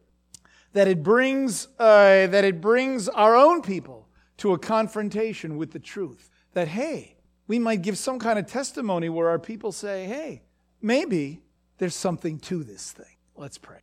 that 0.72 0.88
it 0.88 1.02
brings, 1.02 1.68
uh, 1.78 2.26
that 2.28 2.44
it 2.44 2.60
brings 2.60 3.08
our 3.08 3.36
own 3.36 3.60
people 3.60 4.08
to 4.38 4.52
a 4.52 4.58
confrontation 4.58 5.56
with 5.56 5.72
the 5.72 5.78
truth. 5.78 6.30
That, 6.54 6.68
hey, 6.68 7.16
we 7.46 7.58
might 7.58 7.82
give 7.82 7.98
some 7.98 8.18
kind 8.18 8.38
of 8.38 8.46
testimony 8.46 9.08
where 9.08 9.28
our 9.28 9.38
people 9.38 9.72
say, 9.72 10.06
hey, 10.06 10.42
maybe 10.80 11.42
there's 11.78 11.94
something 11.94 12.38
to 12.40 12.64
this 12.64 12.92
thing. 12.92 13.16
Let's 13.36 13.58
pray. 13.58 13.78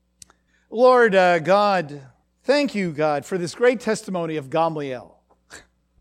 Lord 0.70 1.16
uh, 1.16 1.40
God, 1.40 2.02
thank 2.44 2.74
you, 2.74 2.92
God, 2.92 3.26
for 3.26 3.38
this 3.38 3.56
great 3.56 3.80
testimony 3.80 4.38
of 4.38 4.50
Gamliel. 4.50 5.12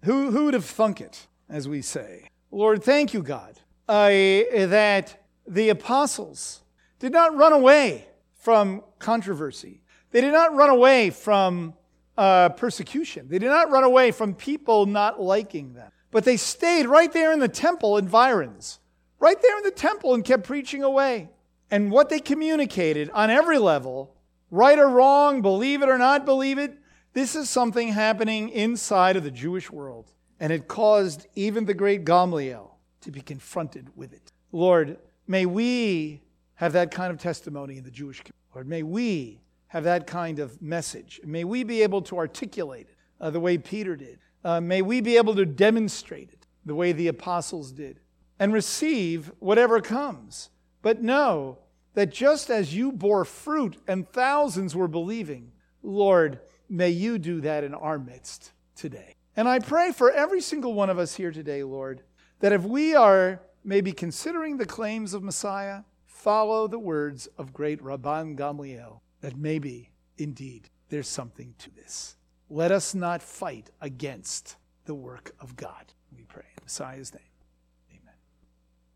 Who, 0.04 0.30
who 0.30 0.44
would 0.46 0.54
have 0.54 0.64
thunk 0.64 1.00
it, 1.00 1.26
as 1.48 1.66
we 1.66 1.82
say? 1.82 2.28
Lord, 2.50 2.82
thank 2.84 3.12
you, 3.12 3.22
God, 3.22 3.58
uh, 3.88 4.08
that 4.08 5.24
the 5.46 5.70
apostles 5.70 6.62
did 6.98 7.12
not 7.12 7.36
run 7.36 7.52
away 7.52 8.06
from 8.38 8.82
controversy. 8.98 9.82
They 10.10 10.20
did 10.20 10.32
not 10.32 10.54
run 10.54 10.70
away 10.70 11.10
from 11.10 11.74
uh, 12.16 12.50
persecution. 12.50 13.28
They 13.28 13.38
did 13.38 13.48
not 13.48 13.70
run 13.70 13.84
away 13.84 14.10
from 14.10 14.34
people 14.34 14.86
not 14.86 15.20
liking 15.20 15.74
them. 15.74 15.90
But 16.10 16.24
they 16.24 16.36
stayed 16.36 16.86
right 16.86 17.12
there 17.12 17.32
in 17.32 17.38
the 17.38 17.48
temple 17.48 17.98
environs, 17.98 18.80
right 19.18 19.40
there 19.40 19.58
in 19.58 19.64
the 19.64 19.70
temple, 19.70 20.14
and 20.14 20.24
kept 20.24 20.44
preaching 20.44 20.82
away. 20.82 21.28
And 21.70 21.90
what 21.90 22.08
they 22.08 22.18
communicated 22.18 23.10
on 23.10 23.30
every 23.30 23.58
level, 23.58 24.14
right 24.50 24.78
or 24.78 24.88
wrong, 24.88 25.42
believe 25.42 25.82
it 25.82 25.88
or 25.88 25.98
not 25.98 26.24
believe 26.24 26.58
it, 26.58 26.78
this 27.12 27.36
is 27.36 27.50
something 27.50 27.88
happening 27.88 28.48
inside 28.48 29.16
of 29.16 29.24
the 29.24 29.30
Jewish 29.30 29.70
world. 29.70 30.12
And 30.40 30.52
it 30.52 30.68
caused 30.68 31.26
even 31.34 31.66
the 31.66 31.74
great 31.74 32.04
Gamliel 32.04 32.70
to 33.02 33.10
be 33.10 33.20
confronted 33.20 33.88
with 33.96 34.12
it. 34.12 34.32
Lord, 34.52 34.98
may 35.26 35.44
we 35.44 36.22
have 36.58 36.72
that 36.72 36.90
kind 36.90 37.12
of 37.12 37.18
testimony 37.18 37.78
in 37.78 37.84
the 37.84 37.90
Jewish 37.90 38.18
community. 38.18 38.34
Lord, 38.52 38.68
may 38.68 38.82
we 38.82 39.40
have 39.68 39.84
that 39.84 40.08
kind 40.08 40.40
of 40.40 40.60
message. 40.60 41.20
May 41.24 41.44
we 41.44 41.62
be 41.62 41.82
able 41.82 42.02
to 42.02 42.18
articulate 42.18 42.88
it 42.88 42.96
uh, 43.20 43.30
the 43.30 43.38
way 43.38 43.58
Peter 43.58 43.94
did. 43.94 44.18
Uh, 44.44 44.60
may 44.60 44.82
we 44.82 45.00
be 45.00 45.16
able 45.16 45.36
to 45.36 45.46
demonstrate 45.46 46.30
it 46.30 46.46
the 46.66 46.74
way 46.74 46.90
the 46.90 47.06
apostles 47.06 47.70
did 47.70 48.00
and 48.40 48.52
receive 48.52 49.30
whatever 49.38 49.80
comes. 49.80 50.50
But 50.82 51.00
know 51.00 51.58
that 51.94 52.10
just 52.10 52.50
as 52.50 52.74
you 52.74 52.90
bore 52.90 53.24
fruit 53.24 53.76
and 53.86 54.08
thousands 54.08 54.74
were 54.74 54.88
believing, 54.88 55.52
Lord, 55.84 56.40
may 56.68 56.90
you 56.90 57.18
do 57.18 57.40
that 57.42 57.62
in 57.62 57.72
our 57.72 58.00
midst 58.00 58.50
today. 58.74 59.14
And 59.36 59.48
I 59.48 59.60
pray 59.60 59.92
for 59.92 60.10
every 60.10 60.40
single 60.40 60.74
one 60.74 60.90
of 60.90 60.98
us 60.98 61.14
here 61.14 61.30
today, 61.30 61.62
Lord, 61.62 62.02
that 62.40 62.52
if 62.52 62.64
we 62.64 62.96
are 62.96 63.42
maybe 63.62 63.92
considering 63.92 64.56
the 64.56 64.66
claims 64.66 65.14
of 65.14 65.22
Messiah, 65.22 65.82
follow 66.18 66.66
the 66.66 66.78
words 66.78 67.28
of 67.38 67.52
great 67.52 67.80
Rabban 67.80 68.36
Gamliel, 68.36 69.00
that 69.20 69.36
maybe 69.36 69.92
indeed 70.16 70.68
there's 70.88 71.08
something 71.08 71.54
to 71.58 71.70
this. 71.70 72.16
Let 72.50 72.72
us 72.72 72.92
not 72.94 73.22
fight 73.22 73.70
against 73.80 74.56
the 74.84 74.94
work 74.94 75.32
of 75.38 75.54
God. 75.54 75.94
We 76.14 76.24
pray 76.24 76.46
in 76.56 76.64
Messiah's 76.64 77.14
name. 77.14 77.27